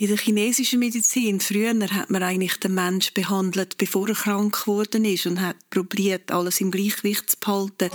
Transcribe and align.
In 0.00 0.06
der 0.06 0.16
chinesischen 0.16 0.78
Medizin, 0.78 1.40
früher 1.40 1.74
hat 1.90 2.08
man 2.08 2.22
eigentlich 2.22 2.60
den 2.60 2.72
Menschen 2.72 3.14
behandelt, 3.14 3.78
bevor 3.78 4.08
er 4.08 4.14
krank 4.14 4.60
geworden 4.60 5.04
ist 5.04 5.26
und 5.26 5.40
hat 5.40 5.56
probiert, 5.70 6.30
alles 6.30 6.60
im 6.60 6.70
Gleichgewicht 6.70 7.28
zu 7.28 7.36
behalten. 7.40 7.90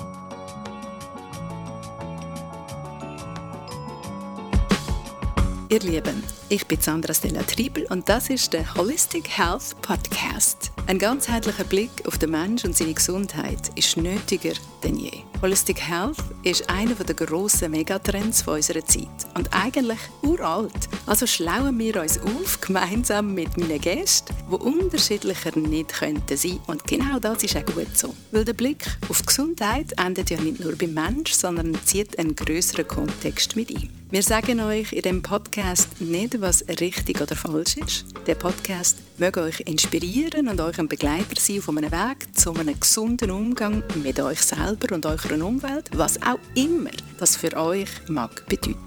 Ihr 5.69 5.79
Lieben, 5.79 6.21
ich 6.53 6.67
bin 6.67 6.79
Sandra 6.79 7.15
Stella 7.15 7.41
Triebel 7.41 7.87
und 7.89 8.07
das 8.07 8.29
ist 8.29 8.53
der 8.53 8.75
Holistic 8.75 9.27
Health 9.27 9.75
Podcast. 9.81 10.71
Ein 10.85 10.99
ganzheitlicher 10.99 11.63
Blick 11.63 11.89
auf 12.05 12.19
den 12.19 12.29
Menschen 12.29 12.67
und 12.67 12.77
seine 12.77 12.93
Gesundheit 12.93 13.71
ist 13.73 13.97
nötiger 13.97 14.53
denn 14.83 14.97
je. 14.97 15.23
Holistic 15.41 15.81
Health 15.81 16.17
ist 16.43 16.69
einer 16.69 16.93
der 16.93 17.15
grossen 17.15 17.71
Megatrends 17.71 18.47
unserer 18.47 18.85
Zeit 18.85 19.07
und 19.33 19.51
eigentlich 19.51 19.97
uralt. 20.21 20.89
Also 21.07 21.25
schlauen 21.25 21.79
wir 21.79 21.99
uns 21.99 22.19
auf, 22.19 22.61
gemeinsam 22.61 23.33
mit 23.33 23.57
meinen 23.57 23.81
Gästen, 23.81 24.35
die 24.51 24.55
unterschiedlicher 24.55 25.57
nicht 25.57 25.93
könnten 25.93 26.37
sein. 26.37 26.59
Und 26.67 26.85
genau 26.85 27.19
das 27.19 27.43
ist 27.43 27.57
auch 27.57 27.65
gut 27.65 27.97
so. 27.97 28.13
Weil 28.31 28.45
der 28.45 28.53
Blick 28.53 28.85
auf 29.09 29.21
die 29.21 29.25
Gesundheit 29.25 29.91
endet 29.97 30.29
ja 30.29 30.39
nicht 30.39 30.59
nur 30.59 30.75
beim 30.75 30.93
Mensch, 30.93 31.33
sondern 31.33 31.75
zieht 31.83 32.19
einen 32.19 32.35
größeren 32.35 32.87
Kontext 32.87 33.55
mit 33.55 33.71
ein. 33.75 33.89
Wir 34.13 34.21
sagen 34.21 34.59
euch 34.59 34.93
in 34.93 35.01
dem 35.01 35.23
Podcast 35.23 35.99
nicht, 35.99 36.39
was 36.43 36.65
richtig 36.81 37.21
oder 37.21 37.35
falsch 37.35 37.77
ist. 37.77 38.05
Der 38.27 38.35
Podcast 38.35 38.97
möge 39.17 39.41
euch 39.41 39.61
inspirieren 39.61 40.49
und 40.49 40.59
euch 40.59 40.77
ein 40.77 40.89
Begleiter 40.89 41.39
sein 41.39 41.59
auf 41.59 41.69
einem 41.69 41.89
Weg 41.89 42.27
zu 42.37 42.53
einem 42.53 42.77
gesunden 42.77 43.31
Umgang 43.31 43.81
mit 44.03 44.19
euch 44.19 44.41
selber 44.41 44.93
und 44.93 45.05
eurer 45.05 45.41
Umwelt, 45.41 45.89
was 45.93 46.21
auch 46.21 46.39
immer 46.53 46.91
das 47.17 47.37
für 47.37 47.55
euch 47.55 47.89
mag 48.09 48.45
bedeuten. 48.47 48.77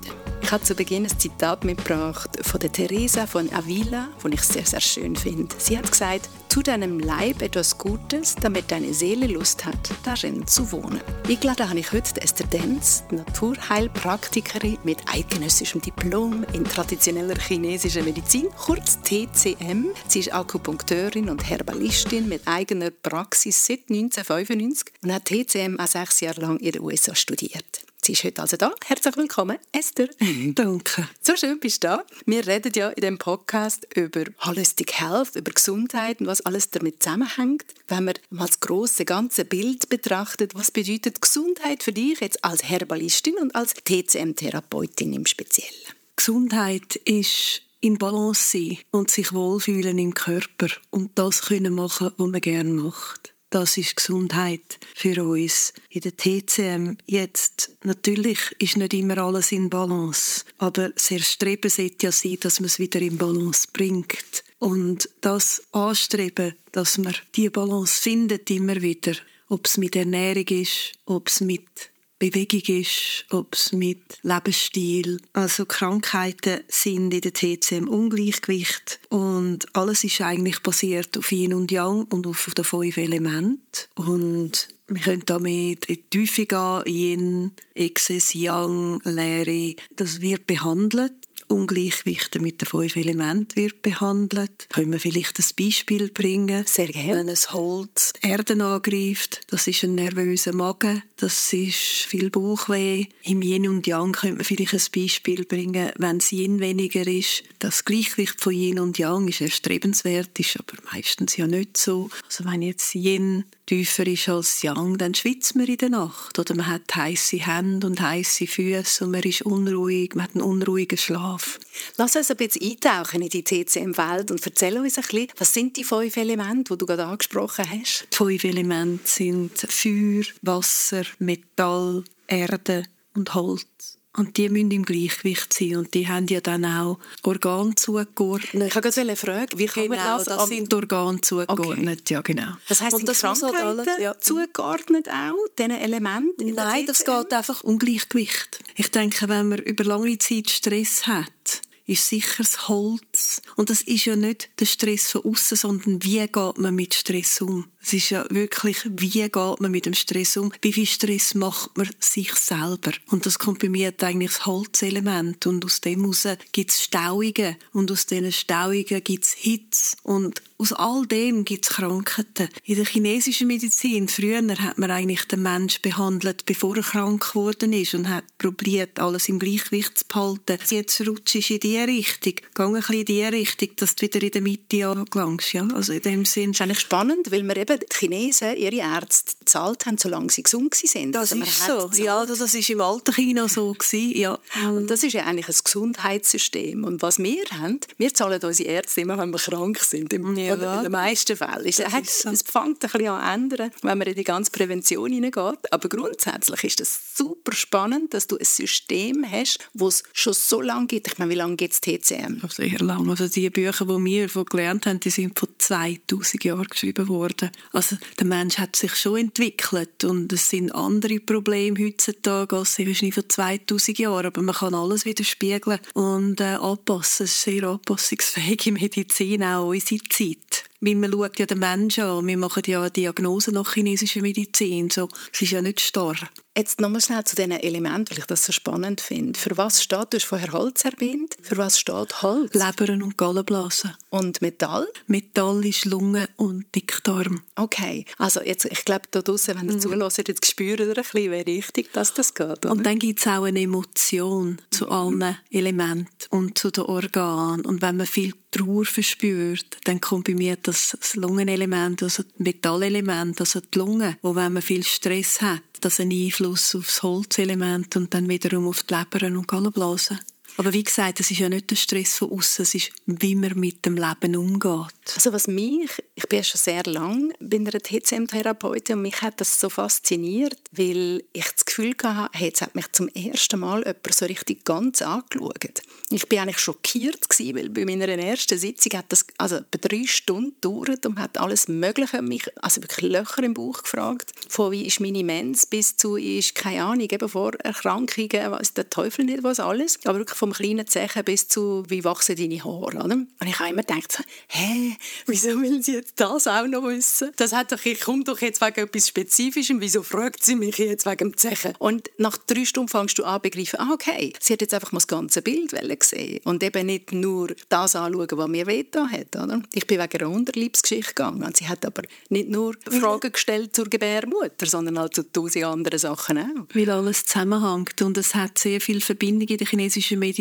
Ich 0.43 0.53
habe 0.53 0.63
zu 0.63 0.75
Beginn 0.75 1.05
ein 1.05 1.19
Zitat 1.19 1.65
mitgebracht 1.65 2.31
von 2.43 2.61
der 2.61 2.71
Teresa 2.71 3.27
von 3.27 3.51
Avila, 3.53 4.09
das 4.23 4.33
ich 4.33 4.43
sehr, 4.43 4.67
sehr 4.67 4.81
schön 4.81 5.17
finde. 5.17 5.55
Sie 5.59 5.79
hat 5.79 5.91
gesagt, 5.91 6.29
tu 6.49 6.63
deinem 6.63 6.99
Leib 6.99 7.43
etwas 7.43 7.79
Gutes, 7.79 8.35
damit 8.35 8.71
deine 8.71 8.93
Seele 8.95 9.27
Lust 9.27 9.65
hat, 9.65 9.79
darin 10.05 10.47
zu 10.47 10.73
wohnen. 10.73 11.01
Eingeladen 11.29 11.69
habe 11.69 11.79
ich 11.79 11.93
heute 11.93 12.21
Esther 12.21 12.47
Denz, 12.47 13.05
Naturheilpraktikerin 13.11 14.79
mit 14.85 14.99
eidgenössischem 15.07 15.81
Diplom 15.81 16.45
in 16.53 16.65
traditioneller 16.65 17.39
chinesischer 17.39 18.03
Medizin, 18.03 18.49
kurz 18.57 18.99
TCM. 19.03 19.87
Sie 20.09 20.21
ist 20.21 20.33
Akupunkteurin 20.33 21.29
und 21.29 21.49
Herbalistin 21.49 22.29
mit 22.29 22.47
eigener 22.47 22.91
Praxis 22.91 23.65
seit 23.65 23.91
1995 23.91 24.93
und 25.03 25.13
hat 25.13 25.25
TCM 25.27 25.79
auch 25.79 25.87
sechs 25.87 26.21
Jahre 26.21 26.41
lang 26.41 26.59
in 26.59 26.73
den 26.73 26.83
USA 26.83 27.15
studiert. 27.15 27.86
Sie 28.07 28.13
ist 28.13 28.23
heute 28.23 28.41
also 28.41 28.57
da. 28.57 28.73
Herzlich 28.85 29.17
willkommen, 29.17 29.59
Esther. 29.73 30.09
Danke. 30.55 31.09
So 31.21 31.35
schön 31.35 31.59
bist 31.59 31.83
du 31.83 31.89
da. 31.89 32.05
Wir 32.25 32.47
reden 32.47 32.71
ja 32.77 32.91
in 32.91 33.01
dem 33.01 33.19
Podcast 33.19 33.85
über 33.97 34.23
Holistic 34.45 34.93
Health, 35.01 35.35
über 35.35 35.51
Gesundheit 35.51 36.21
und 36.21 36.29
was 36.29 36.41
alles 36.43 36.71
damit 36.71 37.03
zusammenhängt. 37.03 37.65
Wenn 37.89 38.05
man 38.05 38.15
mal 38.31 38.47
das 38.47 38.61
große 38.61 39.05
ganze 39.07 39.45
Bild 39.45 39.89
betrachtet, 39.89 40.55
was 40.55 40.71
bedeutet 40.71 41.21
Gesundheit 41.21 41.83
für 41.83 41.93
dich 41.93 42.21
jetzt 42.21 42.45
als 42.45 42.63
Herbalistin 42.63 43.35
und 43.41 43.57
als 43.57 43.75
TCM-Therapeutin 43.75 45.13
im 45.13 45.27
Speziellen? 45.27 45.75
Gesundheit 46.15 46.95
ist 47.07 47.63
in 47.81 47.99
Balance 47.99 48.53
sein 48.53 48.79
und 48.93 49.11
sich 49.11 49.33
wohlfühlen 49.33 49.99
im 49.99 50.15
Körper 50.15 50.69
und 50.91 51.11
das 51.19 51.43
können 51.43 51.75
machen, 51.75 52.13
was 52.17 52.29
man 52.29 52.41
gerne 52.41 52.71
macht. 52.71 53.35
Das 53.51 53.77
ist 53.77 53.97
Gesundheit 53.97 54.79
für 54.95 55.25
uns. 55.25 55.73
In 55.89 56.01
der 56.01 56.17
TCM 56.17 56.97
jetzt, 57.07 57.71
natürlich 57.85 58.39
ist 58.59 58.77
nicht 58.77 58.93
immer 58.93 59.19
alles 59.19 59.53
in 59.53 59.71
Balance, 59.71 60.45
aber 60.59 60.91
sehr 60.97 61.21
Streben 61.21 61.71
sollte 61.71 62.07
ja 62.07 62.13
sein, 62.13 62.39
dass 62.41 62.59
man 62.59 62.67
es 62.67 62.79
wieder 62.79 63.01
in 63.01 63.19
Balance 63.19 63.69
bringt. 63.73 64.45
Und 64.59 65.09
das 65.21 65.63
Anstreben, 65.73 66.55
dass 66.73 66.99
man 66.99 67.15
die 67.35 67.49
Balance 67.51 68.01
findet 68.01 68.51
immer 68.51 68.81
wieder, 68.83 69.15
ob 69.49 69.67
es 69.67 69.77
mit 69.77 69.95
Ernährung 69.95 70.47
ist, 70.49 70.93
ob 71.05 71.29
es 71.29 71.41
mit 71.41 71.91
Bewegung 72.19 72.63
ist, 72.81 73.27
ob 73.31 73.55
es 73.55 73.73
mit 73.73 74.19
Lebensstil. 74.23 75.19
Also 75.35 75.67
Krankheiten 75.67 76.61
sind 76.69 77.13
in 77.13 77.21
der 77.21 77.33
TCM 77.33 77.89
Ungleichgewicht 77.89 79.01
und 79.11 79.67
alles 79.77 80.05
ist 80.05 80.21
eigentlich 80.23 80.61
basiert 80.61 81.19
auf 81.19 81.31
Yin 81.31 81.53
und 81.53 81.71
Yang 81.71 82.05
und 82.05 82.27
auf 82.27 82.51
den 82.55 82.65
fünf 82.65 82.97
Elementen. 82.97 83.61
Und 83.97 84.69
wir 84.89 85.03
können 85.03 85.23
damit 85.27 85.85
in 85.87 85.97
die 85.97 86.11
Tiefe 86.11 86.47
gehen, 86.47 86.83
Yin, 86.87 87.53
Exzess, 87.75 88.33
Yang, 88.35 89.01
Leere. 89.05 89.75
Das 89.97 90.21
wird 90.21 90.47
behandelt 90.47 91.26
Ungleichgewichte 91.49 92.41
mit 92.41 92.61
den 92.61 92.67
fünf 92.67 92.97
Elementen 92.97 93.57
wird 93.57 93.83
behandelt. 93.83 94.69
Können 94.71 94.93
wir 94.93 95.01
vielleicht 95.01 95.39
ein 95.39 95.47
Beispiel 95.59 96.11
bringen? 96.11 96.65
Sehr 96.67 96.89
gerne. 96.89 97.21
Wenn 97.21 97.29
ein 97.29 97.53
Holz 97.53 98.13
Erde 98.23 98.63
angreift, 98.63 99.41
das 99.49 99.67
ist 99.67 99.85
ein 99.85 99.95
nervöser 99.95 100.55
Magen, 100.55 101.03
das 101.17 101.53
ist 101.53 101.77
viel 101.77 102.31
Bauchweh. 102.31 103.07
Im 103.23 103.43
Yin 103.43 103.69
und 103.69 103.87
Yang 103.87 104.13
könnte 104.13 104.37
man 104.37 104.45
vielleicht 104.45 104.75
ein 104.75 105.03
Beispiel 105.03 105.45
bringen, 105.45 105.93
wenn 105.97 106.19
es 106.19 106.33
Yin 106.33 106.61
weniger 106.61 107.07
ist. 107.07 107.43
Das 107.59 107.85
Gleichgewicht 107.85 108.41
von 108.41 108.53
Yin 108.53 108.79
und 108.79 108.99
Yang 108.99 109.29
ist 109.29 109.41
erstrebenswert, 109.41 110.39
ist 110.39 110.59
aber 110.59 110.77
meistens 110.93 111.37
ja 111.37 111.47
nicht 111.47 111.77
so. 111.77 112.11
Also 112.25 112.45
wenn 112.45 112.63
jetzt 112.63 112.95
Yin 112.95 113.45
tiefer 113.67 114.07
ist 114.07 114.29
als 114.29 114.63
Yang, 114.63 114.99
dann 114.99 115.15
schwitzt 115.15 115.57
man 115.57 115.67
in 115.67 115.77
der 115.77 115.91
Nacht. 115.91 116.39
Oder 116.39 116.55
man 116.55 116.69
hat 116.69 116.95
heiße 116.95 117.45
Hände 117.45 117.87
und 117.87 118.01
heiße 118.01 118.47
Füße 118.47 119.05
und 119.05 119.11
man 119.11 119.23
ist 119.23 119.43
unruhig, 119.43 120.15
man 120.15 120.25
hat 120.25 120.35
einen 120.35 120.43
unruhigen 120.43 120.97
Schlaf. 120.97 121.59
Lass 121.97 122.17
uns 122.17 122.31
ein 122.31 122.37
bisschen 122.37 122.63
eintauchen 122.63 123.23
in 123.23 123.29
die 123.29 123.43
TCM-Welt 123.43 124.31
und 124.31 124.45
erzähl 124.47 124.79
uns 124.79 124.97
ein 124.97 125.03
bisschen, 125.03 125.29
was 125.37 125.53
sind 125.53 125.77
die 125.77 125.85
fünf 125.85 126.17
Elemente, 126.17 126.75
die 126.75 126.79
du 126.79 126.87
gerade 126.87 127.07
angesprochen 127.07 127.67
hast? 127.69 128.07
Die 128.13 128.17
fünf 128.17 128.45
Elemente 128.45 129.07
sind 129.07 129.59
Feuer, 129.59 130.25
Wasser, 130.43 131.05
Metall, 131.19 132.05
Erde 132.29 132.85
und 133.15 133.35
Holz. 133.35 133.99
Und 134.17 134.37
die 134.37 134.49
müssen 134.49 134.71
im 134.71 134.85
Gleichgewicht 134.85 135.53
sein. 135.53 135.77
Und 135.77 135.95
die 135.95 136.09
haben 136.09 136.27
ja 136.29 136.41
dann 136.41 136.65
auch 136.65 136.99
Organe 137.23 137.75
zugeordnet. 137.75 138.69
Ich 138.69 138.75
habe 138.75 138.89
gerade 138.89 139.01
eine 139.01 139.17
Frage. 139.17 139.59
Wie 139.59 139.67
kann 139.67 139.85
genau, 139.85 139.97
man 139.97 140.25
das? 140.25 140.25
das 140.25 140.49
sind 140.49 140.73
Organe 140.73 141.21
zugeordnet, 141.21 142.01
okay. 142.01 142.15
ja 142.15 142.21
genau. 142.23 142.53
Das 142.69 142.81
heisst, 142.81 142.97
sind 142.97 143.09
das 143.09 143.21
Krankheiten 143.21 143.57
alles, 143.57 143.89
ja. 144.01 144.19
zugeordnet 144.19 145.09
auch, 145.09 145.37
diesen 145.59 145.73
Elementen? 145.73 146.55
Nein, 146.55 146.87
das 146.87 147.05
geht 147.05 147.33
einfach 147.33 147.63
um 147.63 147.79
Gleichgewicht. 147.79 148.61
Ich 148.75 148.91
denke, 148.91 149.29
wenn 149.29 149.49
man 149.49 149.59
über 149.59 149.85
lange 149.85 150.19
Zeit 150.19 150.51
Stress 150.51 151.07
hat, 151.07 151.63
ist 151.87 152.09
sicher 152.09 152.39
das 152.39 152.69
Holz. 152.69 153.41
Und 153.55 153.71
das 153.71 153.81
ist 153.83 154.05
ja 154.05 154.17
nicht 154.17 154.49
der 154.59 154.67
Stress 154.67 155.11
von 155.11 155.25
außen, 155.25 155.57
sondern 155.57 156.03
wie 156.03 156.19
geht 156.19 156.59
man 156.59 156.75
mit 156.75 156.95
Stress 156.95 157.41
um? 157.41 157.67
Es 157.81 157.93
ist 157.93 158.11
ja 158.11 158.27
wirklich, 158.31 158.79
wie 158.85 159.23
geht 159.23 159.61
man 159.61 159.71
mit 159.71 159.87
dem 159.87 159.95
Stress 159.95 160.37
um? 160.37 160.53
Wie 160.61 160.73
viel 160.73 160.87
Stress 160.87 161.35
macht 161.35 161.77
man 161.77 161.89
sich 162.01 162.35
selber? 162.35 162.91
Und 163.11 163.27
das 163.27 163.39
mir 163.69 163.95
eigentlich 164.01 164.33
das 164.33 164.47
Holzelement. 164.47 165.47
Und 165.47 165.65
aus 165.65 165.81
dem 165.81 166.01
heraus 166.01 166.27
gibt 166.51 166.73
es 166.73 166.83
Stauungen. 166.83 167.57
Und 167.73 167.93
aus 167.93 168.07
diesen 168.07 168.33
Stauungen 168.33 169.05
gibt 169.05 169.25
es 169.25 169.33
Hitze. 169.35 169.97
Und 170.03 170.43
aus 170.59 170.73
all 170.73 171.07
dem 171.07 171.45
gibt 171.45 171.67
es 171.67 171.77
Krankheiten. 171.77 172.49
In 172.65 172.77
der 172.77 172.87
chinesischen 172.87 173.47
Medizin, 173.47 174.09
früher 174.09 174.43
hat 174.59 174.79
man 174.79 174.91
eigentlich 174.91 175.27
den 175.27 175.43
Menschen 175.43 175.83
behandelt, 175.83 176.47
bevor 176.47 176.77
er 176.77 176.83
krank 176.83 177.33
geworden 177.33 177.73
ist 177.73 177.95
und 177.95 178.09
hat 178.09 178.25
probiert, 178.39 178.99
alles 178.99 179.29
im 179.29 179.39
Gleichgewicht 179.39 179.99
zu 179.99 180.05
behalten. 180.07 180.59
Jetzt 180.69 181.07
rutschst 181.07 181.51
du 181.51 181.55
in 181.55 181.61
die 181.61 181.79
Richtung, 181.79 182.35
geh 182.55 182.63
ein 182.63 182.73
bisschen 182.73 182.95
in 182.95 183.05
die 183.05 183.25
Richtung, 183.25 183.69
dass 183.77 183.97
du 183.97 184.07
wieder 184.07 184.23
in 184.23 184.31
der 184.31 184.43
Mitte 184.43 184.87
angelangst. 184.87 185.53
Ja? 185.53 185.69
Also 185.75 185.93
in 185.93 186.03
dem 186.03 186.25
Sinn. 186.25 186.53
Das 186.53 186.61
ist 186.61 186.63
eigentlich 186.63 186.81
spannend, 186.81 187.31
weil 187.31 187.43
wir 187.43 187.57
eben 187.57 187.79
die 187.79 187.97
Chinesen 187.97 188.57
ihre 188.57 188.77
Ärzte 188.77 189.35
gezahlt 189.39 189.85
haben, 189.85 189.99
solange 189.99 190.31
sie 190.31 190.43
gesund 190.43 190.73
waren. 190.73 191.13
Das 191.13 191.33
also 191.33 191.45
ist 191.45 191.67
so. 191.67 192.03
Ja, 192.03 192.25
das 192.25 192.41
war 192.41 192.71
im 192.71 192.81
alten 192.81 193.13
China 193.13 193.49
so. 193.49 193.73
Gewesen. 193.73 194.17
Ja. 194.17 194.39
Und 194.69 194.89
das 194.89 195.03
ist 195.03 195.13
ja 195.13 195.25
eigentlich 195.25 195.49
ein 195.49 195.61
Gesundheitssystem. 195.63 196.85
Und 196.85 197.03
was 197.03 197.19
wir 197.19 197.45
haben, 197.51 197.81
wir 197.99 198.15
zahlen 198.15 198.41
unsere 198.43 198.71
Ärzte 198.71 199.03
immer, 199.03 199.19
wenn 199.19 199.31
wir 199.31 199.39
krank 199.39 199.79
sind. 199.81 200.13
Im, 200.13 200.37
ja, 200.37 200.46
in 200.55 200.83
den 200.83 200.93
meisten 200.93 201.37
Fällen. 201.37 201.67
Es, 201.67 201.79
hat, 201.79 202.07
so. 202.07 202.31
es 202.31 202.43
fängt 202.43 202.85
ein 202.85 202.91
bisschen 202.91 203.09
an 203.09 203.43
ändern, 203.43 203.71
wenn 203.83 203.99
man 203.99 204.07
in 204.07 204.15
die 204.15 204.25
ganze 204.25 204.51
Prävention 204.51 205.13
hineingeht. 205.13 205.73
Aber 205.73 205.89
grundsätzlich 205.89 206.65
ist 206.65 206.81
es 206.81 207.01
super 207.15 207.53
spannend, 207.53 208.15
dass 208.15 208.27
du 208.27 208.37
ein 208.37 208.45
System 208.45 209.25
hast, 209.31 209.59
das 209.75 209.97
es 209.97 210.03
schon 210.13 210.33
so 210.33 210.61
lange 210.61 210.87
gibt. 210.87 211.09
Ich 211.09 211.19
meine, 211.19 211.31
wie 211.31 211.37
lange 211.37 211.57
gibt 211.57 211.75
es 211.75 211.81
TCM? 211.81 212.41
Sehr 212.49 212.79
lange. 212.81 213.11
Also 213.11 213.29
die 213.29 213.51
Bücher, 213.51 213.85
die 213.85 214.05
wir 214.05 214.45
gelernt 214.45 214.87
haben, 214.87 215.01
die 215.01 215.11
sind 215.11 215.39
vor 215.39 215.49
2000 215.59 216.45
Jahren 216.45 216.65
geschrieben 216.65 217.09
worden. 217.09 217.51
Also 217.73 217.97
der 218.19 218.27
Mensch 218.27 218.59
hat 218.59 218.77
sich 218.77 218.95
schon 218.95 219.19
entwickelt 219.19 220.05
und 220.05 220.33
es 220.33 220.51
sind 220.51 220.73
andere 220.73 221.21
Probleme 221.21 221.79
heutzutage 221.85 222.57
als 222.57 222.79
wahrscheinlich 222.79 223.15
vor 223.15 223.29
2000 223.29 223.99
Jahren, 223.99 224.27
aber 224.27 224.43
man 224.43 224.55
kann 224.55 224.75
alles 224.75 225.05
wieder 225.05 225.25
spiegeln 225.25 225.81
und 225.95 226.41
äh, 226.41 226.55
anpassen. 226.55 227.25
Es 227.25 227.33
ist 227.33 227.43
sehr 227.43 227.65
anpassungsfähige 227.65 228.73
Medizin, 228.73 229.43
auch 229.43 229.69
unsere 229.69 230.01
Zeit. 230.09 230.36
Weil 230.81 230.95
man 230.95 231.13
schaut 231.13 231.39
ja 231.39 231.47
den 231.47 231.59
Menschen 231.59 232.05
an. 232.05 232.27
Wir 232.27 232.37
machen 232.37 232.63
ja 232.67 232.89
Diagnosen 232.91 233.55
nach 233.55 233.75
chinesischer 233.75 234.23
Medizin. 234.23 234.91
So, 234.91 235.09
es 235.33 235.43
ist 235.43 235.53
ja 235.53 235.63
nicht 235.63 235.81
starr. 235.81 236.17
Jetzt 236.57 236.81
nochmal 236.81 237.03
schnell 237.03 237.23
zu 237.25 237.37
diesen 237.37 237.53
Elementen, 237.53 238.11
weil 238.11 238.19
ich 238.19 238.25
das 238.25 238.47
so 238.47 238.53
spannend 238.53 239.03
finde. 239.03 239.39
Für 239.39 239.59
was 239.59 239.83
steht, 239.83 240.13
du 240.13 240.17
hast 240.17 240.25
vorher 240.25 240.53
Holz 240.53 240.87
erwähnt, 240.87 241.37
für 241.43 241.59
was 241.59 241.79
steht 241.79 242.23
Holz? 242.23 242.55
Leberen 242.55 243.03
und 243.03 243.19
Gallenblasen. 243.19 243.93
Und 244.09 244.41
Metall? 244.41 244.87
Metall 245.07 245.67
ist 245.67 245.85
Lunge 245.85 246.31
und 246.37 246.65
Dickdarm. 246.75 247.43
Okay, 247.57 248.07
also 248.17 248.41
jetzt, 248.41 248.65
ich 248.65 248.87
glaube, 248.87 249.03
da 249.11 249.21
draußen, 249.21 249.55
wenn 249.55 249.69
ihr 249.69 249.75
mhm. 249.75 249.81
zuhört, 249.81 250.29
jetzt 250.29 250.47
spürt 250.47 250.81
ihr 250.81 250.89
ein 250.89 250.95
bisschen, 250.95 251.31
wie 251.31 251.53
richtig 251.53 251.93
dass 251.93 252.15
das 252.15 252.33
geht. 252.33 252.65
Oder? 252.65 252.71
Und 252.71 252.87
dann 252.87 252.99
gibt 252.99 253.21
es 253.21 253.27
auch 253.27 253.45
eine 253.45 253.61
Emotion 253.61 254.59
zu 254.71 254.87
mhm. 254.87 254.93
allen 254.93 255.37
Elementen 255.51 256.09
und 256.31 256.57
zu 256.57 256.71
den 256.71 256.85
Organen. 256.85 257.67
Und 257.67 257.83
wenn 257.83 257.99
man 257.99 258.07
viel 258.07 258.33
Trauer 258.51 258.87
verspürt, 258.87 259.77
dann 259.85 260.01
mir 260.29 260.57
das, 260.57 260.97
das 260.99 261.15
Lungenelement, 261.17 262.03
also 262.03 262.23
das 262.23 262.33
Metallelement, 262.39 263.39
also 263.41 263.61
die 263.61 263.79
Lunge, 263.79 264.17
wo 264.23 264.35
wenn 264.35 264.55
man 264.55 264.63
viel 264.63 264.83
Stress 264.83 265.43
hat, 265.43 265.61
das 265.81 266.01
einen 266.01 266.13
Einfluss 266.13 266.46
auf 266.53 266.87
das 266.87 267.03
Holzelement 267.03 267.97
und 267.97 268.13
dann 268.15 268.29
wiederum 268.29 268.69
auf 268.69 268.83
die 268.83 268.95
Leber 268.95 269.27
und 269.27 269.49
Gallenblasen. 269.49 270.19
Aber 270.59 270.73
wie 270.73 270.85
gesagt, 270.85 271.21
es 271.21 271.31
ist 271.31 271.39
ja 271.39 271.49
nicht 271.49 271.71
der 271.71 271.77
Stress 271.77 272.17
von 272.17 272.31
außen, 272.33 272.63
es 272.63 272.75
ist, 272.75 272.93
wie 273.05 273.35
man 273.35 273.59
mit 273.59 273.85
dem 273.85 273.97
Leben 273.97 274.37
umgeht. 274.37 274.95
Also 275.15 275.33
was 275.33 275.49
mich, 275.49 275.91
ich 276.15 276.27
bin 276.29 276.39
ja 276.39 276.43
schon 276.43 276.59
sehr 276.59 276.83
lange 276.85 277.35
bei 277.41 277.59
einer 277.59 277.71
TCM-Therapeutin 277.73 278.97
und 278.97 279.03
mich 279.03 279.21
hat 279.21 279.41
das 279.41 279.61
so 279.61 279.69
fasziniert, 279.69 280.59
weil 280.73 281.23
ich 281.33 281.45
das 281.45 281.65
Gefühl 281.65 281.95
hatte, 282.03 282.39
jetzt 282.39 282.63
hat 282.63 282.75
mich 282.75 282.91
zum 282.93 283.09
ersten 283.09 283.61
Mal 283.61 283.81
jemand 283.81 284.15
so 284.15 284.25
richtig 284.25 284.65
ganz 284.65 285.03
angeschaut. 285.03 285.83
Ich 286.09 286.29
bin 286.29 286.39
eigentlich 286.39 286.59
schockiert 286.59 287.29
gewesen, 287.29 287.57
weil 287.57 287.69
bei 287.69 287.85
meiner 287.85 288.09
ersten 288.09 288.59
Sitzung 288.59 288.99
hat 288.99 289.07
das 289.11 289.27
also 289.39 289.61
drei 289.71 290.05
Stunden 290.07 290.55
gedauert 290.61 291.05
und 291.05 291.19
hat 291.19 291.39
alles 291.39 291.69
Mögliche 291.69 292.23
mich, 292.23 292.47
also 292.63 292.83
wirklich 292.83 293.11
Löcher 293.11 293.43
im 293.43 293.55
Bauch 293.55 293.83
gefragt, 293.83 294.33
von 294.49 294.73
wie 294.73 294.87
ist 294.87 295.01
meine 295.01 295.23
Mens 295.23 295.67
bis 295.67 295.97
zu 295.97 296.17
ist 296.17 296.55
keine 296.55 296.85
Ahnung 296.85 297.09
eben 297.11 297.29
vor 297.29 297.55
Erkrankungen, 297.57 298.51
was 298.51 298.73
der 298.73 298.89
Teufel 298.89 299.27
nicht 299.27 299.43
was 299.43 299.61
alles, 299.61 299.99
aber 300.05 300.19
wirklich 300.19 300.39
vom 300.47 300.53
kleinen 300.53 300.87
Zechen 300.87 301.25
bis 301.25 301.49
zu 301.49 301.83
wie 301.89 302.05
wachsen 302.05 302.37
deine 302.37 302.63
Haare, 302.63 303.05
oder? 303.05 303.15
Und 303.15 303.29
ich 303.45 303.59
habe 303.59 303.71
immer 303.71 303.83
gedacht, 303.83 304.23
hä, 304.47 304.97
wieso 305.27 305.61
will 305.61 305.83
sie 305.83 305.95
jetzt 305.95 306.21
das 306.21 306.47
auch 306.47 306.69
noch 306.69 306.85
wissen? 306.85 307.33
Das 307.37 307.53
hat 307.53 307.73
doch, 307.73 307.85
ich 307.85 308.01
komme 308.01 308.23
doch 308.23 308.41
jetzt 308.41 308.61
wegen 308.61 308.87
etwas 308.87 309.09
Spezifischem, 309.09 309.81
wieso 309.81 310.05
fragt 310.05 310.45
sie 310.45 310.55
mich 310.55 310.79
jetzt 310.79 311.05
wegen 311.05 311.31
dem 311.33 311.37
Zechen? 311.37 311.75
Und 311.81 312.11
nach 312.19 312.37
drei 312.37 312.65
Stunden 312.65 312.89
fängst 312.89 313.19
du 313.19 313.25
an 313.25 313.41
begreifen, 313.43 313.81
ah, 313.81 313.91
okay, 313.93 314.33
sie 314.39 314.53
hat 314.53 314.61
jetzt 314.61 314.73
einfach 314.73 314.93
mal 314.93 314.99
das 314.99 315.09
ganze 315.09 315.43
Bild 315.43 315.75
gesehen 315.99 316.41
und 316.45 316.63
eben 316.63 316.87
nicht 316.87 317.11
nur 317.11 317.49
das 317.69 317.97
anschauen, 317.97 318.29
was 318.31 318.49
mir 318.49 318.67
wehgetan 318.69 319.11
hat, 319.11 319.35
oder? 319.35 319.63
Ich 319.73 319.87
bin 319.89 319.99
wegen 319.99 320.23
einer 320.23 320.31
Unterliebsgeschichte 320.31 321.13
gegangen 321.13 321.43
und 321.43 321.57
sie 321.57 321.67
hat 321.67 321.85
aber 321.85 322.03
nicht 322.29 322.51
nur 322.51 322.75
Fragen 322.89 323.33
gestellt 323.33 323.75
zur 323.75 323.87
Gebärmutter, 323.87 324.67
sondern 324.67 324.99
halt 325.01 325.15
zu 325.15 325.25
tausend 325.25 325.65
anderen 325.65 325.99
Sachen 325.99 326.39
auch. 326.39 326.75
Weil 326.75 326.91
alles 326.91 327.25
zusammenhängt 327.25 328.01
und 328.03 328.17
es 328.17 328.35
hat 328.37 328.59
sehr 328.59 328.81
viel 328.81 329.01
Verbindung 329.01 329.49
in 329.49 329.57
der 329.57 329.67
chinesischen 329.67 330.21
Medizin 330.21 330.36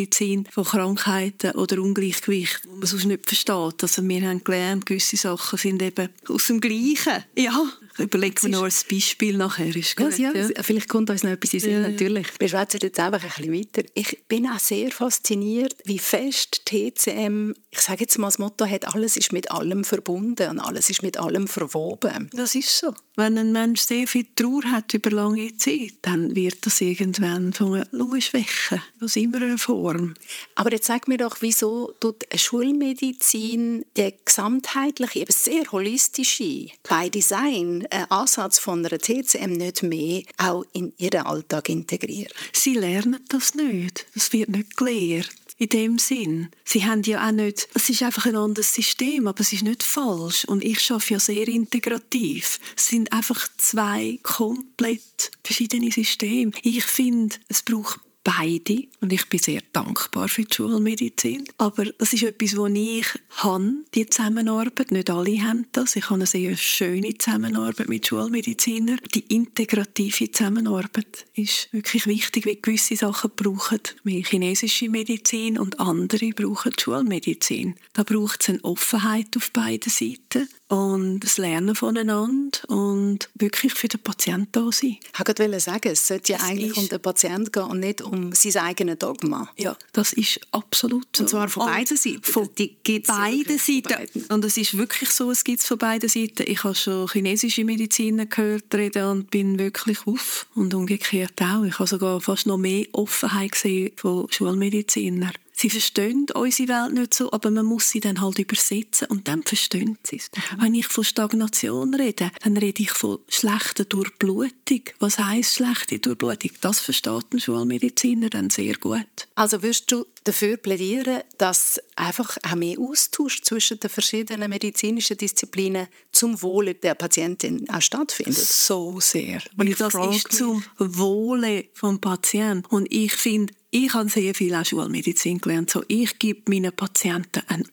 von 0.52 0.64
Krankheiten 0.64 1.52
oder 1.52 1.82
Ungleichgewicht, 1.82 2.62
die 2.66 2.70
man 2.70 2.86
sonst 2.86 3.06
nicht 3.06 3.26
versteht. 3.26 3.82
Also 3.82 4.08
wir 4.08 4.28
haben 4.28 4.44
gelernt, 4.44 4.86
gewisse 4.86 5.18
Sachen 5.18 5.58
sind 5.58 5.82
eben 5.82 6.10
aus 6.28 6.48
dem 6.48 6.60
Gleichen. 6.62 7.24
Ja, 7.38 7.70
Überlegen 7.98 8.42
wir 8.42 8.50
noch 8.50 8.64
ein 8.64 8.74
Beispiel 8.90 9.38
nachher. 9.38 9.74
Ist 9.74 9.96
gut, 9.96 10.18
ja, 10.18 10.34
ja. 10.34 10.50
Vielleicht 10.62 10.90
kommt 10.90 11.10
uns 11.10 11.24
noch 11.24 11.32
etwas 11.32 11.54
in 11.54 11.60
Sinn, 11.62 11.72
ja, 11.72 11.80
natürlich. 11.80 12.28
Wir 12.40 12.50
schwätzen 12.50 12.80
jetzt 12.82 13.00
einfach 13.00 13.24
ein 13.24 13.30
bisschen 13.30 13.54
weiter. 13.54 13.90
Ich 13.94 14.28
bin 14.28 14.48
auch 14.48 14.60
sehr 14.60 14.92
fasziniert, 14.92 15.76
wie 15.86 16.00
fest 16.00 16.64
TCM, 16.66 17.54
ich 17.72 17.80
sage 17.80 18.02
jetzt 18.02 18.18
mal 18.18 18.28
das 18.28 18.40
Motto 18.40 18.66
hat, 18.66 18.94
alles 18.94 19.16
ist 19.16 19.32
mit 19.32 19.50
allem 19.52 19.84
verbunden 19.84 20.50
und 20.50 20.60
alles 20.60 20.90
ist 20.90 21.04
mit 21.04 21.18
allem 21.18 21.48
verwoben. 21.48 22.30
Das 22.34 22.56
ist 22.56 22.78
so. 22.78 22.94
Wenn 23.16 23.38
ein 23.38 23.54
Mensch 23.54 23.82
sehr 23.82 24.08
viel 24.08 24.26
Trauer 24.36 24.64
hat 24.66 24.94
über 24.94 25.10
lange 25.10 25.56
Zeit, 25.56 25.94
dann 26.02 26.36
wird 26.36 26.66
das 26.66 26.82
irgendwann 26.82 27.54
von 27.54 27.76
einer 27.76 28.22
schwächen. 28.22 28.82
Das 29.00 29.16
ist 29.16 29.24
immer 29.24 29.38
eine 29.38 29.58
Form. 29.58 30.16
Aber 30.56 30.72
jetzt 30.72 30.88
sag 30.88 31.08
mir 31.08 31.18
doch, 31.18 31.38
wieso 31.40 31.94
tut 32.02 32.26
eine 32.30 32.40
Schulmedizin 32.40 33.86
die 33.96 34.14
gesamtheitliche, 34.26 35.20
eben 35.20 35.32
sehr 35.32 35.72
holistische, 35.72 36.68
by 36.84 37.10
Design 37.10 37.85
einen 37.92 38.12
Ansatz 38.12 38.60
von 38.60 38.86
einer 38.86 38.98
TCM 38.98 39.54
nicht 39.54 39.84
mehr 39.84 40.24
auch 40.38 40.66
in 40.74 40.94
ihren 40.98 41.26
Alltag 41.26 41.70
integrieren? 41.70 42.32
Sie 42.54 42.76
lernen 42.76 43.24
das 43.30 43.56
nicht. 43.56 44.06
Das 44.14 44.32
wird 44.34 44.50
nicht 44.50 44.78
gelehrt 44.78 45.32
in 45.58 45.70
dem 45.70 46.00
Sinn. 46.00 46.50
Sie 46.66 46.86
haben 46.86 47.04
ja 47.04 47.28
auch 47.28 47.32
nicht, 47.32 47.68
es 47.74 47.90
ist 47.90 48.04
einfach 48.04 48.26
ein 48.26 48.36
anderes 48.36 48.74
System, 48.74 49.28
aber 49.28 49.40
es 49.40 49.54
ist 49.54 49.64
nicht 49.64 49.84
falsch. 49.84 50.46
Und 50.46 50.64
ich 50.64 50.82
schaffe 50.82 51.14
ja 51.14 51.20
sehr 51.20 51.48
integrativ. 51.48 52.60
Es 52.76 52.88
sind 52.88 53.12
einfach 53.14 53.48
zwei 53.58 54.20
komplett 54.22 55.32
verschiedene 55.44 55.92
Systeme. 55.92 56.52
Ich 56.62 56.84
finde, 56.84 57.36
es 57.48 57.64
braucht 57.64 58.02
beide. 58.26 58.88
Und 59.00 59.14
ich 59.14 59.30
bin 59.30 59.40
sehr 59.40 59.62
dankbar 59.72 60.28
für 60.28 60.44
die 60.44 60.54
Schulmedizin. 60.54 61.46
Aber 61.58 61.86
das 61.86 62.12
ist 62.12 62.24
etwas, 62.24 62.58
wo 62.58 62.66
ich 62.66 63.06
habe, 63.38 63.86
die 63.94 64.08
Zusammenarbeit. 64.08 64.92
Nicht 64.92 65.10
alle 65.10 65.42
haben 65.42 65.68
das. 65.72 65.96
Ich 65.96 66.06
habe 66.06 66.16
eine 66.16 66.26
sehr 66.26 66.58
schöne 66.58 67.18
Zusammenarbeit 67.18 67.88
mit 67.88 68.08
Schulmedizinern. 68.08 69.00
Die 69.14 69.22
integrative 69.34 70.32
Zusammenarbeit 70.32 71.26
ist 71.36 71.70
wirklich 71.72 72.08
wichtig, 72.08 72.46
weil 72.46 72.58
gewisse 72.58 72.96
Sachen 72.98 73.32
brauchen 73.36 73.80
mehr 74.04 74.24
chinesische 74.24 74.90
Medizin 74.90 75.60
und 75.60 75.80
andere 75.80 76.32
brauchen 76.32 76.74
Schulmedizin. 76.78 77.76
Da 77.94 78.04
braucht 78.04 78.42
es 78.42 78.50
eine 78.50 78.64
Offenheit 78.64 79.38
auf 79.38 79.52
beiden 79.52 79.92
Seiten 79.92 80.50
und 80.68 81.20
das 81.20 81.38
Lernen 81.38 81.76
voneinander 81.76 82.58
und 82.68 83.30
wirklich 83.36 83.74
für 83.74 83.88
den 83.88 84.02
Patienten 84.02 84.50
da 84.52 84.72
sein. 84.72 84.98
Ich 85.14 85.20
wollte 85.20 85.60
sagen, 85.60 85.90
es 85.92 86.08
sollte 86.08 86.34
ja 86.34 86.40
eigentlich 86.40 86.72
ist, 86.72 86.78
um 86.78 86.90
den 86.90 87.02
Patienten 87.02 87.52
gehen 87.52 87.64
und 87.64 87.80
nicht 87.80 88.02
um 88.02 88.32
sein 88.34 88.64
eigenes 88.64 88.98
Dogma. 88.98 89.50
Ja, 89.58 89.78
das 89.94 90.14
ist 90.14 90.40
absolut 90.52 91.08
so. 91.16 91.24
Und 91.24 91.30
zwar 91.30 91.50
von 91.50 91.68
beiden 91.68 91.98
Seiten. 91.98 92.24
Von 92.24 92.50
die 92.58 92.76
gibt's 92.84 93.10
beiden 93.10 93.60
Seiten. 93.60 94.26
Und 94.30 94.44
es 94.44 94.58
ist 94.58 94.78
wirklich 94.78 95.12
so, 95.12 95.30
es 95.30 95.44
gibt 95.44 95.60
es 95.60 95.68
von 95.68 95.78
beiden 95.78 96.10
Seiten. 96.10 96.44
Ich 96.48 96.64
habe 96.64 96.76
schon 96.76 97.08
chinesische 97.10 97.64
Mediziner 97.64 98.26
gehört 98.26 98.74
reden 98.74 99.06
und 99.06 99.32
bin 99.32 99.60
wirklich 99.60 100.00
auf. 100.08 100.48
Und 100.56 100.74
umgekehrt 100.74 101.40
auch. 101.42 101.64
Ich 101.64 101.78
habe 101.78 101.88
sogar 101.88 102.22
fast 102.22 102.48
noch 102.48 102.58
mehr 102.58 102.86
Offenheit 102.94 103.52
gesehen 103.52 103.92
von 103.96 104.28
Schulmedizinern. 104.32 105.32
Sie 105.58 105.70
verstehen 105.70 106.26
unsere 106.34 106.68
Welt 106.68 106.94
nicht 106.94 107.14
so, 107.14 107.32
aber 107.32 107.50
man 107.50 107.66
muss 107.66 107.90
sie 107.90 108.02
dann 108.02 108.20
halt 108.20 108.40
übersetzen 108.40 109.08
und 109.08 109.28
dann 109.30 109.44
verstehen 109.44 109.98
sie 110.04 110.18
es. 110.18 110.30
Mhm. 110.36 110.62
Wenn 110.62 110.74
ich 110.76 110.88
von 110.88 111.04
Stagnation 111.06 111.94
rede, 111.94 112.30
dann 112.44 112.58
rede 112.58 112.84
ich 112.84 112.92
von 112.92 113.20
schlechter 113.30 113.86
Durchblutung. 113.86 114.82
Was 115.00 115.18
heisst 115.18 115.56
schlechte 115.56 116.00
Durchblutung? 116.00 116.52
Das 116.60 116.82
versteht 116.82 117.34
ein 117.34 117.40
Schulmediziner 117.40 118.30
dann 118.30 118.50
sehr 118.50 118.76
gut. 118.76 119.28
Also 119.36 119.62
wirst 119.64 119.92
du 119.92 120.06
dafür 120.26 120.58
plädieren, 120.58 121.22
dass 121.38 121.80
einfach 121.96 122.38
auch 122.44 122.56
mehr 122.56 122.78
Austausch 122.80 123.42
zwischen 123.42 123.80
den 123.80 123.90
verschiedenen 123.90 124.50
medizinischen 124.50 125.18
Disziplinen 125.18 125.88
zum 126.12 126.42
Wohle 126.42 126.76
der 126.76 126.96
Patientin 126.96 127.70
auch 127.70 127.82
stattfindet? 127.82 128.36
So 128.36 129.00
sehr. 129.00 129.42
Und 129.58 129.80
das 129.80 129.94
ist 129.94 130.34
zum 130.34 130.64
Wohle 130.78 131.66
vom 131.74 132.02
Patienten. 132.02 132.66
Und 132.68 132.92
ich 132.92 133.14
finde, 133.14 133.54
ich 133.72 133.94
habe 133.94 134.10
sehr 134.10 134.34
viel 134.34 134.56
auch 134.56 134.66
Schulmedizin 134.66 135.40
gelernt. 135.40 135.70
So, 135.70 135.84
ich 135.88 136.18
gebe 136.18 136.50
meinen 136.50 136.76
Patienten 136.76 137.44
eine 137.48 137.66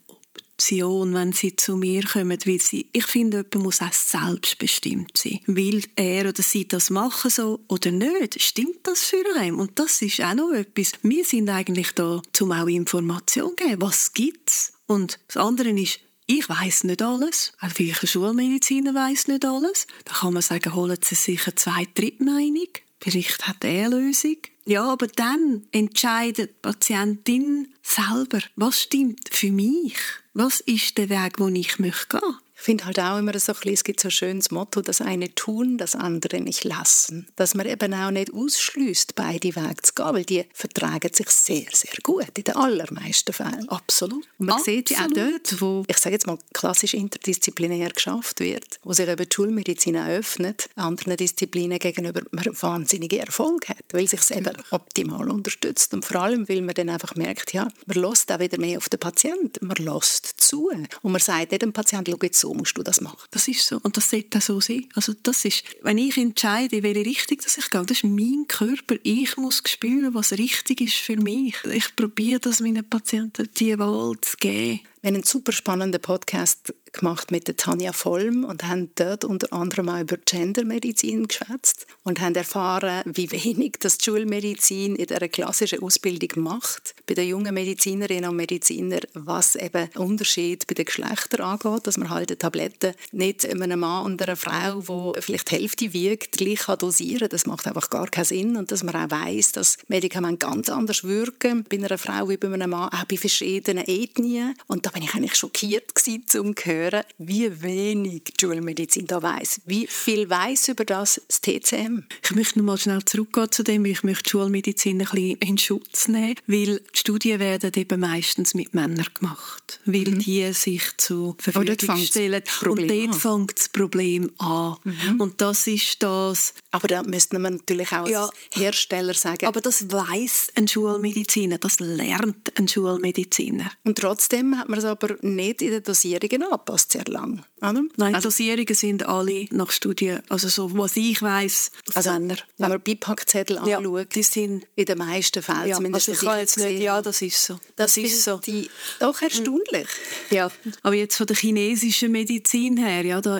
Option, 0.62 1.12
wenn 1.14 1.32
sie 1.32 1.56
zu 1.56 1.76
mir 1.76 2.04
kommen, 2.04 2.38
weil 2.46 2.60
sie, 2.60 2.86
ich 2.92 3.04
finde, 3.06 3.38
jemand 3.38 3.54
muss 3.56 3.82
auch 3.82 3.92
selbstbestimmt 3.92 5.18
sein. 5.18 5.40
Will 5.46 5.82
er 5.96 6.28
oder 6.28 6.42
sie 6.42 6.68
das 6.68 6.88
machen 6.88 7.32
so 7.32 7.64
oder 7.68 7.90
nicht? 7.90 8.40
Stimmt 8.40 8.78
das 8.84 9.02
für 9.04 9.24
einen? 9.36 9.56
Und 9.56 9.76
das 9.80 10.00
ist 10.02 10.20
auch 10.20 10.34
noch 10.34 10.52
etwas. 10.52 10.92
Wir 11.02 11.24
sind 11.24 11.48
eigentlich 11.48 11.90
da, 11.92 12.22
um 12.40 12.52
auch 12.52 12.68
Informationen 12.68 13.56
zu 13.56 13.56
geben. 13.56 13.82
Was 13.82 14.12
gibt's? 14.12 14.74
Und 14.86 15.18
das 15.26 15.36
andere 15.36 15.70
ist, 15.70 15.98
ich 16.26 16.48
weiß 16.48 16.84
nicht 16.84 17.02
alles. 17.02 17.54
Auch 17.60 17.76
ein 17.76 18.06
Schulmediziner 18.06 18.94
weiß 18.94 19.26
nicht 19.28 19.44
alles. 19.44 19.88
Da 20.04 20.12
kann 20.14 20.34
man 20.34 20.42
sagen, 20.42 20.74
holen 20.74 20.98
Sie 21.02 21.16
sich 21.16 21.44
eine 21.44 21.56
Zwei-Dritt-Meinung. 21.56 22.68
Vielleicht 23.00 23.48
hat 23.48 23.64
er 23.64 23.86
eine 23.86 23.96
Lösung. 23.96 24.36
Ja, 24.64 24.84
aber 24.84 25.08
dann 25.08 25.66
entscheidet 25.72 26.50
die 26.50 26.58
Patientin 26.62 27.74
selber, 27.82 28.38
was 28.54 28.80
stimmt 28.80 29.28
für 29.32 29.50
mich? 29.50 29.96
Was 30.34 30.60
ist 30.60 30.96
der 30.96 31.10
Weg, 31.10 31.38
wo 31.38 31.48
ich 31.48 31.78
möchte 31.78 32.18
gehen? 32.18 32.41
Ich 32.62 32.66
finde 32.66 32.84
halt 32.84 33.00
auch 33.00 33.18
immer 33.18 33.36
so 33.40 33.50
ein 33.50 33.56
bisschen, 33.56 33.74
es 33.74 33.82
gibt 33.82 33.98
so 33.98 34.06
ein 34.06 34.12
schönes 34.12 34.52
Motto, 34.52 34.82
das 34.82 35.00
eine 35.00 35.34
tun, 35.34 35.78
das 35.78 35.96
andere 35.96 36.40
nicht 36.40 36.62
lassen. 36.62 37.26
Dass 37.34 37.56
man 37.56 37.66
eben 37.66 37.92
auch 37.92 38.12
nicht 38.12 38.32
ausschließt, 38.32 39.16
beide 39.16 39.56
Wege 39.56 39.82
zu 39.82 39.92
gehen, 39.94 40.14
weil 40.14 40.24
die 40.24 40.44
vertragen 40.54 41.12
sich 41.12 41.28
sehr, 41.28 41.66
sehr 41.72 41.98
gut, 42.04 42.28
in 42.38 42.44
den 42.44 42.54
allermeisten 42.54 43.32
Fällen. 43.32 43.68
Absolut. 43.68 44.24
Und 44.38 44.46
man 44.46 44.58
Absolut. 44.58 44.88
sieht 44.88 44.90
ja 44.90 45.04
auch 45.04 45.10
dort, 45.12 45.60
wo, 45.60 45.82
ich 45.88 45.98
sage 45.98 46.14
jetzt 46.14 46.28
mal, 46.28 46.38
klassisch 46.52 46.94
interdisziplinär 46.94 47.90
geschafft 47.90 48.38
wird, 48.38 48.78
wo 48.84 48.92
sich 48.92 49.08
eben 49.08 49.28
die 49.28 49.34
Schulmedizin 49.34 49.96
öffnet, 49.96 50.70
anderen 50.76 51.16
Disziplinen 51.16 51.80
gegenüber 51.80 52.22
man 52.30 52.46
wahnsinnige 52.60 53.18
Erfolg 53.18 53.70
hat, 53.70 53.82
weil 53.90 54.06
sich 54.06 54.20
es 54.20 54.30
eben 54.30 54.56
optimal 54.70 55.28
unterstützt. 55.28 55.94
Und 55.94 56.04
vor 56.04 56.22
allem, 56.22 56.48
weil 56.48 56.62
man 56.62 56.76
dann 56.76 56.90
einfach 56.90 57.16
merkt, 57.16 57.54
ja, 57.54 57.66
man 57.86 57.96
lässt 57.96 58.30
auch 58.30 58.38
wieder 58.38 58.60
mehr 58.60 58.78
auf 58.78 58.88
den 58.88 59.00
Patienten, 59.00 59.66
man 59.66 59.78
lässt 59.78 60.34
zu. 60.36 60.70
Und 60.70 61.10
man 61.10 61.20
sagt 61.20 61.60
dem 61.60 61.72
Patienten, 61.72 62.12
schau 62.12 62.18
jetzt 62.22 62.38
so 62.38 62.51
musst 62.54 62.76
du 62.76 62.82
das 62.82 63.00
machen. 63.00 63.18
Das 63.30 63.48
ist 63.48 63.66
so 63.66 63.80
und 63.82 63.96
das 63.96 64.10
sollte 64.10 64.38
auch 64.38 64.42
so 64.42 64.60
sein. 64.60 64.88
Also 64.94 65.14
das 65.22 65.44
ist, 65.44 65.64
wenn 65.82 65.98
ich 65.98 66.16
entscheide, 66.16 66.76
in 66.76 66.82
welche 66.82 67.04
Richtung 67.04 67.38
dass 67.38 67.58
ich 67.58 67.70
gehe, 67.70 67.84
das 67.84 67.98
ist 67.98 68.04
mein 68.04 68.44
Körper. 68.48 68.96
Ich 69.02 69.36
muss 69.36 69.62
spüren, 69.66 70.14
was 70.14 70.32
richtig 70.32 70.80
ist 70.80 70.94
für 70.94 71.16
mich. 71.16 71.56
Ich 71.72 71.94
probiere 71.96 72.40
das 72.40 72.60
meinen 72.60 72.88
Patienten 72.88 73.48
die 73.58 73.78
Wahl 73.78 74.14
zu 74.20 74.36
geben. 74.38 74.80
Wir 75.02 75.08
haben 75.08 75.16
einen 75.16 75.24
super 75.24 75.50
spannenden 75.50 76.00
Podcast 76.00 76.72
gemacht 76.92 77.32
mit 77.32 77.48
der 77.48 77.56
Tanja 77.56 77.92
Vollm 77.92 78.44
und 78.44 78.62
haben 78.68 78.90
dort 78.94 79.24
unter 79.24 79.52
anderem 79.52 79.88
auch 79.88 80.00
über 80.00 80.16
Gendermedizin 80.16 81.26
geschwätzt 81.26 81.88
und 82.04 82.20
haben 82.20 82.36
erfahren, 82.36 83.02
wie 83.06 83.32
wenig 83.32 83.78
das 83.80 83.98
die 83.98 84.04
Schulmedizin 84.04 84.94
in 84.94 85.06
dieser 85.06 85.28
klassischen 85.28 85.82
Ausbildung 85.82 86.44
macht. 86.44 86.94
Bei 87.06 87.14
den 87.14 87.26
jungen 87.26 87.52
Medizinerinnen 87.52 88.30
und 88.30 88.36
Medizinern, 88.36 89.00
was 89.14 89.56
eben 89.56 89.88
Unterschied 89.96 90.68
bei 90.68 90.74
den 90.74 90.84
Geschlechtern 90.84 91.40
angeht, 91.40 91.86
dass 91.88 91.96
man 91.96 92.10
halt 92.10 92.30
eine 92.30 92.38
Tablette 92.38 92.94
nicht 93.10 93.44
einem 93.44 93.80
Mann 93.80 94.04
und 94.04 94.22
einer 94.22 94.36
Frau, 94.36 95.14
die 95.14 95.20
vielleicht 95.20 95.50
die 95.50 95.56
Hälfte 95.56 95.92
wiegt, 95.92 96.38
gleich 96.38 96.64
dosieren 96.78 97.20
kann. 97.20 97.30
Das 97.30 97.46
macht 97.46 97.66
einfach 97.66 97.90
gar 97.90 98.06
keinen 98.06 98.24
Sinn. 98.24 98.56
Und 98.56 98.70
dass 98.70 98.84
man 98.84 98.94
auch 98.94 99.10
weiss, 99.10 99.50
dass 99.50 99.78
Medikamente 99.88 100.46
ganz 100.46 100.68
anders 100.68 101.02
wirken 101.02 101.64
bei 101.68 101.78
einer 101.78 101.98
Frau 101.98 102.28
wie 102.28 102.36
bei 102.36 102.52
einem 102.52 102.70
Mann, 102.70 102.90
auch 102.90 103.04
bei 103.04 103.16
verschiedenen 103.16 103.84
Ethnien. 103.88 104.54
Und 104.68 104.91
bin 104.92 105.02
ich 105.02 105.14
eigentlich 105.14 105.34
schockiert 105.34 105.94
gewesen, 105.94 106.40
um 106.40 106.56
zu 106.56 106.64
hören, 106.64 107.02
wie 107.18 107.62
wenig 107.62 108.24
die 108.24 108.32
Schulmedizin 108.40 109.06
da 109.06 109.22
weiß. 109.22 109.62
Wie 109.66 109.86
viel 109.86 110.28
weiß 110.28 110.68
über 110.68 110.84
das 110.84 111.20
das 111.28 111.40
TCM? 111.40 112.04
Ich 112.22 112.30
möchte 112.32 112.58
noch 112.58 112.66
mal 112.66 112.78
schnell 112.78 113.04
zurückgehen 113.04 113.50
zu 113.50 113.62
dem, 113.62 113.84
ich 113.84 114.02
möchte 114.02 114.24
die 114.24 114.30
Schulmedizin 114.30 115.00
ein 115.00 115.08
bisschen 115.08 115.38
in 115.38 115.58
Schutz 115.58 116.08
nehmen, 116.08 116.36
weil 116.46 116.80
die 116.94 116.98
Studien 116.98 117.40
werden 117.40 117.72
eben 117.74 118.00
meistens 118.00 118.54
mit 118.54 118.74
Männern 118.74 119.06
gemacht, 119.14 119.80
weil 119.84 120.10
mhm. 120.10 120.18
die 120.18 120.52
sich 120.52 120.82
zur 120.98 121.36
Verfügung 121.38 121.96
stellen. 121.98 122.42
Und 122.66 122.88
dort 122.88 123.14
fängt 123.16 123.58
das 123.58 123.68
Problem 123.68 124.30
an. 124.38 124.76
Mhm. 124.84 125.20
Und 125.20 125.40
das 125.40 125.66
ist 125.66 126.02
das... 126.02 126.54
Aber 126.70 126.88
da 126.88 127.02
müsste 127.02 127.38
man 127.38 127.54
natürlich 127.54 127.92
auch 127.92 128.08
ja, 128.08 128.24
als 128.24 128.32
Hersteller 128.52 129.14
sagen... 129.14 129.46
Aber 129.46 129.60
das 129.60 129.90
weiß 129.90 130.52
ein 130.56 130.68
Schulmediziner, 130.68 131.58
das 131.58 131.80
lernt 131.80 132.58
ein 132.58 132.68
Schulmediziner. 132.68 133.70
Und 133.84 133.98
trotzdem 133.98 134.58
hat 134.58 134.68
man 134.68 134.80
es 134.82 134.88
aber 134.90 135.16
nicht 135.22 135.62
in 135.62 135.70
den 135.70 135.82
Dosierungen 135.82 136.42
angepasst, 136.44 136.92
sehr 136.92 137.04
lang. 137.06 137.44
Oder? 137.58 137.82
Nein, 137.96 138.14
also, 138.14 138.28
Dosierungen 138.28 138.74
sind 138.74 139.06
alle 139.06 139.46
nach 139.50 139.70
Studien, 139.70 140.20
also 140.28 140.48
so, 140.48 140.76
was 140.76 140.96
ich 140.96 141.22
weiss, 141.22 141.70
also, 141.94 142.10
wenn 142.10 142.36
man 142.58 142.82
Beipackzettel 142.82 143.60
ja, 143.66 143.78
anschaut, 143.78 144.14
die 144.14 144.22
sind 144.22 144.66
in 144.74 144.84
den 144.84 144.98
meisten 144.98 145.42
Fällen 145.42 145.68
ja, 145.68 145.76
zumindest 145.76 146.08
also 146.08 146.20
ich 146.20 146.28
kann 146.28 146.38
jetzt 146.38 146.58
nicht, 146.58 146.80
ja, 146.80 147.00
das 147.02 147.22
ist 147.22 147.44
so. 147.44 147.54
Das, 147.76 147.94
das 147.94 147.96
ist 147.98 148.24
so. 148.24 148.38
Die, 148.38 148.68
doch 149.00 149.20
erstaunlich. 149.20 149.88
Ja, 150.30 150.50
aber 150.82 150.94
jetzt 150.94 151.16
von 151.16 151.26
der 151.26 151.36
chinesischen 151.36 152.12
Medizin 152.12 152.76
her, 152.76 153.04
ja, 153.04 153.20
da, 153.20 153.38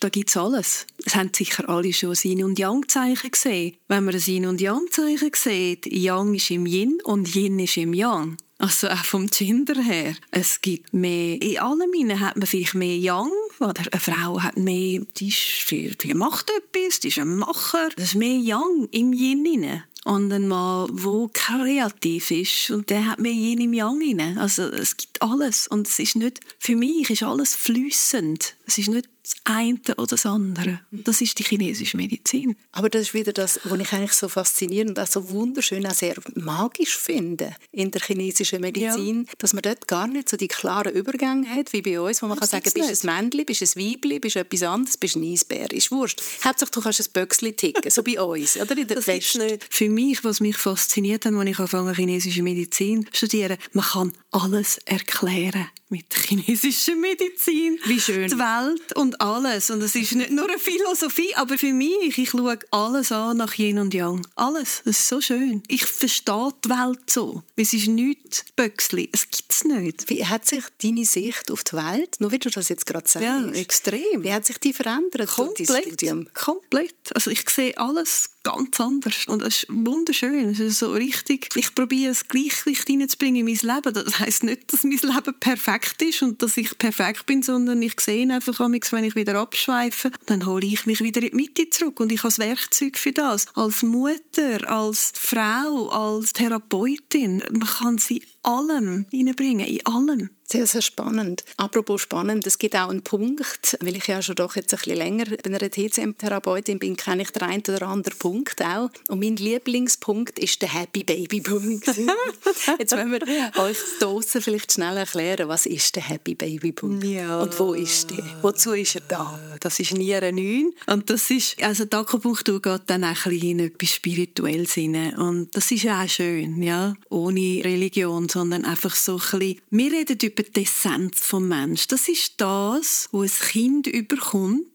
da 0.00 0.08
gibt 0.08 0.30
es 0.30 0.36
alles. 0.36 0.86
Es 1.04 1.14
haben 1.14 1.30
sicher 1.34 1.68
alle 1.68 1.92
schon 1.92 2.14
Yin- 2.22 2.44
und 2.44 2.58
Yang-Zeichen 2.58 3.30
gesehen. 3.30 3.76
Wenn 3.88 4.04
man 4.04 4.14
ein 4.14 4.20
Yin- 4.20 4.46
und 4.46 4.60
Yang-Zeichen 4.60 5.30
sieht, 5.34 5.86
Yang 5.86 6.34
ist 6.34 6.50
im 6.50 6.66
Yin 6.66 7.00
und 7.04 7.34
Yin 7.34 7.58
ist 7.58 7.76
im 7.76 7.94
Yang. 7.94 8.36
Also 8.58 8.88
auch 8.88 9.04
vom 9.04 9.28
Gender 9.28 9.80
her. 9.80 10.14
Es 10.32 10.60
gibt 10.60 10.92
mehr, 10.92 11.40
in 11.40 11.58
allen 11.58 11.90
Minen 11.90 12.18
hat 12.18 12.36
man 12.36 12.46
vielleicht 12.46 12.74
mehr 12.74 12.98
Young, 13.00 13.32
oder 13.60 13.82
eine 13.90 14.00
Frau 14.00 14.42
hat 14.42 14.56
mehr, 14.56 15.00
die, 15.16 15.28
ist, 15.28 15.70
die 15.70 16.14
macht 16.14 16.50
etwas, 16.50 17.00
die 17.00 17.08
ist 17.08 17.18
ein 17.18 17.36
Macher. 17.36 17.88
Das 17.96 18.06
ist 18.06 18.14
mehr 18.16 18.40
Young 18.42 18.88
im 18.90 19.12
Yin 19.12 19.82
und 20.04 20.32
ein 20.32 20.48
Mann, 20.48 20.88
der 20.96 21.28
kreativ 21.32 22.30
ist 22.30 22.70
und 22.70 22.88
der 22.88 23.06
hat 23.06 23.18
mehr 23.18 23.32
Yin 23.32 23.60
im 23.60 23.74
Yang 23.74 24.18
rein. 24.18 24.38
Also 24.38 24.62
es 24.62 24.96
gibt 24.96 25.20
alles 25.20 25.68
und 25.68 25.86
es 25.86 25.98
ist 25.98 26.16
nicht, 26.16 26.40
für 26.58 26.76
mich 26.76 27.10
ist 27.10 27.22
alles 27.22 27.54
flüssend. 27.54 28.56
Es 28.66 28.78
ist 28.78 28.88
nicht 28.88 29.08
das 29.28 29.36
eine 29.44 29.78
oder 29.96 30.06
das 30.06 30.26
andere. 30.26 30.80
Das 30.90 31.20
ist 31.20 31.38
die 31.38 31.42
chinesische 31.42 31.96
Medizin. 31.96 32.56
Aber 32.72 32.88
das 32.88 33.02
ist 33.02 33.14
wieder 33.14 33.32
das, 33.32 33.60
was 33.64 33.78
ich 33.78 33.92
eigentlich 33.92 34.12
so 34.12 34.28
faszinierend 34.28 34.90
und 34.90 35.00
auch 35.00 35.06
so 35.06 35.30
wunderschön, 35.30 35.86
auch 35.86 35.94
sehr 35.94 36.14
magisch 36.34 36.96
finde 36.96 37.54
in 37.70 37.90
der 37.90 38.00
chinesischen 38.00 38.60
Medizin, 38.60 39.24
ja. 39.26 39.32
dass 39.38 39.52
man 39.52 39.62
dort 39.62 39.86
gar 39.86 40.06
nicht 40.06 40.28
so 40.28 40.36
die 40.36 40.48
klaren 40.48 40.92
Übergänge 40.92 41.48
hat, 41.48 41.72
wie 41.72 41.82
bei 41.82 42.00
uns, 42.00 42.22
wo 42.22 42.26
man 42.26 42.38
das 42.38 42.50
kann 42.50 42.62
sagen, 42.62 42.72
bist 42.74 43.04
du 43.04 43.08
ein 43.08 43.16
Männchen, 43.16 43.44
bist 43.44 43.60
du 43.60 43.64
ein 43.64 43.92
Weibchen, 43.92 44.20
bist 44.20 44.36
du 44.36 44.40
etwas 44.40 44.62
anderes, 44.62 44.96
bist 44.96 45.14
du 45.14 45.20
ein 45.20 45.32
Eisbär, 45.32 45.70
ist 45.72 45.90
wurscht. 45.90 46.22
Hauptsache, 46.44 46.70
du 46.70 46.80
kannst 46.80 47.00
ein 47.00 47.12
Böckchen 47.12 47.56
ticken, 47.56 47.90
so 47.90 48.02
bei 48.02 48.20
uns, 48.20 48.56
oder 48.56 48.76
in 48.76 48.86
der 48.86 48.96
das 48.96 49.06
West. 49.06 49.36
Nicht. 49.36 49.66
Für 49.70 49.88
mich, 49.90 50.24
was 50.24 50.40
mich 50.40 50.56
fasziniert 50.56 51.26
hat, 51.26 51.34
als 51.34 51.48
ich 51.48 51.58
angefangen 51.58 51.94
chinesische 51.94 52.42
Medizin 52.42 53.06
studieren, 53.12 53.58
man 53.72 53.84
kann 53.84 54.12
alles 54.30 54.78
erklären 54.84 55.68
mit 55.90 56.12
chinesischer 56.14 56.96
Medizin. 56.96 57.78
Wie 57.84 58.00
schön. 58.00 58.28
Die 58.28 58.38
Welt 58.38 58.96
und 58.96 59.20
alles. 59.20 59.70
Und 59.70 59.82
es 59.82 59.94
ist 59.94 60.14
nicht 60.14 60.30
nur 60.30 60.44
eine 60.44 60.58
Philosophie, 60.58 61.34
aber 61.34 61.56
für 61.56 61.72
mich, 61.72 62.18
ich 62.18 62.30
schaue 62.30 62.58
alles 62.70 63.12
an 63.12 63.38
nach 63.38 63.56
Yin 63.58 63.78
und 63.78 63.94
Yang. 63.94 64.26
Alles. 64.36 64.82
Das 64.84 64.98
ist 64.98 65.08
so 65.08 65.20
schön. 65.20 65.62
Ich 65.68 65.86
verstehe 65.86 66.50
die 66.64 66.68
Welt 66.68 67.10
so. 67.10 67.42
Es 67.56 67.72
ist 67.72 67.88
nichts 67.88 68.44
Böckli. 68.54 69.08
Es 69.12 69.28
gibt 69.30 69.52
es 69.52 69.64
nicht. 69.64 70.10
Wie 70.10 70.24
hat 70.24 70.46
sich 70.46 70.64
deine 70.82 71.04
Sicht 71.04 71.50
auf 71.50 71.64
die 71.64 71.76
Welt, 71.76 72.16
nur 72.20 72.32
wie 72.32 72.38
du 72.38 72.50
das 72.50 72.68
jetzt 72.68 72.86
gerade 72.86 73.08
sagst, 73.08 73.24
ja, 73.24 73.50
extrem. 73.52 74.22
Wie 74.22 74.32
hat 74.32 74.44
sich 74.44 74.58
die 74.58 74.72
verändert 74.72 75.28
Komplett. 75.28 76.34
Komplett. 76.34 76.94
Also 77.14 77.30
ich 77.30 77.48
sehe 77.48 77.76
alles 77.78 78.30
ganz 78.42 78.80
anders. 78.80 79.26
Und 79.26 79.42
es 79.42 79.64
ist 79.64 79.66
wunderschön. 79.68 80.50
Es 80.50 80.60
ist 80.60 80.78
so 80.78 80.92
richtig, 80.92 81.48
ich 81.54 81.74
probiere 81.74 82.10
das 82.10 82.28
Gleichgewicht 82.28 82.86
hineinzubringen 82.86 83.46
in 83.46 83.58
mein 83.58 83.76
Leben. 83.76 83.94
Das 83.94 84.18
heisst 84.18 84.44
nicht, 84.44 84.72
dass 84.72 84.84
mein 84.84 84.98
Leben 84.98 85.40
perfekt 85.40 86.00
ist 86.02 86.22
und 86.22 86.42
dass 86.42 86.56
ich 86.56 86.76
perfekt 86.78 87.26
bin, 87.26 87.42
sondern 87.42 87.82
ich 87.82 88.00
sehe 88.00 88.32
einfach, 88.32 88.60
wenn 88.60 89.04
ich 89.04 89.14
wieder 89.14 89.34
abschweife, 89.36 90.10
dann 90.26 90.46
hole 90.46 90.66
ich 90.66 90.86
mich 90.86 91.02
wieder 91.02 91.22
in 91.22 91.30
die 91.30 91.36
Mitte 91.36 91.70
zurück. 91.70 92.00
Und 92.00 92.12
ich 92.12 92.20
habe 92.20 92.28
das 92.28 92.38
Werkzeug 92.38 92.98
für 92.98 93.12
das. 93.12 93.46
Als 93.54 93.82
Mutter, 93.82 94.68
als 94.70 95.12
Frau, 95.14 95.88
als 95.88 96.32
Therapeutin. 96.32 97.42
Man 97.50 97.68
kann 97.68 97.98
sie 97.98 98.22
allem 98.42 99.06
hineinbringen, 99.10 99.66
in 99.66 99.84
allem. 99.86 100.30
Sehr, 100.50 100.66
sehr 100.66 100.80
spannend. 100.80 101.44
Apropos 101.58 102.00
spannend, 102.00 102.46
es 102.46 102.56
gibt 102.56 102.74
auch 102.74 102.88
einen 102.88 103.02
Punkt, 103.02 103.76
weil 103.82 103.96
ich 103.96 104.06
ja 104.06 104.22
schon 104.22 104.34
doch 104.34 104.56
jetzt 104.56 104.72
ein 104.72 104.78
bisschen 104.78 104.96
länger 104.96 105.26
bei 105.26 105.44
einer 105.44 105.58
TCM-Therapeutin 105.58 106.78
bin, 106.78 106.96
kenne 106.96 107.20
ich 107.20 107.30
den 107.32 107.42
einen 107.42 107.62
oder 107.68 107.82
anderen 107.82 108.18
Punkt 108.18 108.62
auch. 108.62 108.88
Und 109.08 109.20
mein 109.20 109.36
Lieblingspunkt 109.36 110.38
ist 110.38 110.62
der 110.62 110.72
Happy 110.72 111.04
Baby 111.04 111.42
Punkt. 111.42 111.86
jetzt 112.78 112.92
wollen 112.92 113.12
wir 113.12 113.62
euch 113.62 113.76
draussen 114.00 114.40
vielleicht 114.40 114.72
schnell 114.72 114.96
erklären, 114.96 115.48
was 115.48 115.66
ist 115.66 115.96
der 115.96 116.08
Happy 116.08 116.34
Baby 116.34 116.72
Punkt 116.72 117.04
ja. 117.04 117.42
und 117.42 117.58
wo 117.60 117.74
ist 117.74 118.10
der? 118.10 118.24
Wozu 118.40 118.72
ist 118.72 118.94
er 118.94 119.02
da? 119.02 119.38
Das 119.60 119.78
ist 119.80 119.92
Niere 119.92 120.32
9 120.32 120.72
und 120.86 121.10
das 121.10 121.28
ist, 121.28 121.62
also 121.62 121.84
die 121.84 121.94
Akupunktur 121.94 122.62
geht 122.62 122.82
dann 122.86 123.04
auch 123.04 123.08
ein 123.08 123.32
bisschen 123.32 123.58
in 123.58 123.66
etwas 123.66 123.90
Spirituelles 123.90 124.72
hinein 124.72 125.14
und 125.18 125.54
das 125.54 125.70
ist 125.70 125.86
auch 125.88 126.08
schön, 126.08 126.62
ja, 126.62 126.94
ohne 127.10 127.62
Religion, 127.62 128.27
sondern 128.28 128.64
einfach 128.64 128.94
so 128.94 129.14
ein 129.14 129.18
bisschen, 129.18 129.60
wir 129.70 129.92
reden 129.92 130.18
über 130.22 130.42
die 130.42 130.62
Essenz 130.62 131.20
vom 131.20 131.48
Mensch. 131.48 131.86
Das 131.86 132.08
ist 132.08 132.34
das, 132.38 133.08
wo 133.12 133.22
ein 133.22 133.28
Kind 133.30 133.86
überkommt 133.86 134.66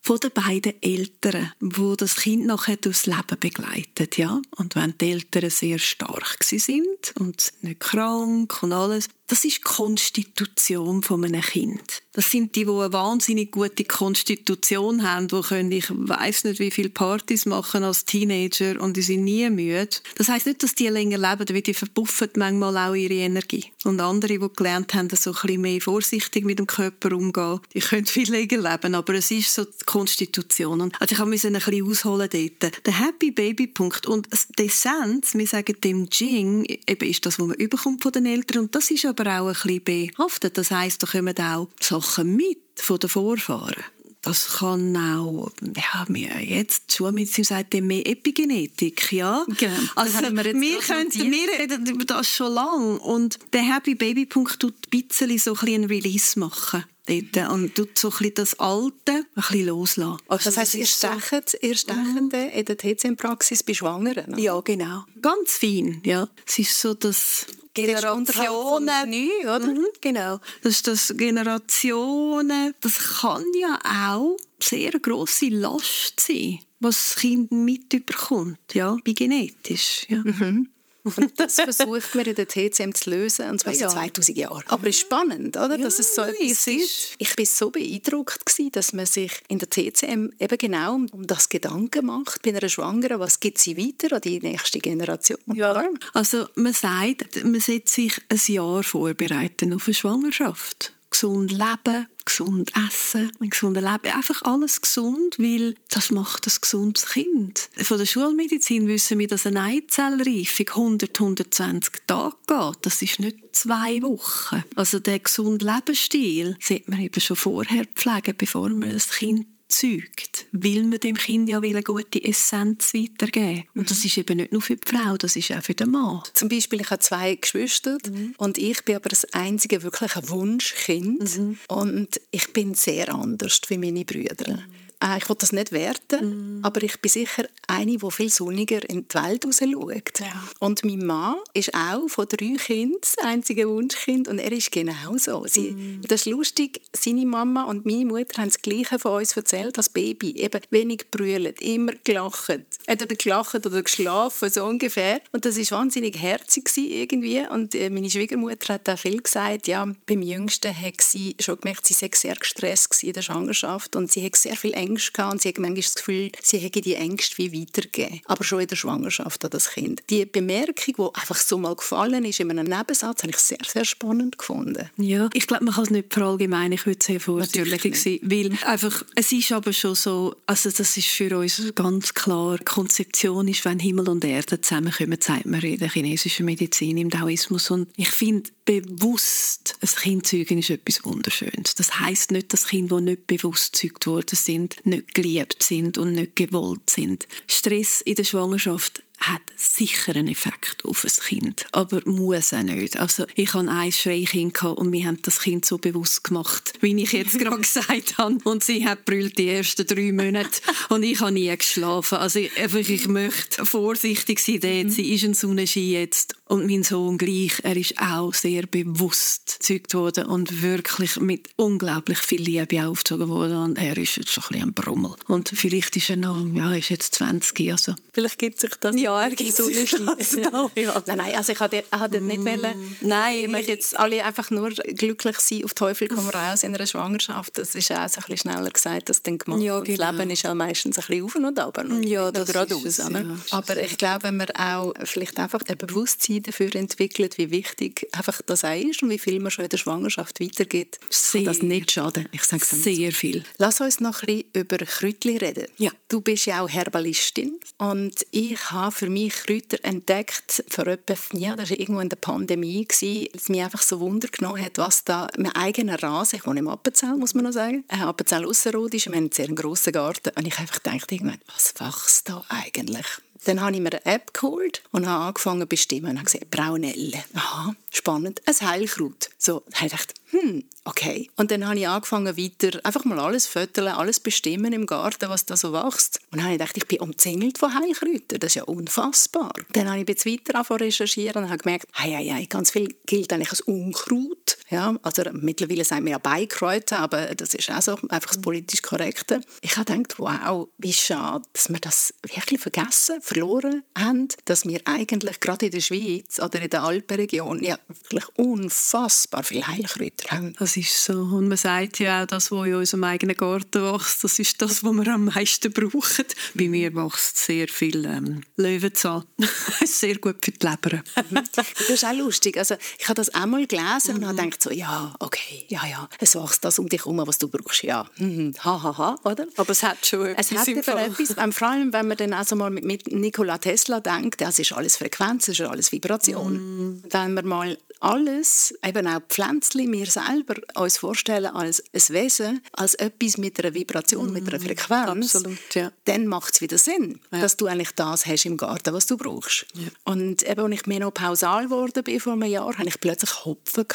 von 0.00 0.18
den 0.18 0.30
beiden 0.30 0.80
Eltern, 0.82 1.52
wo 1.60 1.94
das 1.94 2.16
Kind 2.16 2.46
nachher 2.46 2.76
durchs 2.76 3.06
Leben 3.06 3.38
begleitet, 3.40 4.16
ja. 4.16 4.40
Und 4.56 4.74
wenn 4.74 4.94
die 4.98 5.12
Eltern 5.12 5.50
sehr 5.50 5.78
stark 5.78 6.42
sind 6.42 7.12
und 7.18 7.52
nicht 7.62 7.80
krank 7.80 8.62
und 8.62 8.72
alles, 8.72 9.08
das 9.28 9.44
ist 9.44 9.58
die 9.58 9.62
Konstitution 9.62 11.02
von 11.02 11.22
einem 11.22 11.42
Kind. 11.42 12.02
Das 12.12 12.30
sind 12.30 12.56
die, 12.56 12.64
die 12.64 12.70
eine 12.70 12.92
wahnsinnig 12.94 13.52
gute 13.52 13.84
Konstitution 13.84 15.02
haben, 15.02 15.28
die 15.28 15.40
können, 15.42 15.70
ich 15.70 15.90
weiß 15.90 16.44
nicht, 16.44 16.58
wie 16.58 16.70
viele 16.70 16.88
Partys 16.88 17.44
machen 17.44 17.84
als 17.84 18.06
Teenager 18.06 18.80
und 18.80 18.96
die 18.96 19.02
sind 19.02 19.24
nie 19.24 19.48
müde. 19.50 19.90
Das 20.16 20.28
heißt 20.28 20.46
nicht, 20.46 20.62
dass 20.62 20.74
die 20.74 20.88
länger 20.88 21.18
leben, 21.18 21.54
weil 21.54 21.60
die 21.62 21.74
verpuffen 21.74 22.30
manchmal 22.36 22.76
auch 22.78 22.94
ihre 22.94 23.14
Energie. 23.14 23.66
Und 23.84 24.00
andere, 24.00 24.38
die 24.38 24.48
gelernt 24.56 24.94
haben, 24.94 25.10
so 25.10 25.30
ein 25.30 25.36
bisschen 25.42 25.60
mehr 25.60 25.80
vorsichtig 25.82 26.46
mit 26.46 26.58
dem 26.58 26.66
Körper 26.66 27.14
umgehen, 27.14 27.60
die 27.74 27.80
können 27.80 28.06
viel 28.06 28.30
länger 28.30 28.70
leben, 28.70 28.94
aber 28.94 29.14
es 29.14 29.30
ist 29.30 29.52
so 29.52 29.64
die 29.64 29.84
Konstitution. 29.88 30.92
Also 31.00 31.14
ich 31.14 31.24
musste 31.24 31.48
ein 31.48 31.54
bisschen 31.54 31.88
ausholen 31.88 32.28
dort. 32.30 32.86
Der 32.86 33.00
Happy 33.00 33.30
Baby 33.30 33.68
Punkt 33.68 34.06
und 34.06 34.28
die 34.58 34.66
Essenz, 34.66 35.32
wir 35.32 35.46
sagen 35.46 35.76
dem 35.82 36.06
Jing, 36.12 36.64
eben 36.64 37.08
ist 37.08 37.24
das, 37.24 37.38
was 37.38 37.46
man 37.46 37.56
überkommt 37.56 38.02
von 38.02 38.12
den 38.12 38.26
Eltern 38.26 38.64
und 38.64 38.74
das 38.74 38.90
ist 38.90 39.06
aber 39.06 39.40
auch 39.40 39.46
ein 39.48 39.54
bisschen 39.54 40.12
behaftet. 40.14 40.58
Das 40.58 40.70
heisst, 40.70 41.02
da 41.02 41.06
kommen 41.06 41.34
auch 41.38 41.68
Sachen 41.80 42.36
mit 42.36 42.58
von 42.76 42.98
den 42.98 43.08
Vorfahren. 43.08 43.82
Das 44.20 44.58
kann 44.58 44.94
auch, 44.94 45.50
ja, 45.62 46.04
wir 46.08 46.42
jetzt 46.42 46.92
Schulmedizin 46.92 47.44
sagt 47.44 47.72
mehr 47.72 48.06
Epigenetik, 48.06 49.10
ja. 49.12 49.46
Genau. 49.56 49.74
Also 49.94 50.18
wir, 50.20 50.44
wir, 50.44 50.78
können, 50.80 51.14
wir 51.14 51.60
reden 51.60 51.86
über 51.86 52.04
das 52.04 52.28
schon 52.28 52.52
lange 52.52 52.98
und 52.98 53.38
der 53.54 53.62
Happy 53.62 53.94
Baby 53.94 54.26
Punkt 54.26 54.60
tut 54.60 54.74
ein 54.92 55.06
bisschen 55.08 55.38
so 55.38 55.56
ein 55.62 55.84
Release 55.84 56.38
machen 56.38 56.84
dort 57.08 57.50
und 57.50 57.74
tut 57.74 57.98
so 57.98 58.12
ein 58.20 58.34
das 58.34 58.58
Alte 58.58 59.12
ein 59.12 59.24
bisschen 59.34 59.66
loslassen. 59.66 60.22
Also 60.28 60.44
das 60.44 60.56
heisst, 60.56 60.74
ihr 60.74 60.86
stechet, 60.86 61.58
ihr 61.60 61.76
stechet 61.76 62.22
mhm. 62.22 62.30
in 62.32 62.64
der 62.64 62.76
TCM-Praxis 62.76 63.62
bei 63.62 63.74
Schwangeren? 63.74 64.38
Ja, 64.38 64.60
genau. 64.60 65.04
Ganz 65.20 65.56
fein, 65.58 66.00
ja. 66.04 66.28
Es 66.46 66.58
ist 66.58 66.80
so, 66.80 66.94
dass 66.94 67.46
Generationen. 67.74 69.10
Nie, 69.10 69.30
oder? 69.42 69.66
Mhm, 69.66 69.86
genau. 70.00 70.38
Das 70.62 70.72
ist 70.72 70.86
das 70.86 71.14
Generationen. 71.16 72.74
Das 72.80 73.20
kann 73.20 73.44
ja 73.58 73.78
auch 73.84 74.36
sehr 74.60 74.92
grosse 74.92 75.48
Last 75.48 76.20
sein, 76.20 76.58
was 76.80 76.96
das 76.96 77.16
Kind 77.16 77.52
mitbekommt, 77.52 78.74
ja, 78.74 78.96
bei 79.04 79.12
genetisch. 79.12 80.06
Ja. 80.08 80.18
Mhm. 80.18 80.68
Und 81.16 81.32
das 81.40 81.54
versucht 81.54 82.14
man 82.14 82.24
in 82.26 82.34
der 82.34 82.48
TCM 82.48 82.92
zu 82.92 83.10
lösen, 83.10 83.50
und 83.50 83.60
zwar 83.60 83.72
ja. 83.72 83.88
seit 83.88 84.14
2000 84.14 84.38
Jahren. 84.38 84.64
Aber 84.66 84.88
es 84.88 84.96
ist 84.96 85.00
spannend, 85.02 85.56
oder? 85.56 85.76
Ja, 85.76 85.84
dass 85.84 85.98
es 85.98 86.14
so 86.14 86.22
etwas 86.22 86.66
ist. 86.66 87.14
Ich 87.18 87.36
war 87.36 87.46
so 87.46 87.70
beeindruckt, 87.70 88.46
gewesen, 88.46 88.72
dass 88.72 88.92
man 88.92 89.06
sich 89.06 89.32
in 89.48 89.58
der 89.58 89.70
TCM 89.70 90.30
eben 90.38 90.58
genau 90.58 90.94
um 90.94 91.26
das 91.26 91.48
Gedanken 91.48 92.06
macht, 92.06 92.42
bei 92.42 92.50
einer 92.50 92.68
Schwangeren, 92.68 93.20
was 93.20 93.40
gibt 93.40 93.58
sie 93.58 93.76
weiter 93.76 94.16
an 94.16 94.20
die 94.22 94.40
nächste 94.40 94.78
Generation? 94.78 95.38
Ja. 95.54 95.88
Also 96.14 96.46
man 96.54 96.72
sagt, 96.72 97.44
man 97.44 97.60
sollte 97.60 97.90
sich 97.90 98.12
ein 98.28 98.40
Jahr 98.46 98.82
vorbereiten 98.82 99.72
auf 99.72 99.86
eine 99.86 99.94
Schwangerschaft 99.94 100.92
gesund 101.10 101.52
leben, 101.52 102.06
gesund 102.24 102.72
essen, 102.86 103.32
ein 103.40 103.50
gesundes 103.50 103.82
Leben. 103.82 104.14
Einfach 104.14 104.42
alles 104.42 104.80
gesund, 104.80 105.38
weil 105.38 105.74
das 105.90 106.10
macht 106.10 106.46
ein 106.46 106.52
gesundes 106.60 107.06
Kind. 107.06 107.70
Von 107.76 107.98
der 107.98 108.06
Schulmedizin 108.06 108.86
wissen 108.88 109.18
wir, 109.18 109.28
dass 109.28 109.46
eine 109.46 109.62
Eizellreifung 109.62 110.68
100, 110.68 111.20
120 111.20 111.92
Tage 112.06 112.36
geht. 112.46 112.78
Das 112.82 113.02
ist 113.02 113.20
nicht 113.20 113.38
zwei 113.52 114.02
Wochen. 114.02 114.62
Also 114.76 114.98
der 114.98 115.18
gesunde 115.18 115.66
Lebensstil 115.66 116.56
sollte 116.60 116.90
man 116.90 117.00
eben 117.00 117.20
schon 117.20 117.36
vorher 117.36 117.84
pflegen, 117.86 118.34
bevor 118.36 118.68
man 118.68 118.92
das 118.92 119.10
Kind 119.10 119.46
zeugt, 119.68 120.46
will 120.52 120.84
man 120.84 120.98
dem 121.00 121.16
Kind 121.16 121.48
ja 121.48 121.60
eine 121.60 121.82
gute 121.82 122.22
Essenz 122.22 122.94
weitergeben. 122.94 123.64
Und 123.74 123.90
das 123.90 124.04
ist 124.04 124.16
eben 124.16 124.38
nicht 124.38 124.52
nur 124.52 124.62
für 124.62 124.76
die 124.76 124.88
Frau, 124.88 125.16
das 125.16 125.36
ist 125.36 125.52
auch 125.52 125.62
für 125.62 125.74
den 125.74 125.90
Mann. 125.90 126.22
Zum 126.32 126.48
Beispiel, 126.48 126.80
ich 126.80 126.90
habe 126.90 127.00
zwei 127.00 127.34
Geschwister 127.34 127.98
mhm. 128.06 128.34
und 128.38 128.58
ich 128.58 128.84
bin 128.84 128.96
aber 128.96 129.10
das 129.10 129.26
einzige 129.32 129.82
wirkliche 129.82 130.28
Wunschkind. 130.28 131.38
Mhm. 131.38 131.58
Und 131.68 132.20
ich 132.30 132.52
bin 132.52 132.74
sehr 132.74 133.14
anders 133.14 133.60
wie 133.68 133.78
meine 133.78 134.04
Brüder. 134.04 134.56
Mhm. 134.56 134.87
Äh, 135.02 135.18
ich 135.18 135.28
will 135.28 135.36
das 135.38 135.52
nicht 135.52 135.70
werten, 135.70 136.58
mm. 136.58 136.64
aber 136.64 136.82
ich 136.82 137.00
bin 137.00 137.08
sicher 137.08 137.44
eine, 137.68 137.96
die 137.96 138.10
viel 138.10 138.30
sonniger 138.30 138.88
in 138.88 139.06
die 139.06 139.14
Welt 139.14 139.46
raus 139.46 139.60
schaut. 139.60 140.20
Ja. 140.20 140.48
Und 140.58 140.84
mein 140.84 141.06
Mann 141.06 141.36
ist 141.54 141.72
auch 141.74 142.08
von 142.08 142.26
drei 142.26 142.56
Kindern 142.56 142.98
das 143.00 143.16
einzige 143.18 143.68
Wunschkind 143.68 144.26
und 144.26 144.40
er 144.40 144.50
ist 144.50 144.72
genauso. 144.72 145.44
Sie, 145.46 145.70
mm. 145.70 146.02
Das 146.08 146.22
ist 146.22 146.26
lustig, 146.26 146.80
seine 146.92 147.26
Mama 147.26 147.64
und 147.64 147.86
meine 147.86 148.06
Mutter 148.06 148.42
haben 148.42 148.48
das 148.48 148.60
Gleiche 148.60 148.98
von 148.98 149.20
uns 149.20 149.36
erzählt 149.36 149.76
als 149.76 149.88
Baby. 149.88 150.32
Eben 150.32 150.60
wenig 150.70 151.10
brüllt, 151.10 151.60
immer 151.62 151.92
gelacht. 152.02 152.60
Entweder 152.86 153.14
gelacht 153.14 153.54
oder 153.54 153.82
geschlafen, 153.82 154.50
so 154.50 154.64
ungefähr. 154.64 155.20
Und 155.30 155.44
das 155.44 155.56
war 155.58 155.78
wahnsinnig 155.78 156.20
herzig 156.20 156.68
irgendwie. 156.76 157.46
Und 157.48 157.74
äh, 157.74 157.88
meine 157.88 158.10
Schwiegermutter 158.10 158.74
hat 158.74 158.88
auch 158.88 158.98
viel 158.98 159.22
gesagt, 159.22 159.68
ja, 159.68 159.86
beim 160.06 160.22
Jüngsten 160.22 160.76
hat 160.76 161.00
sie 161.00 161.36
schon 161.38 161.60
gemerkt, 161.60 161.86
sie 161.86 161.94
sei 161.94 162.10
sehr 162.12 162.34
gestresst 162.34 163.04
in 163.04 163.12
der 163.12 163.22
Schwangerschaft 163.22 163.94
und 163.94 164.10
sie 164.10 164.24
hat 164.24 164.34
sehr 164.34 164.56
viel 164.56 164.72
Ängste 164.74 164.87
Ängste 164.88 165.12
gehabt 165.12 165.32
und 165.32 165.42
sie 165.42 165.48
hat 165.48 165.58
manchmal 165.58 165.82
das 165.82 165.94
Gefühl, 165.94 166.32
sie 166.42 166.58
hätte 166.58 166.80
die 166.80 166.94
Ängste 166.94 167.38
wie 167.38 167.60
weitergegeben. 167.60 168.20
Aber 168.24 168.44
schon 168.44 168.60
in 168.60 168.66
der 168.66 168.76
Schwangerschaft 168.76 169.44
an 169.44 169.50
das 169.50 169.70
Kind. 169.70 170.02
Die 170.10 170.24
Bemerkung, 170.24 170.94
die 170.96 171.18
einfach 171.20 171.36
so 171.36 171.58
mal 171.58 171.76
gefallen 171.76 172.24
ist 172.24 172.40
in 172.40 172.50
einem 172.50 172.66
Nebensatz, 172.66 173.22
habe 173.22 173.30
ich 173.30 173.38
sehr, 173.38 173.58
sehr 173.66 173.84
spannend 173.84 174.38
gefunden. 174.38 174.90
Ja, 174.96 175.28
ich 175.34 175.46
glaube, 175.46 175.64
man 175.64 175.74
kann 175.74 175.84
es 175.84 175.90
nicht 175.90 176.12
verallgemeinern. 176.12 176.72
Ich 176.72 176.86
würde 176.86 177.04
sehr 177.04 177.20
vorsichtig 177.20 177.96
sein, 177.96 178.18
weil 178.22 178.52
einfach, 178.64 179.04
es 179.14 179.32
ist 179.32 179.52
aber 179.52 179.72
schon 179.72 179.94
so, 179.94 180.36
also 180.46 180.70
das 180.70 180.96
ist 180.96 181.08
für 181.08 181.36
uns 181.38 181.62
ganz 181.74 182.14
klar, 182.14 182.58
Konzeption 182.58 183.48
ist, 183.48 183.64
wenn 183.64 183.78
Himmel 183.78 184.08
und 184.08 184.24
Erde 184.24 184.60
zusammenkommen, 184.60 185.18
sagt 185.20 185.46
man 185.46 185.60
in 185.60 185.78
der 185.78 185.90
chinesischen 185.90 186.46
Medizin, 186.46 186.96
im 186.96 187.10
Taoismus. 187.10 187.70
Und 187.70 187.88
ich 187.96 188.10
finde, 188.10 188.50
bewusst 188.64 189.76
ein 189.80 189.88
Kind 189.88 190.26
zeugen 190.26 190.58
ist 190.58 190.70
etwas 190.70 191.02
Wunderschönes. 191.04 191.74
Das 191.74 192.00
heißt 192.00 192.32
nicht, 192.32 192.52
dass 192.52 192.68
Kinder, 192.68 192.98
die 192.98 193.04
nicht 193.04 193.26
bewusst 193.26 193.72
gezeugt 193.72 194.06
worden 194.06 194.36
sind, 194.36 194.76
nicht 194.84 195.14
geliebt 195.14 195.62
sind 195.62 195.98
und 195.98 196.12
nicht 196.12 196.36
gewollt 196.36 196.90
sind. 196.90 197.26
Stress 197.46 198.00
in 198.00 198.14
der 198.14 198.24
Schwangerschaft 198.24 199.02
hat 199.20 199.42
sicher 199.56 200.14
einen 200.14 200.28
Effekt 200.28 200.84
auf 200.84 201.04
ein 201.04 201.10
Kind, 201.10 201.66
aber 201.72 202.00
muss 202.04 202.52
auch 202.52 202.62
nicht. 202.62 202.98
Also 202.98 203.26
ich 203.34 203.52
hatte 203.52 203.68
ein 203.68 203.92
Schreikind 203.92 204.62
und 204.62 204.92
wir 204.92 205.06
haben 205.06 205.20
das 205.22 205.40
Kind 205.40 205.64
so 205.64 205.78
bewusst 205.78 206.24
gemacht, 206.24 206.72
wie 206.80 207.02
ich 207.02 207.12
jetzt 207.12 207.38
gerade 207.38 207.58
gesagt 207.58 208.18
habe. 208.18 208.38
Und 208.44 208.62
sie 208.62 208.86
hat 208.86 209.04
brüllt 209.04 209.38
die 209.38 209.48
ersten 209.48 209.86
drei 209.86 210.12
Monate 210.12 210.60
und 210.88 211.02
ich 211.02 211.20
habe 211.20 211.32
nie 211.32 211.54
geschlafen. 211.56 212.18
Also 212.18 212.38
ich, 212.38 212.56
einfach, 212.56 212.78
ich 212.78 213.08
möchte 213.08 213.66
vorsichtig 213.66 214.38
sein 214.38 214.60
dort. 214.60 214.92
Sie 214.92 215.14
ist 215.14 215.24
ein 215.24 215.34
Sonnenschein 215.34 215.90
jetzt 215.90 216.34
und 216.46 216.66
mein 216.66 216.82
Sohn 216.82 217.18
gleich. 217.18 217.60
Er 217.62 217.76
ist 217.76 217.98
auch 218.00 218.32
sehr 218.32 218.66
bewusst 218.66 219.58
gezeugt 219.60 219.94
worden 219.94 220.26
und 220.26 220.62
wirklich 220.62 221.20
mit 221.20 221.48
unglaublich 221.56 222.18
viel 222.18 222.42
Liebe 222.42 222.86
aufgezogen 222.86 223.28
worden. 223.28 223.56
Und 223.56 223.78
er 223.78 223.96
ist 223.96 224.16
jetzt 224.16 224.30
schon 224.30 224.44
ein 224.44 224.48
bisschen 224.48 224.68
ein 224.68 224.74
Brummel. 224.74 225.14
Und 225.26 225.50
vielleicht 225.50 225.96
ist 225.96 226.10
er 226.10 226.16
noch, 226.16 226.46
ja, 226.54 226.72
ist 226.74 226.90
jetzt 226.90 227.14
20, 227.16 227.70
also. 227.72 227.94
Vielleicht 228.12 228.38
gibt 228.38 228.60
sich 228.60 228.70
das 228.80 228.98
ja, 229.00 229.07
er 229.16 229.30
gibt 229.30 229.54
so 229.54 229.68
ja. 229.68 230.70
ja. 230.74 231.02
Nein, 231.06 231.18
nein, 231.18 231.34
also 231.36 231.52
ich 231.52 231.60
hatte, 231.60 231.84
ich 231.90 232.20
nicht 232.20 232.40
mm. 232.40 232.46
wollen. 232.46 232.96
Nein, 233.00 233.38
ich 233.38 233.48
möchte 233.48 233.72
jetzt 233.72 233.98
alle 233.98 234.24
einfach 234.24 234.50
nur 234.50 234.70
glücklich 234.70 235.38
sein, 235.40 235.64
auf 235.64 235.74
Teufel 235.74 236.08
komm 236.08 236.28
raus 236.28 236.62
in 236.62 236.74
einer 236.74 236.86
Schwangerschaft. 236.86 237.58
Das 237.58 237.74
ist 237.74 237.90
auch 237.92 237.98
ein 237.98 238.08
bisschen 238.08 238.36
schneller 238.36 238.70
gesagt 238.70 239.08
als 239.08 239.22
dann 239.22 239.38
gemacht. 239.38 239.60
Ja, 239.60 239.80
genau. 239.80 239.98
Das 239.98 240.12
Leben 240.16 240.30
ist 240.30 240.42
ja 240.42 240.54
meistens 240.54 240.98
ein 240.98 241.04
bisschen 241.06 241.24
auf 241.24 241.34
und 241.34 241.58
ab. 241.58 241.84
Ja, 242.02 242.30
das 242.30 242.48
geradeaus. 242.48 242.84
Es, 242.84 242.98
ja. 242.98 243.08
Aber 243.50 243.76
ich 243.82 243.96
glaube, 243.98 244.24
wenn 244.24 244.36
man 244.36 244.50
auch 244.50 244.92
vielleicht 245.04 245.38
einfach 245.38 245.60
ein 245.66 245.76
Bewusstsein 245.76 246.42
dafür 246.42 246.74
entwickelt, 246.74 247.38
wie 247.38 247.50
wichtig 247.50 248.06
einfach 248.12 248.40
das 248.42 248.64
auch 248.64 248.74
ist 248.74 249.02
und 249.02 249.10
wie 249.10 249.18
viel 249.18 249.40
man 249.40 249.50
schon 249.50 249.64
in 249.64 249.70
der 249.70 249.78
Schwangerschaft 249.78 250.40
weitergibt, 250.40 250.98
sehr, 251.10 251.42
das 251.42 251.62
nicht 251.62 251.92
schaden. 251.92 252.28
Ich 252.32 252.44
sage 252.44 252.64
sehr 252.64 253.12
viel. 253.12 253.44
Lass 253.58 253.80
uns 253.80 254.00
noch 254.00 254.22
ein 254.22 254.26
bisschen 254.26 254.44
über 254.54 254.78
Kräutchen 254.78 255.38
reden. 255.38 255.66
Ja. 255.76 255.90
Du 256.08 256.20
bist 256.20 256.46
ja 256.46 256.62
auch 256.62 256.68
Herbalistin 256.68 257.58
und 257.78 258.14
ich 258.30 258.70
habe 258.70 258.94
für 258.98 259.08
mich 259.08 259.32
Kräuter 259.32 259.78
entdeckt, 259.82 260.64
vor 260.68 260.86
etwa, 260.88 261.14
ja, 261.32 261.54
das 261.54 261.70
war 261.70 261.78
irgendwo 261.78 262.00
in 262.00 262.08
der 262.08 262.16
Pandemie, 262.16 262.84
gewesen, 262.84 263.28
es 263.32 263.48
mich 263.48 263.62
einfach 263.62 263.82
so 263.82 264.00
Wunder 264.00 264.28
genommen 264.28 264.62
hat, 264.62 264.76
was 264.78 265.04
da 265.04 265.28
mein 265.38 265.54
eigener 265.54 266.02
Rasen, 266.02 266.36
ich 266.36 266.46
wohne 266.46 266.58
im 266.60 266.68
Appenzell, 266.68 267.14
muss 267.14 267.34
man 267.34 267.44
noch 267.44 267.52
sagen, 267.52 267.84
äh, 267.88 268.00
Appenzell 268.00 268.44
Ausserrhodisch, 268.44 269.06
wir 269.06 269.12
haben 269.12 269.18
einen 269.18 269.32
sehr 269.32 269.48
grossen 269.48 269.92
Garten 269.92 270.30
und 270.36 270.46
ich 270.46 270.58
einfach 270.58 270.82
gedacht, 270.82 271.12
irgendwann, 271.12 271.40
was 271.54 271.74
wächst 271.78 272.28
da 272.28 272.44
eigentlich? 272.48 273.06
Dann 273.44 273.60
habe 273.60 273.76
ich 273.76 273.80
mir 273.80 273.92
eine 273.92 274.04
App 274.04 274.34
geholt 274.34 274.82
und 274.90 275.06
habe 275.06 275.26
angefangen 275.26 275.60
zu 275.60 275.66
bestimmen. 275.68 276.10
Und 276.10 276.16
habe 276.16 276.24
gesagt, 276.24 276.50
Braunelle. 276.50 277.24
Aha, 277.34 277.74
spannend. 277.90 278.42
Ein 278.46 278.68
Heilkraut. 278.68 279.30
So, 279.38 279.62
habe 279.74 279.86
ich 279.86 279.92
gedacht, 279.92 280.14
hm, 280.30 280.64
okay. 280.84 281.30
Und 281.36 281.50
dann 281.50 281.66
habe 281.66 281.78
ich 281.78 281.88
angefangen 281.88 282.36
weiter, 282.36 282.80
einfach 282.84 283.04
mal 283.06 283.18
alles 283.18 283.46
föteln, 283.46 283.88
alles 283.88 284.20
bestimmen 284.20 284.74
im 284.74 284.84
Garten, 284.84 285.30
was 285.30 285.46
da 285.46 285.56
so 285.56 285.72
wächst. 285.72 286.20
Und 286.30 286.38
dann 286.38 286.44
habe 286.44 286.52
ich 286.54 286.58
gedacht, 286.58 286.76
ich 286.76 286.86
bin 286.86 287.00
umzingelt 287.00 287.56
von 287.56 287.74
Heilkräutern. 287.74 288.38
Das 288.38 288.50
ist 288.50 288.56
ja 288.56 288.64
unfassbar. 288.64 289.52
Dann 289.72 289.88
habe 289.88 290.00
ich 290.00 290.08
jetzt 290.08 290.26
weiter 290.26 290.54
angefangen 290.54 290.80
recherchieren 290.80 291.44
und 291.44 291.50
habe 291.50 291.62
gemerkt, 291.62 291.86
hey, 291.94 292.12
hey, 292.12 292.26
hey, 292.26 292.46
ganz 292.46 292.70
viel 292.72 292.94
gilt 293.06 293.32
eigentlich 293.32 293.50
als 293.50 293.62
Unkraut. 293.62 294.58
Ja, 294.68 294.94
also 295.02 295.22
mittlerweile 295.32 295.84
sagen 295.84 296.04
wir 296.04 296.12
ja 296.12 296.18
Beikräuter, 296.18 296.98
aber 296.98 297.34
das 297.34 297.54
ist 297.54 297.70
auch 297.70 297.80
so 297.80 297.92
einfach 298.10 298.34
das 298.34 298.42
politisch 298.42 298.82
Korrekte. 298.82 299.40
Ich 299.62 299.78
habe 299.78 299.90
gedacht, 299.90 300.18
wow, 300.18 300.68
wie 300.76 300.92
schade, 300.92 301.44
dass 301.54 301.70
wir 301.70 301.80
das 301.80 302.12
wirklich 302.22 302.60
vergessen, 302.60 303.22
verloren 303.22 303.82
haben, 303.96 304.28
dass 304.44 304.66
wir 304.66 304.82
eigentlich 304.84 305.40
gerade 305.40 305.66
in 305.66 305.72
der 305.72 305.80
Schweiz 305.80 306.38
oder 306.38 306.60
in 306.60 306.68
der 306.68 306.82
Alpenregion 306.82 307.64
ja 307.64 307.78
wirklich 307.88 308.28
unfassbar 308.36 309.42
viel 309.42 309.66
Heilkräuter 309.66 310.17
haben. 310.30 310.54
Das 310.58 310.76
ist 310.76 311.04
so. 311.04 311.12
Und 311.12 311.48
man 311.48 311.56
sagt 311.56 312.00
ja 312.00 312.22
auch, 312.22 312.26
das, 312.26 312.50
was 312.50 312.66
in 312.66 312.74
unserem 312.74 313.04
eigenen 313.04 313.36
Garten 313.36 313.82
wächst, 313.82 314.24
das 314.24 314.38
ist 314.38 314.60
das, 314.60 314.82
was 314.82 314.92
wir 314.92 315.14
am 315.14 315.26
meisten 315.26 315.72
brauchen. 315.72 316.24
Bei 316.54 316.68
mir 316.68 316.94
wächst 316.94 317.36
sehr 317.38 317.68
viel 317.68 318.04
ähm, 318.04 318.42
Löwenzahn. 318.56 319.24
sehr 319.84 320.16
gut 320.18 320.44
für 320.44 320.52
die 320.52 320.66
Leber. 320.66 321.02
das 321.54 321.88
ist 321.88 322.04
auch 322.04 322.14
lustig. 322.14 322.56
Also, 322.56 322.74
ich 322.98 323.08
habe 323.08 323.14
das 323.14 323.30
einmal 323.30 323.66
gelesen 323.66 324.16
und 324.16 324.26
habe 324.26 324.34
gedacht, 324.34 324.48
denkt 324.48 324.62
so, 324.62 324.70
ja, 324.70 325.14
okay, 325.18 325.64
ja, 325.68 325.86
ja, 325.86 326.08
es 326.18 326.34
wächst 326.34 326.64
das 326.64 326.78
um 326.78 326.88
dich 326.88 327.04
herum, 327.04 327.22
was 327.26 327.38
du 327.38 327.48
brauchst, 327.48 327.82
ja, 327.82 328.08
mhm. 328.18 328.54
ha, 328.64 328.82
ha, 328.82 328.98
ha, 328.98 329.18
oder? 329.24 329.46
Aber 329.56 329.70
es 329.70 329.82
hat 329.82 330.04
schon 330.04 330.26
etwas. 330.26 330.50
Es 330.52 330.58
hat 330.58 330.68
etwas, 330.68 331.36
ähm, 331.36 331.52
vor 331.52 331.68
allem, 331.68 331.92
wenn 331.92 332.08
man 332.08 332.16
dann 332.16 332.32
also 332.32 332.56
mal 332.56 332.70
mit, 332.70 332.84
mit 332.84 333.12
Nikola 333.12 333.58
Tesla 333.58 334.00
denkt, 334.00 334.40
das 334.40 334.58
ist 334.58 334.72
alles 334.72 334.96
Frequenz, 334.96 335.46
das 335.46 335.58
ist 335.58 335.66
alles 335.66 335.92
Vibration. 335.92 336.54
Mm. 336.54 337.02
Wenn 337.10 337.34
man 337.34 337.46
mal 337.46 337.78
alles, 338.00 338.74
eben 338.84 339.06
auch 339.06 339.20
Pflänzchen, 339.28 339.92
wir 339.92 340.06
selber 340.10 340.54
uns 340.74 340.98
vorstellen 340.98 341.46
als 341.46 341.82
ein 341.92 342.14
Wesen, 342.14 342.62
als 342.72 342.94
etwas 342.94 343.38
mit 343.38 343.58
einer 343.62 343.74
Vibration, 343.74 344.32
mit 344.32 344.48
einer 344.48 344.60
Frequenz, 344.60 345.36
Absolut, 345.36 345.74
ja. 345.74 345.92
dann 346.04 346.26
macht 346.26 346.54
es 346.54 346.60
wieder 346.60 346.78
Sinn, 346.78 347.20
ja. 347.32 347.40
dass 347.40 347.56
du 347.56 347.66
eigentlich 347.66 347.92
das 347.92 348.26
hast 348.26 348.46
im 348.46 348.56
Garten, 348.56 348.94
was 348.94 349.06
du 349.06 349.16
brauchst. 349.16 349.66
Ja. 349.74 349.88
Und 350.04 350.42
eben, 350.42 350.60
als 350.60 350.74
ich 350.74 350.86
menopausal 350.86 351.64
geworden 351.64 352.04
bin 352.04 352.20
vor 352.20 352.32
einem 352.32 352.50
Jahr, 352.50 352.76
hatte 352.76 352.88
ich 352.88 353.00
plötzlich 353.00 353.44
Hopfen 353.44 353.86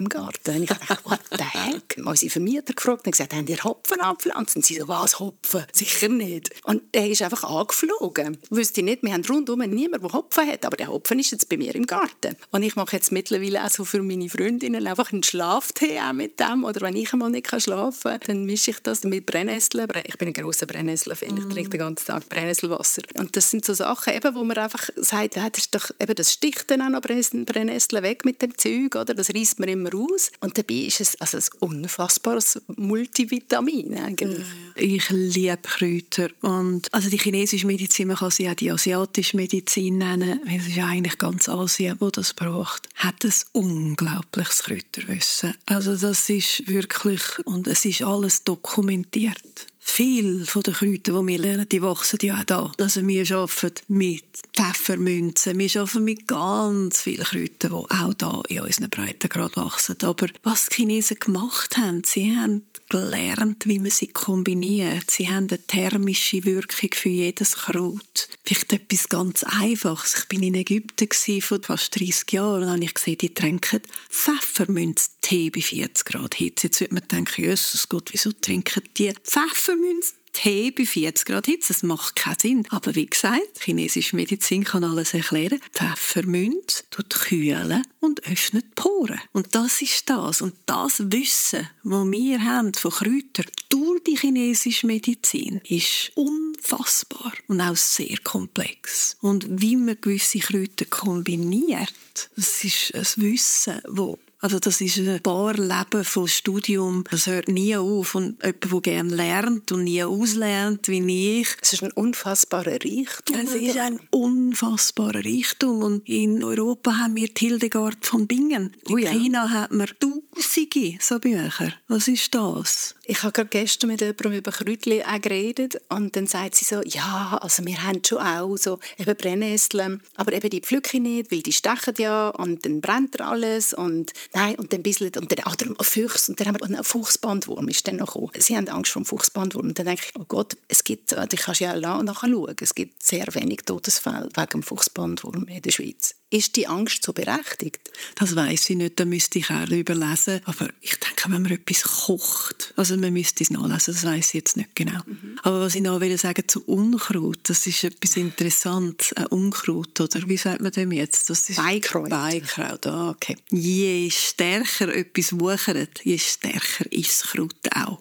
im 0.00 0.08
Garten. 0.08 0.56
Und 0.56 0.62
ich 0.62 0.68
dachte, 0.68 0.98
what 1.04 1.20
the 1.30 1.44
hä? 1.44 2.02
Unsere 2.04 2.30
Vermieter 2.30 2.74
gefragt 2.74 3.06
und 3.06 3.12
gesagt, 3.12 3.34
haben 3.34 3.46
ihr 3.46 3.62
Hopfen 3.62 4.00
abpflanzt? 4.00 4.56
Und 4.56 4.64
sie 4.64 4.76
so, 4.76 4.88
was 4.88 5.20
Hopfen? 5.20 5.64
Sicher 5.72 6.08
nicht. 6.08 6.50
Und 6.64 6.82
der 6.94 7.08
ist 7.08 7.22
einfach 7.22 7.44
angeflogen. 7.44 8.38
Wüsste 8.50 8.80
ich 8.80 8.84
nicht, 8.84 9.02
wir 9.02 9.12
haben 9.12 9.24
rundum 9.24 9.60
niemanden, 9.60 10.06
der 10.06 10.12
Hopfen 10.12 10.46
hat, 10.46 10.64
aber 10.64 10.76
der 10.76 10.88
Hopfen 10.88 11.18
ist 11.18 11.30
jetzt 11.30 11.48
bei 11.48 11.56
mir 11.56 11.74
im 11.74 11.86
Garten. 11.86 12.36
Und 12.50 12.62
ich 12.62 12.74
mache 12.76 12.96
jetzt 12.96 13.12
mittlerweile 13.12 13.64
auch 13.64 13.70
so 13.70 13.84
für 13.84 14.02
meine 14.02 14.28
Freundinnen 14.28 14.86
einfach 14.86 15.12
einen 15.12 15.22
Schlaftee 15.22 16.00
auch 16.00 16.12
mit 16.12 16.40
dem. 16.40 16.64
Oder 16.64 16.80
wenn 16.80 16.96
ich 16.96 17.12
einmal 17.12 17.30
nicht 17.30 17.48
schlafen 17.60 18.10
kann, 18.10 18.20
dann 18.26 18.44
mische 18.44 18.72
ich 18.72 18.80
das 18.80 19.04
mit 19.04 19.26
Brennnesseln. 19.26 19.88
Ich 20.04 20.16
bin 20.16 20.28
ein 20.28 20.34
grosser 20.34 20.66
Brennnesselfan. 20.66 21.36
Ich 21.36 21.52
trinke 21.52 21.70
den 21.70 21.80
ganzen 21.80 22.06
Tag 22.06 22.28
Brennnesselwasser. 22.28 23.02
Und 23.18 23.36
das 23.36 23.50
sind 23.50 23.64
so 23.64 23.74
Sachen, 23.74 24.14
eben, 24.14 24.34
wo 24.34 24.44
man 24.44 24.56
einfach 24.56 24.88
sagt, 24.96 25.36
ja, 25.36 25.48
das, 25.48 25.64
ist 25.64 25.74
doch, 25.74 25.90
eben, 26.00 26.14
das 26.14 26.32
sticht 26.32 26.70
dann 26.70 26.82
auch 26.82 26.88
noch 26.88 27.02
Brennnesseln 27.02 28.02
weg 28.02 28.24
mit 28.24 28.40
dem 28.42 28.56
Zeug, 28.56 28.96
oder? 28.96 29.14
das 29.20 29.34
reißt 29.34 29.60
man 29.60 29.68
immer 29.68 29.89
aus. 29.94 30.30
Und 30.40 30.58
dabei 30.58 30.74
ist 30.74 31.00
es 31.00 31.20
also 31.20 31.38
ein 31.38 31.44
unfassbares 31.60 32.60
Multivitamin 32.76 33.96
eigentlich. 33.98 34.46
Ich 34.76 35.10
liebe 35.10 35.58
Kräuter. 35.62 36.28
Und 36.40 36.92
also 36.92 37.10
die 37.10 37.18
chinesische 37.18 37.66
Medizin, 37.66 38.08
man 38.08 38.16
kann 38.16 38.30
sie 38.30 38.48
auch 38.48 38.54
die 38.54 38.70
asiatische 38.70 39.36
Medizin 39.36 39.98
nennen, 39.98 40.40
es 40.46 40.66
ist 40.68 40.78
eigentlich 40.78 41.18
ganz 41.18 41.48
Asien, 41.48 41.96
wo 42.00 42.10
das 42.10 42.34
braucht, 42.34 42.88
hat 42.94 43.24
ein 43.24 43.32
unglaubliches 43.52 44.62
Kräuterwissen. 44.64 45.54
Also 45.66 45.96
das 45.96 46.28
ist 46.28 46.66
wirklich, 46.68 47.22
und 47.44 47.66
es 47.66 47.84
ist 47.84 48.02
alles 48.02 48.44
dokumentiert. 48.44 49.69
Viele 49.82 50.44
von 50.44 50.62
den 50.62 50.74
Kräutern, 50.74 51.26
die 51.26 51.32
wir 51.32 51.38
lernen, 51.38 51.68
die 51.68 51.80
wachsen 51.80 52.18
ja 52.22 52.38
auch 52.38 52.44
da. 52.44 52.72
Also 52.78 53.06
wir 53.06 53.36
arbeiten 53.36 53.82
mit 53.88 54.24
Pfeffermünzen, 54.54 55.58
wir 55.58 55.80
arbeiten 55.80 56.04
mit 56.04 56.28
ganz 56.28 57.00
vielen 57.00 57.24
Kräutern, 57.24 57.86
die 57.88 57.94
auch 57.94 58.14
da 58.14 58.42
in 58.48 58.60
unseren 58.60 58.90
Breitengrad 58.90 59.56
wachsen. 59.56 59.96
Aber 60.02 60.26
was 60.42 60.66
die 60.66 60.76
Chinesen 60.76 61.18
gemacht 61.18 61.78
haben, 61.78 62.02
sie 62.04 62.36
haben 62.36 62.62
gelernt, 62.90 63.66
wie 63.66 63.78
man 63.78 63.90
sie 63.90 64.08
kombiniert. 64.08 65.10
Sie 65.10 65.28
haben 65.30 65.48
eine 65.48 65.66
thermische 65.66 66.44
Wirkung 66.44 66.90
für 66.92 67.08
jedes 67.08 67.56
Kraut. 67.56 68.28
Vielleicht 68.44 68.72
etwas 68.72 69.08
ganz 69.08 69.42
Einfaches. 69.44 70.18
Ich 70.18 70.28
bin 70.28 70.42
in 70.42 70.54
Ägypten 70.54 71.08
vor 71.40 71.60
fast 71.62 71.98
30 71.98 72.32
Jahren 72.32 72.68
und 72.68 72.82
ich 72.82 72.92
gesehen, 72.92 73.18
die 73.18 73.32
trinken 73.32 73.80
Pfefferminztee 74.10 75.50
bei 75.50 75.62
40 75.62 76.04
Grad 76.04 76.34
Hitze. 76.34 76.66
Jetzt 76.66 76.80
würde 76.80 76.94
man 76.94 77.08
denken, 77.08 77.42
Jesus 77.42 77.88
Gott, 77.88 78.12
wieso 78.12 78.32
trinken 78.32 78.82
die 78.98 79.12
Pfefferminztee? 79.24 80.19
Tee 80.32 80.70
bei 80.70 80.84
40 80.84 81.26
Grad 81.26 81.46
Hitze. 81.46 81.72
Das 81.72 81.82
macht 81.82 82.16
keinen 82.16 82.38
Sinn. 82.38 82.66
Aber 82.70 82.94
wie 82.94 83.06
gesagt, 83.06 83.60
chinesische 83.60 84.16
Medizin 84.16 84.64
kann 84.64 84.84
alles 84.84 85.14
erklären. 85.14 85.60
Pfefferminz 85.72 86.84
tut 86.90 87.10
kühlen 87.10 87.84
und 88.00 88.24
öffnet 88.26 88.74
Poren. 88.74 89.20
Und 89.32 89.54
das 89.54 89.82
ist 89.82 90.08
das. 90.08 90.40
Und 90.40 90.54
das 90.66 91.00
Wissen, 91.12 91.68
das 91.84 92.10
wir 92.10 92.44
haben 92.44 92.74
von 92.74 92.90
Kräutern 92.90 93.46
durch 93.68 94.02
die 94.04 94.16
chinesische 94.16 94.86
Medizin, 94.86 95.60
ist 95.68 96.12
unfassbar 96.14 97.32
und 97.48 97.60
auch 97.60 97.76
sehr 97.76 98.16
komplex. 98.24 99.16
Und 99.20 99.46
wie 99.60 99.76
man 99.76 100.00
gewisse 100.00 100.38
Kräuter 100.38 100.86
kombiniert, 100.86 101.94
das 102.36 102.64
ist 102.64 102.94
ein 102.94 103.22
Wissen, 103.22 103.80
das 103.84 104.18
also 104.42 104.58
das 104.58 104.80
ist 104.80 104.98
ein 104.98 105.20
paar 105.22 105.52
Leben 105.54 106.02
von 106.02 106.26
Studium. 106.26 107.04
Das 107.10 107.26
hört 107.26 107.48
nie 107.48 107.76
auf. 107.76 108.14
Und 108.14 108.42
jemand, 108.42 108.72
der 108.72 108.80
gerne 108.80 109.14
lernt 109.14 109.70
und 109.72 109.84
nie 109.84 110.02
auslernt, 110.02 110.88
wie 110.88 111.40
ich. 111.40 111.48
Es 111.60 111.74
ist 111.74 111.82
ein 111.82 111.92
unfassbarer 111.92 112.78
Reichtum. 112.82 113.36
Es 113.36 113.54
ist 113.54 113.76
ein 113.76 114.00
unfassbarer 114.10 115.24
Reichtum. 115.24 115.82
Und 115.82 116.08
in 116.08 116.42
Europa 116.42 116.96
haben 116.96 117.16
wir 117.16 117.28
die 117.28 117.48
Hildegard 117.48 118.06
von 118.06 118.26
Bingen. 118.26 118.74
In 118.88 118.94
oh 118.94 118.96
ja. 118.96 119.10
China 119.10 119.50
hat 119.50 119.72
man 119.72 119.88
tausende 120.00 120.96
so 121.00 121.18
Bücher. 121.18 121.74
Was 121.88 122.08
ist 122.08 122.34
das? 122.34 122.94
Ich 123.04 123.22
habe 123.22 123.32
gerade 123.32 123.48
gestern 123.48 123.88
mit 123.88 124.00
jemandem 124.00 124.32
über 124.34 124.52
Kräutchen 124.52 125.02
geredet 125.20 125.80
und 125.88 126.14
dann 126.14 126.26
sagt 126.26 126.54
sie 126.54 126.64
so, 126.64 126.80
ja, 126.84 127.38
also 127.42 127.66
wir 127.66 127.82
haben 127.82 128.02
schon 128.04 128.18
auch 128.18 128.56
so 128.56 128.78
eben 128.98 129.16
Brennnesseln, 129.16 130.00
aber 130.14 130.32
eben 130.32 130.48
die 130.48 130.60
pflücke 130.60 130.96
ich 130.96 131.02
nicht, 131.02 131.32
weil 131.32 131.42
die 131.42 131.52
stechen 131.52 131.94
ja 131.98 132.28
und 132.28 132.64
dann 132.64 132.80
brennt 132.80 133.20
alles 133.20 133.74
und 133.74 134.12
nein, 134.34 134.54
und 134.56 134.72
dann 134.72 134.80
ein 134.80 134.82
bisschen, 134.82 135.12
und 135.16 135.30
dann, 135.30 135.44
ah, 135.44 135.82
Füchs, 135.82 136.28
und 136.28 136.38
dann 136.40 136.48
haben 136.48 136.58
wir 136.60 136.66
einen 136.66 136.84
Fuchsbandwurm 136.84 137.68
ist 137.68 137.86
dann 137.86 137.96
noch 137.96 138.14
gekommen. 138.14 138.32
Sie 138.38 138.56
haben 138.56 138.68
Angst 138.68 138.92
vor 138.92 139.02
dem 139.02 139.06
Fuchsbandwurm. 139.06 139.68
Und 139.68 139.78
dann 139.78 139.86
denke 139.86 140.02
ich, 140.06 140.20
oh 140.20 140.24
Gott, 140.26 140.56
es 140.68 140.84
gibt, 140.84 141.12
äh, 141.12 141.26
du 141.26 141.36
kannst 141.36 141.60
ja 141.60 141.74
nachher 141.76 142.28
schauen, 142.28 142.56
es 142.60 142.74
gibt 142.74 143.02
sehr 143.02 143.26
wenig 143.32 143.60
Todesfälle 143.64 144.28
wegen 144.34 144.50
dem 144.50 144.62
Fuchsbandwurm 144.62 145.44
in 145.44 145.62
der 145.62 145.70
Schweiz. 145.70 146.19
Ist 146.32 146.54
die 146.54 146.68
Angst 146.68 147.02
so 147.02 147.12
berechtigt? 147.12 147.90
Das 148.14 148.36
weiß 148.36 148.70
ich 148.70 148.76
nicht, 148.76 149.00
da 149.00 149.04
müsste 149.04 149.40
ich 149.40 149.50
auch 149.50 149.66
überlesen. 149.68 150.40
Aber 150.44 150.68
ich 150.80 150.94
denke, 150.94 151.24
wenn 151.24 151.42
man 151.42 151.50
etwas 151.50 151.82
kocht, 151.82 152.72
also 152.76 152.96
man 152.96 153.12
müsste 153.12 153.42
es 153.42 153.50
nachlesen, 153.50 153.94
das 153.94 154.04
weiß 154.04 154.28
ich 154.28 154.34
jetzt 154.34 154.56
nicht 154.56 154.76
genau. 154.76 155.00
Mhm. 155.06 155.40
Aber 155.42 155.62
was 155.62 155.74
ich 155.74 155.82
noch 155.82 156.00
will 156.00 156.16
sagen 156.18 156.44
zu 156.46 156.64
Unkraut, 156.66 157.40
das 157.42 157.66
ist 157.66 157.82
etwas 157.82 158.16
Interessantes. 158.16 159.12
Ein 159.14 159.26
Unkraut, 159.26 160.00
oder 160.00 160.28
wie 160.28 160.36
sagt 160.36 160.60
man 160.60 160.70
dem 160.70 160.92
jetzt? 160.92 161.30
Das 161.30 161.50
ist 161.50 161.56
Beikraut. 161.56 162.10
Beikraut, 162.10 162.86
ah, 162.86 163.10
okay. 163.10 163.36
Je 163.50 164.08
stärker 164.10 164.94
etwas 164.94 165.32
wuchert, 165.32 166.04
je 166.04 166.16
stärker 166.16 166.92
ist 166.92 167.10
das 167.10 167.30
Kraut 167.30 167.56
auch. 167.74 167.98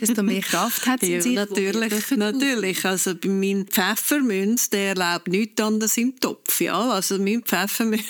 Desto 0.00 0.22
mehr 0.22 0.40
Kraft 0.40 0.86
hat 0.86 1.02
ja, 1.02 1.18
Natürlich, 1.18 2.16
natürlich. 2.16 2.84
Also 2.84 3.14
bei 3.14 3.28
meinem 3.28 3.66
Pfeffermünz, 3.66 4.70
der 4.70 4.90
erlaubt 4.90 5.28
nichts 5.28 5.60
anderes 5.60 5.96
im 5.96 6.18
Topf. 6.18 6.60
Ja? 6.60 6.90
Also 6.90 7.18
mein 7.18 7.42
Pfeffermünz, 7.42 8.04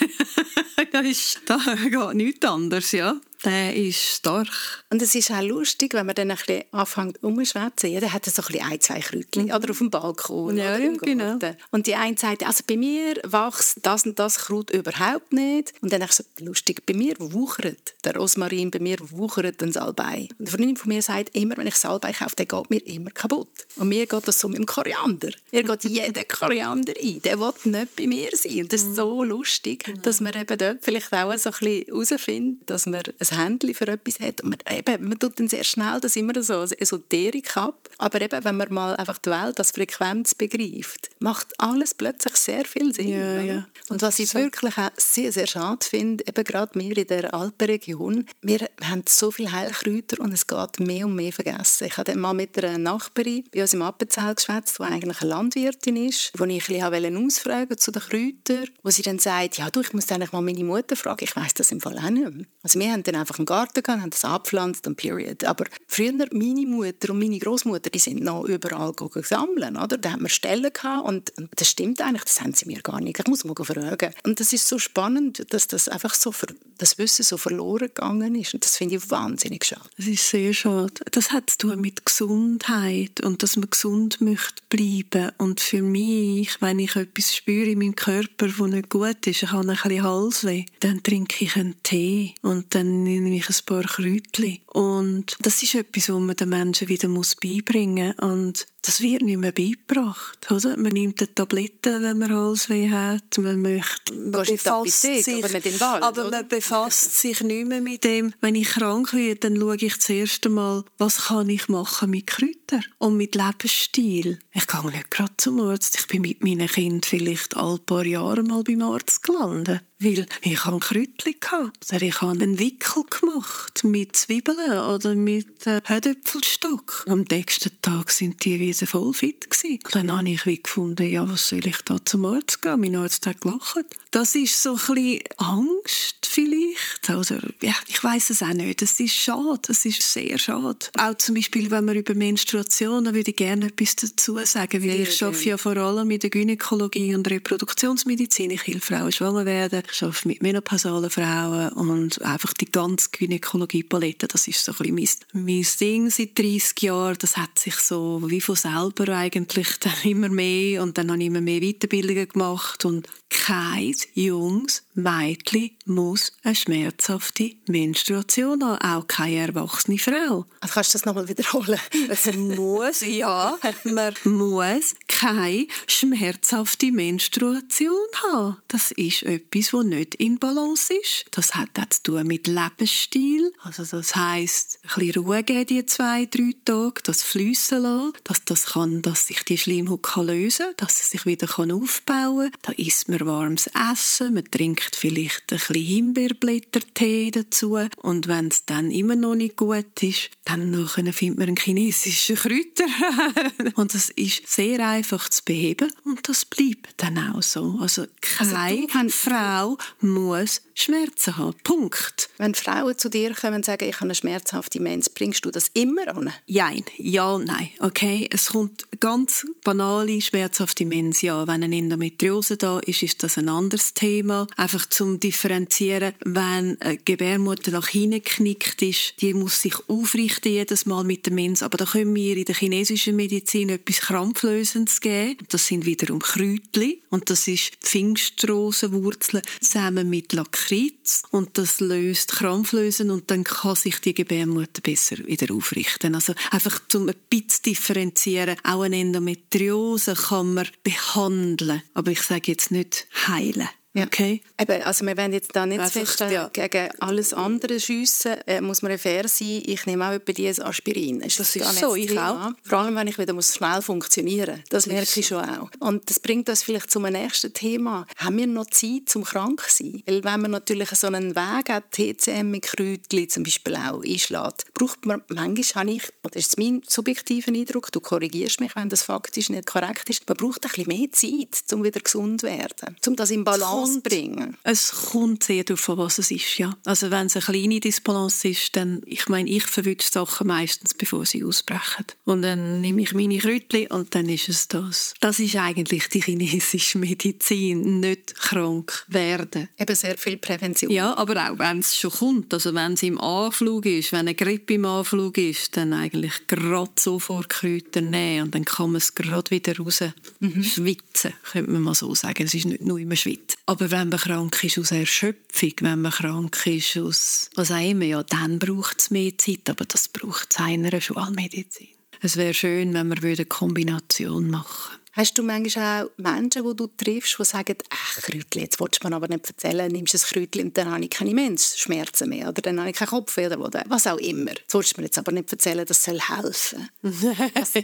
da 0.93 1.01
ist 1.01 1.41
da 1.47 1.59
geht 1.83 2.15
nichts 2.15 2.47
anderes. 2.47 2.93
Ja? 2.93 3.17
Der 3.45 3.75
ist 3.75 3.99
stark. 3.99 4.49
Und 4.91 5.03
es 5.03 5.15
ist 5.15 5.31
auch 5.31 5.43
lustig, 5.43 5.93
wenn 5.93 6.07
man 6.07 6.15
dann 6.15 6.31
ein 6.31 6.37
bisschen 6.37 6.65
anfängt 6.73 7.23
umzuschwätzen. 7.23 7.91
Jeder 7.91 8.13
hat 8.13 8.25
so 8.25 8.43
ein, 8.43 8.47
bisschen 8.47 8.67
ein 8.67 8.81
zwei 8.81 9.01
Kräutchen 9.01 9.53
oder 9.53 9.71
auf 9.71 9.79
dem 9.79 9.91
Balkon 9.91 10.57
ja, 10.57 10.75
oder 10.75 10.85
im 10.85 10.99
genau. 10.99 11.39
Und 11.71 11.87
die 11.87 11.95
eine 11.95 12.17
sagt, 12.17 12.47
also 12.47 12.65
bei 12.67 12.77
mir 12.77 13.17
wächst 13.25 13.81
das 13.83 14.07
und 14.07 14.19
das 14.19 14.39
Kraut 14.39 14.71
überhaupt 14.71 15.33
nicht. 15.33 15.75
Und 15.83 15.93
dann 15.93 16.03
ist 16.03 16.15
so 16.15 16.25
lustig, 16.41 16.87
bei 16.87 16.95
mir 16.95 17.15
wuchert 17.19 17.95
der 18.05 18.17
Rosmarin, 18.17 18.71
bei 18.71 18.79
mir 18.79 18.97
wuchert 19.11 19.63
ein 19.63 19.73
Salbei. 19.73 20.29
Und 20.39 20.49
eine 20.49 20.49
Freundin 20.49 20.77
von 20.77 20.89
mir 20.89 21.03
sagt 21.03 21.37
immer, 21.37 21.57
wenn 21.57 21.67
ich 21.67 21.77
Salbei 21.77 22.13
kaufe, 22.13 22.37
der 22.37 22.47
geht 22.47 22.71
mir 22.71 22.87
immer 22.87 23.11
kaputt. 23.11 23.49
Und 23.77 23.89
mir 23.89 24.07
geht 24.07 24.29
das 24.29 24.41
so 24.41 24.49
mit 24.49 24.59
dem 24.59 24.67
Koriander. 24.67 25.31
Er 25.51 25.63
geht 25.63 25.85
jeden 25.85 26.29
Koriander 26.29 26.95
ein. 27.01 27.21
Der 27.23 27.39
will 27.39 27.53
nicht 27.65 27.97
bei 27.97 28.07
mir 28.07 28.31
sein. 28.33 28.61
Und 28.61 28.73
das 28.73 28.83
ist 28.83 28.97
so 28.97 29.23
lustig, 29.23 29.85
dass 30.03 30.21
man 30.21 30.35
eben 30.35 30.57
dort 30.57 30.79
vielleicht 30.83 31.13
auch 31.13 31.37
so 31.37 31.51
ein 31.51 31.57
bisschen 31.59 31.85
herausfindet, 31.87 32.71
dass 32.71 32.87
man 32.87 33.03
ein 33.03 33.34
Händchen 33.37 33.75
für 33.75 33.89
etwas 33.89 34.21
hat. 34.21 34.41
Und 34.43 34.51
man, 34.51 34.59
eben, 34.77 35.09
man 35.09 35.19
tut 35.19 35.39
dann 35.39 35.49
sehr 35.49 35.65
schnell 35.65 36.01
das 36.01 36.17
immer 36.17 36.41
so 36.43 36.55
als 36.55 36.73
Esoterik 36.73 37.57
ab. 37.57 37.89
Aber 37.99 38.21
eben, 38.21 38.45
wenn 38.45 38.57
man 38.57 38.73
mal 38.73 38.97
einfach 38.97 39.19
die 39.19 39.31
Welt 39.31 39.59
als 39.59 39.71
Frequenz 39.71 40.35
begreift, 40.35 41.11
macht 41.19 41.49
alles 41.59 41.95
plötzlich 41.95 42.37
sehr 42.37 42.65
viel 42.65 42.95
Sinn. 42.95 43.09
Ja, 43.09 43.41
ja. 43.41 43.67
Und 43.89 44.03
was 44.03 44.19
ich 44.19 44.35
wirklich 44.35 44.77
auch 44.79 44.91
sehr, 44.97 45.33
sehr 45.33 45.47
schade 45.47 45.87
finde, 45.87 46.25
eben 46.27 46.45
gerade 46.45 46.79
wir 46.79 46.97
in 46.97 47.07
der 47.07 47.35
Alpenregion, 47.35 48.27
wir 48.41 48.69
haben 48.83 49.03
so 49.09 49.31
viele 49.31 49.53
Heilkräuter 49.53 50.21
und 50.21 50.33
es 50.33 50.47
geht 50.47 50.81
mehr 50.81 51.07
und 51.07 51.15
mehr 51.15 51.33
vergessen. 51.33 51.87
Ich 51.87 51.97
habe 51.99 52.15
mal 52.17 52.33
mit 52.33 52.63
einer 52.63 52.79
Nachbarin 52.79 53.45
bei 53.53 53.63
uns 53.63 53.75
im 53.75 53.83
Appenzell 53.83 54.35
geschwätzt, 54.35 54.79
die 54.79 54.83
eigentlich 54.85 55.21
eine 55.21 55.31
Landwirtin 55.31 55.97
ist, 55.97 56.33
wo 56.37 56.45
ich 56.45 56.69
ein 56.69 56.91
bisschen 56.91 57.27
ausfragen 57.27 57.79
zu 57.79 57.91
den 57.91 58.03
Kräutern, 58.03 58.69
wo 58.83 58.91
sie 58.91 59.03
dann 59.03 59.19
sagt, 59.19 59.59
ja 59.59 59.71
du, 59.71 59.81
ich 59.81 59.93
muss 59.93 60.11
eigentlich 60.11 60.33
mal 60.33 60.41
meine 60.41 60.65
Mutter 60.65 60.97
fragen, 60.97 61.25
ich 61.25 61.37
weiß 61.37 61.55
das 61.55 61.71
im 61.73 61.81
Fall 61.81 61.99
auch 61.99 62.11
nicht 62.11 62.35
mehr. 62.35 62.47
Also 62.63 62.79
wir 62.79 62.91
haben 62.91 63.03
dann 63.03 63.17
einfach 63.25 63.39
einen 63.39 63.47
Garten 63.47 63.83
gehabt, 63.83 64.03
haben 64.03 64.11
das 64.11 64.25
abgepflanzt 64.25 64.87
und 64.87 64.97
period. 64.97 65.45
Aber 65.45 65.65
früher, 65.87 66.13
meine 66.33 66.67
Mutter 66.67 67.11
und 67.11 67.19
meine 67.19 67.39
Großmutter, 67.39 67.91
die 67.91 67.99
sind 67.99 68.23
noch 68.23 68.45
überall 68.45 68.93
sammeln, 69.23 69.77
oder? 69.77 69.99
Da 69.99 70.13
haben 70.13 70.23
wir 70.23 70.29
Stellen 70.29 70.73
gehabt 70.73 71.07
und, 71.07 71.33
und, 71.39 71.49
das 71.57 71.71
stimmt 71.71 72.01
eigentlich, 72.01 72.25
das 72.25 72.41
haben 72.41 72.53
sie 72.53 72.67
mir 72.67 72.81
gar 72.83 73.01
nicht. 73.01 73.19
Ich 73.19 73.27
muss 73.27 73.45
mal 73.45 73.55
fragen. 73.55 74.13
Und 74.25 74.41
das 74.41 74.53
ist 74.53 74.69
so 74.69 74.79
spannend, 74.79 75.47
dass 75.51 75.67
das 75.67 75.89
einfach 75.89 76.15
so, 76.15 76.33
das 76.79 76.99
Wissen 76.99 77.23
so 77.23 77.37
verloren 77.37 77.89
gegangen 77.89 78.35
ist 78.35 78.55
und 78.55 78.65
das 78.65 78.77
finde 78.77 78.97
ich 78.97 79.11
wahnsinnig 79.11 79.65
schade. 79.65 79.89
Das 79.97 80.07
ist 80.07 80.29
sehr 80.29 80.53
schade. 80.53 80.93
Das 81.11 81.31
hat 81.31 81.51
zu 81.51 81.59
tun 81.59 81.81
mit 81.81 82.05
Gesundheit 82.05 83.21
und 83.23 83.43
dass 83.43 83.57
man 83.57 83.71
gesund 83.71 84.21
möchte 84.21 84.63
bleiben 84.69 85.33
und 85.39 85.61
für 85.61 85.83
mich, 85.83 86.61
wenn 86.61 86.79
ich 86.79 86.97
etwas 86.97 87.35
spüre 87.35 87.71
in 87.71 87.79
meinem 87.79 87.97
Körper, 87.97 88.49
das 88.49 88.59
nicht 88.59 88.91
gut 88.91 89.27
ist, 89.27 89.43
ich 89.43 89.53
habe 89.53 89.63
ein 89.63 89.77
bisschen 89.77 90.03
Halsweh, 90.03 90.67
dann 90.81 91.03
trinke 91.03 91.45
ich 91.45 91.57
einen 91.57 91.83
Tee 91.83 92.35
und 92.43 92.75
dann 92.75 93.04
nehme 93.05 93.35
ich 93.35 93.49
ein 93.49 93.55
paar 93.67 93.83
Kräutchen. 93.83 94.64
Und 94.75 95.37
das 95.39 95.63
ist 95.63 95.77
etwas, 95.77 96.09
was 96.09 96.21
man 96.21 96.35
den 96.35 96.49
Menschen 96.49 96.89
wieder 96.89 97.09
beibringen 97.09 98.13
muss. 98.19 98.29
Und 98.29 98.67
das 98.83 99.01
wird 99.01 99.23
nicht 99.23 99.39
mehr 99.39 99.53
beigebracht. 99.53 100.51
Oder? 100.51 100.77
Man 100.77 100.93
nimmt 100.93 101.21
eine 101.21 101.33
Tablette, 101.33 102.03
wenn 102.03 102.19
man 102.19 102.35
Halsweh 102.35 102.91
hat. 102.91 103.39
Man 103.39 103.63
möchte, 103.63 104.15
man 104.15 104.45
befasst 104.45 105.03
sich, 105.03 105.45
aber, 105.45 105.53
Wald, 105.53 106.03
aber 106.03 106.31
man 106.31 106.49
befasst 106.49 107.21
sich 107.21 107.41
nicht 107.41 107.69
mehr 107.69 107.81
mit 107.81 108.03
dem. 108.03 108.35
Wenn 108.41 108.57
ich 108.57 108.69
krank 108.69 109.15
werde, 109.15 109.49
dann 109.49 109.57
schaue 109.57 109.77
ich 109.77 110.01
zuerst 110.01 110.45
einmal, 110.45 110.85
was 110.99 111.27
kann 111.27 111.49
ich 111.49 111.69
machen 111.69 112.11
mit 112.11 112.27
Kräutern 112.27 112.85
und 112.99 113.17
mit 113.17 113.37
Lebensstil. 113.37 114.41
Ich 114.53 114.67
gehe 114.67 114.91
nicht 114.91 115.11
gerade 115.11 115.35
zum 115.37 115.61
Arzt. 115.61 115.97
Ich 116.01 116.07
bin 116.09 116.23
mit 116.23 116.43
meinen 116.43 116.69
Kindern 116.69 117.03
vielleicht 117.05 117.57
alle 117.57 117.79
paar 117.79 118.05
Jahre 118.05 118.43
mal 118.43 118.65
beim 118.65 118.83
Arzt 118.83 119.23
gelandet. 119.23 119.83
Weil 120.01 120.27
ich 120.43 120.65
hatte 120.65 120.79
Kräutchen 120.81 121.73
oder 121.89 122.03
ich 122.03 122.21
habe 122.21 122.33
einen 122.33 122.59
Wickel 122.59 123.05
gemacht 123.05 123.85
mit 123.85 124.17
Zwiebeln 124.17 124.64
oder 124.71 125.15
mit 125.15 125.67
äh, 125.67 125.81
Hödöpfelstock. 125.85 127.05
Am 127.09 127.25
nächsten 127.31 127.71
Tag 127.83 128.11
sind 128.11 128.45
die 128.45 128.61
Wiesen 128.61 128.87
voll 128.87 129.13
fit 129.13 129.51
gewesen. 129.51 129.79
Dann 129.93 130.17
habe 130.17 130.29
ich 130.29 130.47
wie 130.47 130.63
gefunden, 130.63 131.09
ja, 131.09 131.29
was 131.29 131.49
soll 131.49 131.67
ich 131.67 131.79
da 131.85 131.97
zum 132.05 132.25
Arzt 132.25 132.63
gehen? 132.63 132.81
Mein 132.81 132.97
Arzt 132.97 133.27
hat 133.27 133.41
gelacht. 133.41 133.85
Das 134.11 134.35
ist 134.35 134.63
so 134.63 134.71
ein 134.71 134.95
bisschen 134.95 135.23
Angst 135.39 136.27
vielleicht. 136.27 137.09
Also, 137.09 137.37
ja, 137.63 137.75
ich 137.89 138.03
weiß 138.03 138.31
es 138.31 138.43
auch 138.43 138.53
nicht. 138.53 138.81
Es 138.81 139.01
ist 139.01 139.15
schade. 139.15 139.61
Es 139.69 139.85
ist 139.85 140.03
sehr 140.03 140.39
schade. 140.39 140.87
Auch 140.99 141.15
zum 141.15 141.35
Beispiel, 141.35 141.71
wenn 141.71 141.85
wir 141.87 141.95
über 141.95 142.15
Menstruation, 142.15 143.05
da 143.05 143.15
würde 143.15 143.31
ich 143.31 143.37
gerne 143.37 143.67
etwas 143.67 143.97
dazu 143.97 144.39
sagen, 144.45 144.83
weil 144.83 145.01
ich 145.01 145.23
arbeite 145.23 145.49
ja 145.49 145.59
vor 145.59 145.77
allem 145.77 146.09
mit 146.09 146.23
der 146.23 146.31
Gynäkologie 146.31 147.15
und 147.15 147.29
Reproduktionsmedizin. 147.29 148.51
Ich 148.51 148.67
helfe 148.67 148.95
Frauen 148.95 149.13
schwanger 149.13 149.47
werden. 149.47 149.83
Ich 149.91 150.03
arbeite 150.03 150.29
mit 150.29 150.43
menopausalen 150.43 151.11
Frauen 151.11 151.71
und 151.71 152.23
einfach 152.23 152.53
die 152.53 152.71
ganze 152.71 153.09
Gynäkologie-Palette. 153.11 154.29
Das 154.29 154.47
ist 154.47 154.54
so 154.57 154.73
ein 154.73 154.95
bisschen 154.95 155.19
mein, 155.33 155.45
mein 155.45 155.67
Ding 155.81 156.11
seit 156.11 156.39
30 156.39 156.83
Jahren. 156.83 157.17
Das 157.21 157.37
hat 157.37 157.59
sich 157.59 157.77
so 157.77 158.23
wie 158.27 158.41
von 158.41 158.57
selber 158.57 159.09
eigentlich 159.09 159.69
dann 159.81 159.93
immer 160.05 160.29
mehr 160.29 160.83
und 160.83 160.99
dann 160.99 161.11
habe 161.11 161.21
ich 161.21 161.27
immer 161.27 161.41
mehr 161.41 161.61
Weiterbildungen 161.61 162.29
gemacht 162.29 162.85
und 162.85 163.09
kein 163.31 163.95
junges 164.15 164.85
Mädchen 164.95 165.71
muss 165.87 166.33
eine 166.45 166.55
schmerzhafte 166.55 167.53
Menstruation 167.67 168.63
haben, 168.63 168.81
auch 168.81 169.07
keine 169.07 169.37
erwachsene 169.37 169.99
Frau. 169.99 170.47
Also 170.61 170.75
kannst 170.75 170.95
du 170.95 170.99
das 170.99 171.05
nochmal 171.05 171.29
wiederholen? 171.29 171.81
Es 172.09 172.33
muss, 172.37 173.01
ja, 173.01 173.59
man 173.85 174.15
muss 174.25 174.95
keine 175.15 175.67
schmerzhafte 175.87 176.91
Menstruation 176.91 177.95
haben. 178.25 178.57
Das 178.69 178.91
ist 178.91 179.23
etwas, 179.23 179.71
das 179.71 179.85
nicht 179.85 180.15
in 180.17 180.39
Balance 180.39 180.93
ist. 180.93 181.27
Das 181.31 181.55
hat 181.55 181.71
auch 181.79 181.89
zu 181.89 182.03
tun 182.03 182.27
mit 182.27 182.47
Lebensstil. 182.49 183.53
Also 183.63 183.85
das 183.85 184.17
heisst, 184.17 184.81
ein 184.83 184.89
bisschen 185.07 185.23
Ruhe 185.23 185.43
geben 185.45 185.67
die 185.67 185.87
zwei, 185.87 186.27
drei 186.27 186.55
Tage, 186.65 187.01
das 187.05 187.23
fließen 187.23 187.83
lassen, 187.83 188.13
dass 188.25 188.45
das 188.45 188.67
kann, 188.67 189.03
dass 189.03 189.29
sich 189.29 189.43
die 189.45 189.57
Schleimhaut 189.57 190.05
lösen 190.17 190.67
kann, 190.67 190.75
dass 190.79 190.99
sie 190.99 191.11
sich 191.11 191.27
wieder 191.27 191.49
aufbauen 191.49 192.51
kann. 192.51 192.61
Da 192.63 192.73
isst 192.73 193.09
man 193.09 193.25
warmes 193.25 193.71
Essen, 193.93 194.35
man 194.35 194.51
trinkt 194.51 194.97
vielleicht 194.97 195.53
ein 195.53 195.59
bisschen 195.59 195.77
Himbeerblättertee 195.77 197.31
dazu 197.31 197.79
und 198.03 198.27
wenn 198.27 198.49
es 198.49 198.65
dann 198.67 198.91
immer 198.91 199.17
noch 199.17 199.37
nicht 199.37 199.57
gut 199.57 200.03
ist, 200.03 200.31
dann 200.45 200.89
findet 201.13 201.39
man 201.39 201.49
einen 201.49 201.57
chinesischen 201.57 202.37
Kräuter. 202.37 202.85
und 203.77 203.95
das 203.95 204.11
ist 204.11 204.49
sehr 204.49 204.87
einfach 204.87 205.04
zu 205.31 205.45
beheben 205.45 205.93
und 206.05 206.29
das 206.29 206.45
bleibt 206.45 206.95
dann 206.97 207.19
auch 207.19 207.43
so. 207.43 207.79
Also 207.81 208.07
keine 208.21 208.87
also 208.95 209.09
Frau 209.11 209.79
muss 210.01 210.63
Schmerzen 210.75 211.37
haben. 211.37 211.55
Punkt. 211.63 212.29
Wenn 212.37 212.55
Frauen 212.55 212.99
zu 212.99 213.09
dir 213.09 213.33
kommen 213.35 213.57
und 213.57 213.65
sagen, 213.65 213.89
ich 213.89 213.97
habe 213.97 214.07
eine 214.07 214.15
schmerzhafte 214.15 214.81
Mens, 214.81 215.09
bringst 215.09 215.45
du 215.45 215.51
das 215.51 215.71
immer 215.73 216.09
an? 216.15 216.33
Nein, 216.49 216.85
ja, 216.97 217.39
nein. 217.39 217.71
Okay, 217.79 218.29
es 218.31 218.47
kommt 218.47 218.85
ganz 219.01 219.47
banale 219.63 220.21
schmerzhafte 220.21 220.85
Mens. 220.85 221.23
Ja, 221.23 221.47
wenn 221.47 221.63
eine 221.63 221.77
Endometriose 221.77 222.57
da 222.57 222.81
ist, 222.81 223.03
ist 223.03 223.23
das 223.23 223.39
ein 223.39 223.49
anderes 223.49 223.95
Thema. 223.95 224.47
Einfach 224.57 224.87
zum 224.87 225.21
differenzieren, 225.21 226.15
wenn 226.25 226.81
eine 226.81 226.99
Gebärmutter 226.99 227.71
nach 227.71 227.89
hinten 227.89 228.23
geknickt 228.23 228.83
ist, 228.83 229.15
die 229.21 229.33
muss 229.33 229.63
sich 229.63 229.75
aufrichten 229.89 230.53
jedes 230.53 230.87
Mal 230.87 231.05
mit 231.05 231.27
der 231.27 231.33
Mens. 231.33 231.63
Aber 231.63 231.77
da 231.77 231.85
können 231.85 232.15
wir 232.15 232.37
in 232.37 232.45
der 232.45 232.55
chinesischen 232.55 233.17
Medizin 233.17 233.71
etwas 233.71 234.01
Krampflösendes 234.01 235.01
geben. 235.01 235.39
Das 235.51 235.67
sind 235.67 235.87
wiederum 235.87 236.19
Kräutchen 236.19 237.01
und 237.11 237.31
das 237.31 237.47
ist 237.47 237.77
Pfingstrosenwurzeln 237.81 239.43
zusammen 239.61 240.11
mit 240.11 240.33
Lakritz 240.65 241.23
und 241.31 241.59
das 241.59 241.81
löst 241.81 242.33
Krampflösen 242.33 243.11
und 243.11 243.31
dann 243.31 243.45
kann 243.45 243.77
sich 243.77 244.01
die 244.01 244.15
Gebärmutter 244.15 244.81
besser 244.83 245.19
wieder 245.27 245.55
aufrichten. 245.55 246.15
Also 246.15 246.35
einfach 246.51 246.81
zum 246.89 247.09
ein 247.09 247.15
bisschen 247.29 247.63
differenzieren. 247.65 248.57
Auch 248.65 248.83
eine 248.83 249.01
Endometriose 249.01 250.15
kann 250.15 250.55
man 250.55 250.69
behandeln, 250.83 251.83
aber 251.93 252.11
ich 252.11 252.23
sage 252.23 252.53
jetzt 252.53 252.71
nicht 252.71 253.07
heilen. 253.27 253.69
Ja. 253.97 254.07
Okay. 254.07 254.43
Eben, 254.61 254.83
also 254.83 255.07
wir 255.07 255.17
wollen 255.17 255.33
jetzt 255.33 255.55
da 255.55 255.67
nicht 255.67 255.81
Einfach, 255.81 256.01
fest 256.01 256.21
ja. 256.21 256.49
gegen 256.53 256.89
alles 256.99 257.33
andere 257.33 257.79
schiessen, 257.79 258.33
äh, 258.47 258.61
muss 258.61 258.83
man 258.83 258.99
fair 258.99 259.29
sein. 259.29 259.63
Ich 259.65 259.87
nehme 259.87 260.09
auch 260.09 260.13
etwa 260.13 260.33
dieses 260.33 260.59
Aspirin. 260.59 261.21
Ist 261.21 261.39
das, 261.39 261.53
das 261.53 261.73
ist 261.75 261.81
so, 261.81 261.95
ich 261.95 262.19
auch. 262.19 262.51
Vor 262.65 262.79
allem, 262.79 262.97
wenn 262.97 263.07
ich 263.07 263.19
wieder 263.19 263.33
muss 263.33 263.55
schnell 263.55 263.83
funktionieren 263.83 264.57
muss. 264.57 264.69
Das, 264.69 264.85
das 264.85 264.93
merke 264.93 265.21
ich 265.21 265.27
schon 265.27 265.45
auch. 265.45 265.71
Und 265.79 266.11
das 266.11 266.19
bringt 266.19 266.49
uns 266.49 266.65
vielleicht 266.65 266.91
zum 266.91 267.05
nächsten 267.05 267.53
Thema. 267.53 268.05
Haben 268.17 268.39
wir 268.39 268.49
noch 268.49 268.67
Zeit 268.67 269.09
zum 269.09 269.23
krank 269.23 269.63
zu 269.69 269.85
sein? 269.85 270.03
Weil 270.07 270.25
wenn 270.25 270.41
man 270.41 270.51
natürlich 270.51 270.91
so 270.91 271.07
einen 271.07 271.37
Weg 271.37 271.69
hat, 271.69 271.93
TCM 271.93 272.51
mit 272.51 272.63
Kräutchen 272.63 273.29
zum 273.29 273.45
Beispiel 273.45 273.77
auch 273.77 274.03
einschlägt, 274.03 274.75
braucht 274.75 275.07
man, 275.07 275.23
manchmal 275.29 275.85
habe 275.85 275.93
ich, 275.93 276.03
oder 276.25 276.37
ist 276.37 276.59
mein 276.59 276.83
subjektiver 276.85 277.53
Eindruck, 277.53 277.93
du 277.93 278.01
korrigierst 278.01 278.61
mich, 278.61 278.75
wenn 278.75 278.89
das 278.89 279.03
faktisch 279.03 279.51
nicht 279.51 279.67
korrekt 279.67 280.11
ist, 280.11 280.29
man 280.29 280.37
braucht 280.37 280.65
ein 280.65 280.71
bisschen 280.71 280.89
mehr 280.89 281.13
Zeit, 281.13 281.73
um 281.73 281.85
wieder 281.85 282.01
gesund 282.01 282.41
zu 282.41 282.49
werden, 282.49 282.97
um 283.07 283.15
das 283.15 283.31
in 283.31 283.45
Balance 283.45 283.84
bringen? 284.03 284.57
Es 284.63 284.91
kommt 285.11 285.45
sehr 285.45 285.65
darauf 285.65 285.89
an, 285.89 285.99
was 285.99 286.19
es 286.19 286.31
ist, 286.31 286.59
ja. 286.59 286.77
Also 286.85 287.11
wenn 287.11 287.27
es 287.27 287.37
eine 287.37 287.45
kleine 287.45 287.81
Disbalance 287.81 288.49
ist, 288.49 288.77
dann, 288.77 289.03
ich 289.07 289.29
meine, 289.29 289.49
ich 289.49 289.65
verwünsche 289.65 290.11
Sachen 290.11 290.47
meistens, 290.47 290.95
bevor 290.95 291.25
sie 291.27 291.45
ausbrechen. 291.45 292.07
Und 292.25 292.43
dann 292.43 292.81
nehme 292.81 293.03
ich 293.03 293.15
meine 293.15 293.39
Kräutchen 293.39 293.87
und 293.89 294.15
dann 294.15 294.29
ist 294.29 294.49
es 294.49 294.69
das. 294.69 295.15
Das 295.21 295.39
ist 295.39 295.57
eigentlich 295.57 296.09
die 296.09 296.23
chinesische 296.23 296.99
Medizin, 296.99 298.01
nicht 298.01 298.35
krank 298.37 299.05
werden. 299.09 299.69
Eben 299.79 299.95
sehr 299.95 300.17
viel 300.17 300.37
Prävention. 300.37 300.91
Ja, 300.91 301.17
aber 301.17 301.51
auch 301.51 301.59
wenn 301.59 301.81
es 301.81 301.97
schon 301.97 302.11
kommt, 302.11 302.53
also 302.55 302.75
wenn 302.75 302.95
es 302.95 303.03
im 303.03 303.21
Anflug 303.21 303.87
ist, 303.87 304.13
wenn 304.13 304.21
eine 304.21 304.35
Grippe 304.35 304.75
im 304.75 304.85
Anflug 304.85 305.39
ist, 305.39 305.77
dann 305.77 305.93
eigentlich 305.93 306.47
gerade 306.47 306.93
sofort 306.99 307.49
Kräuter 307.49 308.01
nehmen 308.01 308.45
und 308.45 308.55
dann 308.55 308.65
kann 308.65 308.91
man 308.91 308.97
es 308.97 309.15
gerade 309.15 309.51
wieder 309.51 309.77
raus 309.77 310.03
mhm. 310.41 310.63
schwitzen, 310.63 311.33
könnte 311.53 311.71
man 311.71 311.83
mal 311.83 311.95
so 311.95 312.15
sagen. 312.15 312.45
Es 312.45 312.55
ist 312.55 312.67
nicht 312.67 312.83
nur 312.83 312.99
immer 312.99 313.17
schwitzen. 313.17 313.59
Aber 313.75 313.91
wenn 313.91 314.09
man 314.09 314.21
krank 314.21 314.63
ist 314.63 314.79
aus 314.79 314.93
Erschöpfung, 314.93 315.73
wenn 315.81 316.03
man 316.03 316.13
krank 316.13 316.65
ist 316.65 316.97
aus 316.97 317.51
was 317.57 317.73
auch 317.73 317.85
immer, 317.85 318.05
ja, 318.05 318.23
dann 318.23 318.61
braucht 318.61 319.01
es 319.01 319.11
mehr 319.11 319.37
Zeit, 319.37 319.69
aber 319.69 319.85
das 319.85 320.09
braucht 320.09 320.53
es 320.53 320.61
einer 320.61 321.01
Schulmedizin. 321.01 321.89
Es 322.21 322.37
wäre 322.37 322.55
schön, 322.55 322.95
wenn 322.95 323.11
wir 323.21 323.33
eine 323.33 323.45
Kombination 323.47 324.49
machen 324.49 324.93
würden. 324.93 325.04
Hast 325.17 325.39
du 325.39 325.45
manchmal 325.45 326.07
auch 326.07 326.11
Menschen, 326.17 326.65
die 326.65 326.75
du 326.75 326.89
triffst, 326.89 327.39
die 327.39 327.45
sagen, 327.45 327.77
ach, 327.89 328.23
Kräutchen, 328.23 328.63
jetzt 328.63 328.81
willst 328.81 329.03
du 329.03 329.09
mir 329.09 329.15
aber 329.15 329.29
nicht 329.29 329.47
erzählen, 329.47 329.91
nimmst 329.91 330.15
du 330.15 330.19
ein 330.19 330.23
Kräutchen 330.23 330.67
und 330.67 330.77
dann 330.77 330.91
habe 330.91 331.05
ich 331.05 331.11
keine 331.11 331.33
Menschschmerzen 331.33 332.29
mehr 332.31 332.49
oder 332.49 332.63
dann 332.63 332.81
habe 332.81 332.91
ich 332.91 332.97
keinen 332.97 333.09
Kopfweh 333.09 333.47
oder 333.47 333.85
was 333.89 334.09
auch 334.09 334.19
immer. 334.19 334.51
Das 334.51 334.75
willst 334.75 334.97
du 334.97 335.01
mir 335.01 335.07
jetzt 335.07 335.19
aber 335.19 335.31
nicht 335.31 335.53
erzählen, 335.53 335.87
das 335.87 336.03
soll 336.03 336.19
helfen. 336.19 336.89
also, 337.55 337.81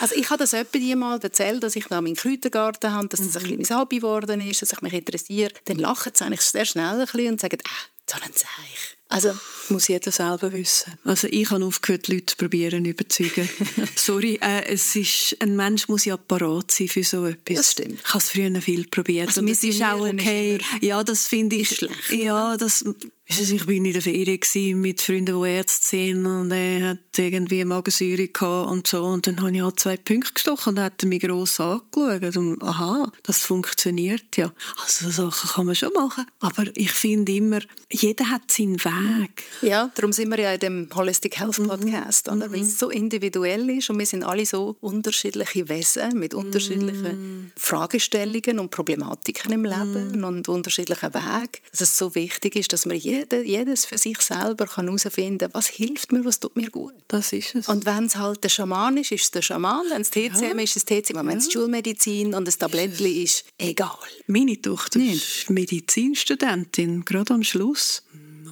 also 0.00 0.14
ich 0.16 0.30
habe 0.30 0.38
das 0.38 0.52
jemand 0.52 0.98
mal 0.98 1.20
erzählt, 1.22 1.62
dass 1.62 1.76
ich 1.76 1.88
noch 1.90 2.00
meinen 2.00 2.16
Kräutergarten 2.16 2.92
habe, 2.92 3.06
dass 3.06 3.20
das 3.20 3.36
ein 3.36 3.44
kleines 3.44 3.70
Hobby 3.70 3.98
geworden 3.98 4.40
ist, 4.40 4.60
dass 4.60 4.72
ich 4.72 4.80
mich 4.80 4.94
interessiere. 4.94 5.52
Dann 5.66 5.78
lachen 5.78 6.12
sie 6.12 6.24
eigentlich 6.24 6.40
sehr 6.40 6.64
schnell 6.64 6.98
ein 6.98 7.06
bisschen 7.06 7.32
und 7.32 7.40
sagen, 7.40 7.58
ach, 7.68 7.88
so 8.04 8.16
ein 8.20 8.32
Zeichen. 8.32 8.97
Also 9.10 9.32
muss 9.70 9.88
jeder 9.88 10.12
selber 10.12 10.52
wissen. 10.52 10.92
Also 11.04 11.28
ich 11.30 11.50
habe 11.50 11.64
aufgehört, 11.64 12.08
Leute 12.08 12.26
zu 12.26 12.36
probieren 12.36 12.84
überzeugen. 12.84 13.48
Sorry, 13.96 14.38
äh, 14.42 14.66
es 14.66 14.94
ist, 14.96 15.36
ein 15.40 15.56
Mensch 15.56 15.88
muss 15.88 16.04
ja 16.04 16.16
parat 16.16 16.70
sein 16.70 16.88
für 16.88 17.02
so 17.04 17.24
etwas. 17.24 17.56
Das 17.56 17.72
stimmt. 17.72 18.00
Ich 18.00 18.08
habe 18.08 18.18
es 18.18 18.30
früher 18.30 18.60
viel 18.60 18.86
probiert. 18.86 19.28
Also, 19.28 19.44
es 19.46 19.64
ist 19.64 19.82
auch 19.82 20.00
okay. 20.00 20.58
Ja, 20.80 21.02
das 21.02 21.26
finde 21.26 21.56
ich. 21.56 21.76
Schlecht. 21.76 22.12
Ja, 22.12 22.56
das 22.56 22.84
ich 23.30 23.66
war 23.66 23.74
in 23.74 23.84
der 23.84 24.00
Ferien 24.00 24.80
mit 24.80 25.02
Freunden, 25.02 25.42
die 25.42 25.48
Ärzte 25.48 25.86
sind 25.86 26.24
und 26.24 26.50
er 26.50 26.90
hat 26.90 26.98
irgendwie 27.18 27.64
Magensäure 27.64 28.28
gehabt 28.28 28.70
und 28.70 28.86
so 28.86 29.04
und 29.04 29.26
dann 29.26 29.40
habe 29.40 29.52
ich 29.54 29.60
halt 29.60 29.78
zwei 29.78 29.96
Punkte 29.98 30.32
gestochen 30.32 30.78
und 30.78 30.80
hat 30.82 31.02
mich 31.04 31.20
gross 31.20 31.60
angeschaut 31.60 32.36
und 32.36 32.62
aha, 32.62 33.12
das 33.22 33.38
funktioniert 33.40 34.36
ja. 34.36 34.52
Also 34.82 35.10
so 35.10 35.30
Sachen 35.30 35.50
kann 35.50 35.66
man 35.66 35.74
schon 35.74 35.92
machen, 35.92 36.24
aber 36.40 36.64
ich 36.74 36.90
finde 36.90 37.32
immer, 37.32 37.60
jeder 37.90 38.30
hat 38.30 38.50
seinen 38.50 38.82
Weg. 38.82 39.44
Ja, 39.62 39.90
darum 39.94 40.12
sind 40.12 40.30
wir 40.30 40.40
ja 40.40 40.54
in 40.54 40.60
dem 40.60 40.88
Holistic 40.94 41.38
Health 41.38 41.58
mhm. 41.58 41.68
Podcast, 41.68 42.30
mhm. 42.30 42.44
weil 42.48 42.62
es 42.62 42.78
so 42.78 42.90
individuell 42.90 43.68
ist 43.70 43.90
und 43.90 43.98
wir 43.98 44.06
sind 44.06 44.24
alle 44.24 44.46
so 44.46 44.76
unterschiedliche 44.80 45.68
Wesen 45.68 46.18
mit 46.18 46.32
unterschiedlichen 46.34 47.42
mhm. 47.42 47.50
Fragestellungen 47.56 48.58
und 48.58 48.70
Problematiken 48.70 49.52
im 49.52 49.64
Leben 49.64 50.18
mhm. 50.18 50.24
und 50.24 50.48
unterschiedlichen 50.48 51.12
Wegen, 51.12 51.62
dass 51.70 51.80
es 51.82 51.98
so 51.98 52.14
wichtig 52.14 52.56
ist, 52.56 52.72
dass 52.72 52.86
wir 52.86 52.96
jeder, 52.96 53.17
jedes 53.44 53.84
für 53.84 53.98
sich 53.98 54.20
selber 54.20 54.66
kann 54.66 54.86
herausfinden, 54.86 55.48
was 55.52 55.68
hilft 55.68 56.12
mir, 56.12 56.24
was 56.24 56.40
tut 56.40 56.56
mir 56.56 56.70
gut. 56.70 56.94
Das 57.08 57.32
ist 57.32 57.54
es. 57.54 57.68
Und 57.68 57.86
wenn 57.86 58.04
es 58.06 58.16
halt 58.16 58.44
der 58.44 58.48
Schaman 58.48 58.96
ist, 58.96 59.12
ist 59.12 59.24
es 59.24 59.30
der 59.30 59.42
Schaman. 59.42 59.86
Wenn 59.90 60.02
es 60.02 60.10
TCM 60.10 60.58
ja. 60.58 60.64
ist, 60.64 60.76
ist 60.76 60.76
es 60.76 60.84
TCM. 60.84 61.26
Wenn 61.26 61.38
es 61.38 61.46
ja. 61.46 61.52
Schulmedizin 61.52 62.34
und 62.34 62.48
ein 62.48 62.58
Tablettchen 62.58 63.06
ist, 63.06 63.44
egal. 63.58 63.96
Meine 64.26 64.60
Tochter 64.60 65.00
ist 65.00 65.50
Medizinstudentin, 65.50 67.04
gerade 67.04 67.34
am 67.34 67.42
Schluss. 67.42 68.02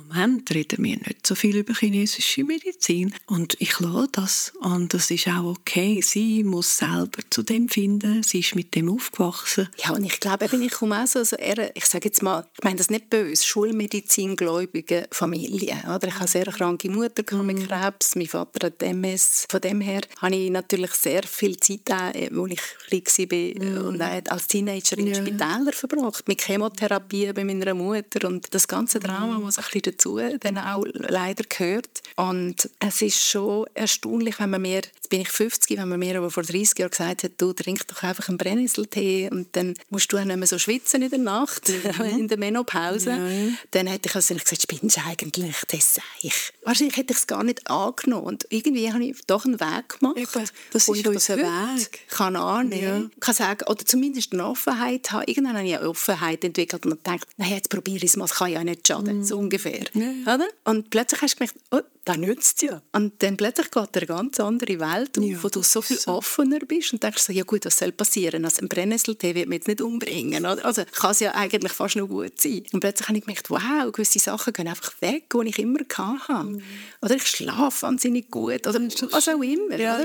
Moment 0.08 0.50
reden 0.54 0.84
wir 0.84 0.96
nicht 0.96 1.26
so 1.26 1.34
viel 1.34 1.56
über 1.56 1.74
chinesische 1.74 2.44
Medizin. 2.44 3.14
Und 3.26 3.56
ich 3.60 3.78
lasse 3.80 4.08
das. 4.12 4.52
Und 4.60 4.94
das 4.94 5.10
ist 5.10 5.28
auch 5.28 5.44
okay. 5.44 6.00
Sie 6.02 6.44
muss 6.44 6.76
selber 6.76 7.22
zu 7.30 7.42
dem 7.42 7.68
finden. 7.68 8.22
Sie 8.22 8.40
ist 8.40 8.54
mit 8.54 8.74
dem 8.74 8.88
aufgewachsen. 8.88 9.68
Ja, 9.82 9.90
und 9.90 10.04
ich 10.04 10.20
glaube, 10.20 10.46
ich 10.46 10.70
komme 10.72 11.02
auch 11.02 11.06
so, 11.06 11.20
also 11.20 11.36
eher, 11.36 11.74
ich 11.76 11.86
sage 11.86 12.06
jetzt 12.06 12.22
mal, 12.22 12.46
ich 12.56 12.64
meine 12.64 12.76
das 12.76 12.90
nicht 12.90 13.10
böse, 13.10 13.44
Schulmedizin-gläubige 13.44 15.08
Familie. 15.10 15.76
Oder? 15.86 16.08
Ich 16.08 16.14
habe 16.14 16.20
eine 16.20 16.28
sehr 16.28 16.46
kranke 16.46 16.90
Mutter 16.90 17.42
mit 17.42 17.58
mhm. 17.58 17.68
Krebs, 17.68 18.16
mein 18.16 18.26
Vater 18.26 18.66
hat 18.68 18.82
MS. 18.82 19.46
Von 19.48 19.60
dem 19.60 19.80
her 19.80 20.02
habe 20.20 20.36
ich 20.36 20.50
natürlich 20.50 20.92
sehr 20.92 21.22
viel 21.24 21.56
Zeit, 21.58 21.90
als 21.90 22.16
ich 22.16 22.60
klein 22.88 23.30
war 23.30 23.64
ja. 23.66 23.80
und 23.80 24.00
als 24.30 24.46
Teenager 24.46 24.98
in 24.98 25.08
ja. 25.08 25.14
Spitälern 25.14 25.72
verbracht. 25.72 26.28
Mit 26.28 26.42
Chemotherapie 26.42 27.32
bei 27.32 27.44
meiner 27.44 27.74
Mutter 27.74 28.28
und 28.28 28.52
das 28.54 28.68
ganze 28.68 29.00
Drama, 29.00 29.38
was 29.42 29.58
ein 29.58 29.64
bisschen 29.72 29.95
dazu 29.96 30.18
dann 30.40 30.58
auch 30.58 30.84
leider 30.92 31.44
gehört. 31.48 32.02
Und 32.16 32.68
es 32.78 33.02
ist 33.02 33.22
schon 33.22 33.66
erstaunlich, 33.74 34.38
wenn 34.38 34.50
man 34.50 34.62
mir, 34.62 34.76
jetzt 34.76 35.08
bin 35.08 35.20
ich 35.20 35.28
50, 35.28 35.78
wenn 35.78 35.88
man 35.88 35.98
mir 35.98 36.16
aber 36.18 36.30
vor 36.30 36.42
30 36.42 36.78
Jahren 36.78 36.90
gesagt 36.90 37.24
hat, 37.24 37.32
du 37.38 37.52
trink 37.52 37.86
doch 37.88 38.02
einfach 38.02 38.28
einen 38.28 38.38
Brennnesseltee 38.38 39.28
und 39.30 39.54
dann 39.56 39.74
musst 39.90 40.12
du 40.12 40.18
auch 40.18 40.24
nicht 40.24 40.36
mehr 40.36 40.46
so 40.46 40.58
schwitzen 40.58 41.02
in 41.02 41.10
der 41.10 41.18
Nacht, 41.18 41.68
mhm. 41.68 42.04
in 42.18 42.28
der 42.28 42.38
Menopause. 42.38 43.10
Ja. 43.10 43.56
Dann 43.72 43.86
hätte 43.86 44.08
ich 44.08 44.14
also 44.14 44.34
gesagt, 44.34 44.62
spinnst 44.62 44.96
du 44.96 45.00
eigentlich, 45.06 45.56
das 45.70 45.94
sei 45.94 46.02
ich. 46.22 46.52
Wahrscheinlich 46.62 46.96
hätte 46.96 47.12
ich 47.12 47.18
es 47.18 47.26
gar 47.26 47.44
nicht 47.44 47.68
angenommen. 47.70 48.26
Und 48.26 48.46
irgendwie 48.50 48.92
habe 48.92 49.04
ich 49.04 49.16
doch 49.26 49.44
einen 49.44 49.60
Weg 49.60 49.98
gemacht. 50.00 50.16
Ja, 50.16 50.42
das 50.72 50.88
ist 50.88 51.06
unser 51.06 51.36
Weg. 51.36 52.08
Kann 52.08 52.36
annehmen. 52.36 53.10
Ja. 53.12 53.18
Kann 53.20 53.34
sagen, 53.34 53.64
oder 53.68 53.84
zumindest 53.84 54.32
eine 54.32 54.46
Offenheit 54.46 55.10
haben. 55.12 55.24
Irgendwann 55.26 55.56
habe 55.56 55.66
ich 55.66 55.76
eine 55.76 55.88
Offenheit 55.88 56.44
entwickelt 56.44 56.84
und 56.86 57.02
gedacht, 57.02 57.26
jetzt 57.38 57.70
probiere 57.70 57.98
ich 57.98 58.04
es 58.04 58.16
mal, 58.16 58.24
es 58.24 58.34
kann 58.34 58.50
ja 58.50 58.64
nicht 58.64 58.86
schaden, 58.86 59.18
mhm. 59.18 59.24
so 59.24 59.38
ungefähr. 59.38 59.85
Ja. 59.94 60.34
Oder? 60.34 60.48
Und 60.64 60.90
plötzlich 60.90 61.22
hast 61.22 61.34
du 61.34 61.38
gemerkt, 61.38 61.56
oh, 61.70 61.80
das 62.06 62.18
nützt 62.18 62.62
ja. 62.62 62.80
Und 62.92 63.20
dann 63.22 63.36
plötzlich 63.36 63.68
geht 63.68 63.96
eine 63.96 64.06
ganz 64.06 64.38
andere 64.38 64.78
Welt 64.78 65.18
auf, 65.18 65.24
ja, 65.24 65.42
wo 65.42 65.48
du 65.48 65.62
so 65.62 65.82
viel 65.82 65.98
so. 65.98 66.12
offener 66.12 66.60
bist 66.60 66.92
und 66.92 67.02
denkst 67.02 67.20
so, 67.20 67.32
ja 67.32 67.42
gut, 67.42 67.64
was 67.64 67.78
soll 67.78 67.90
passieren? 67.90 68.44
Also 68.44 68.62
ein 68.62 68.68
Brennnesseltee 68.68 69.34
wird 69.34 69.48
mich 69.48 69.56
jetzt 69.56 69.66
nicht 69.66 69.80
umbringen. 69.80 70.46
Also 70.46 70.84
kann 70.84 71.10
es 71.10 71.20
ja 71.20 71.32
eigentlich 71.32 71.72
fast 71.72 71.96
noch 71.96 72.06
gut 72.06 72.40
sein. 72.40 72.62
Und 72.72 72.78
plötzlich 72.78 73.08
habe 73.08 73.18
ich 73.18 73.24
gemerkt, 73.24 73.50
wow, 73.50 73.90
gewisse 73.92 74.20
Sachen 74.20 74.52
gehen 74.52 74.68
einfach 74.68 74.92
weg, 75.00 75.24
die 75.34 75.48
ich 75.48 75.58
immer 75.58 75.80
hatte. 75.80 76.44
Mhm. 76.44 76.62
Oder 77.02 77.16
ich 77.16 77.26
schlafe 77.26 77.82
wahnsinnig 77.82 78.30
gut. 78.30 78.64
Oder 78.68 78.80
was 79.10 79.28
auch 79.28 79.42
immer. 79.42 79.76
Ja, 79.76 79.98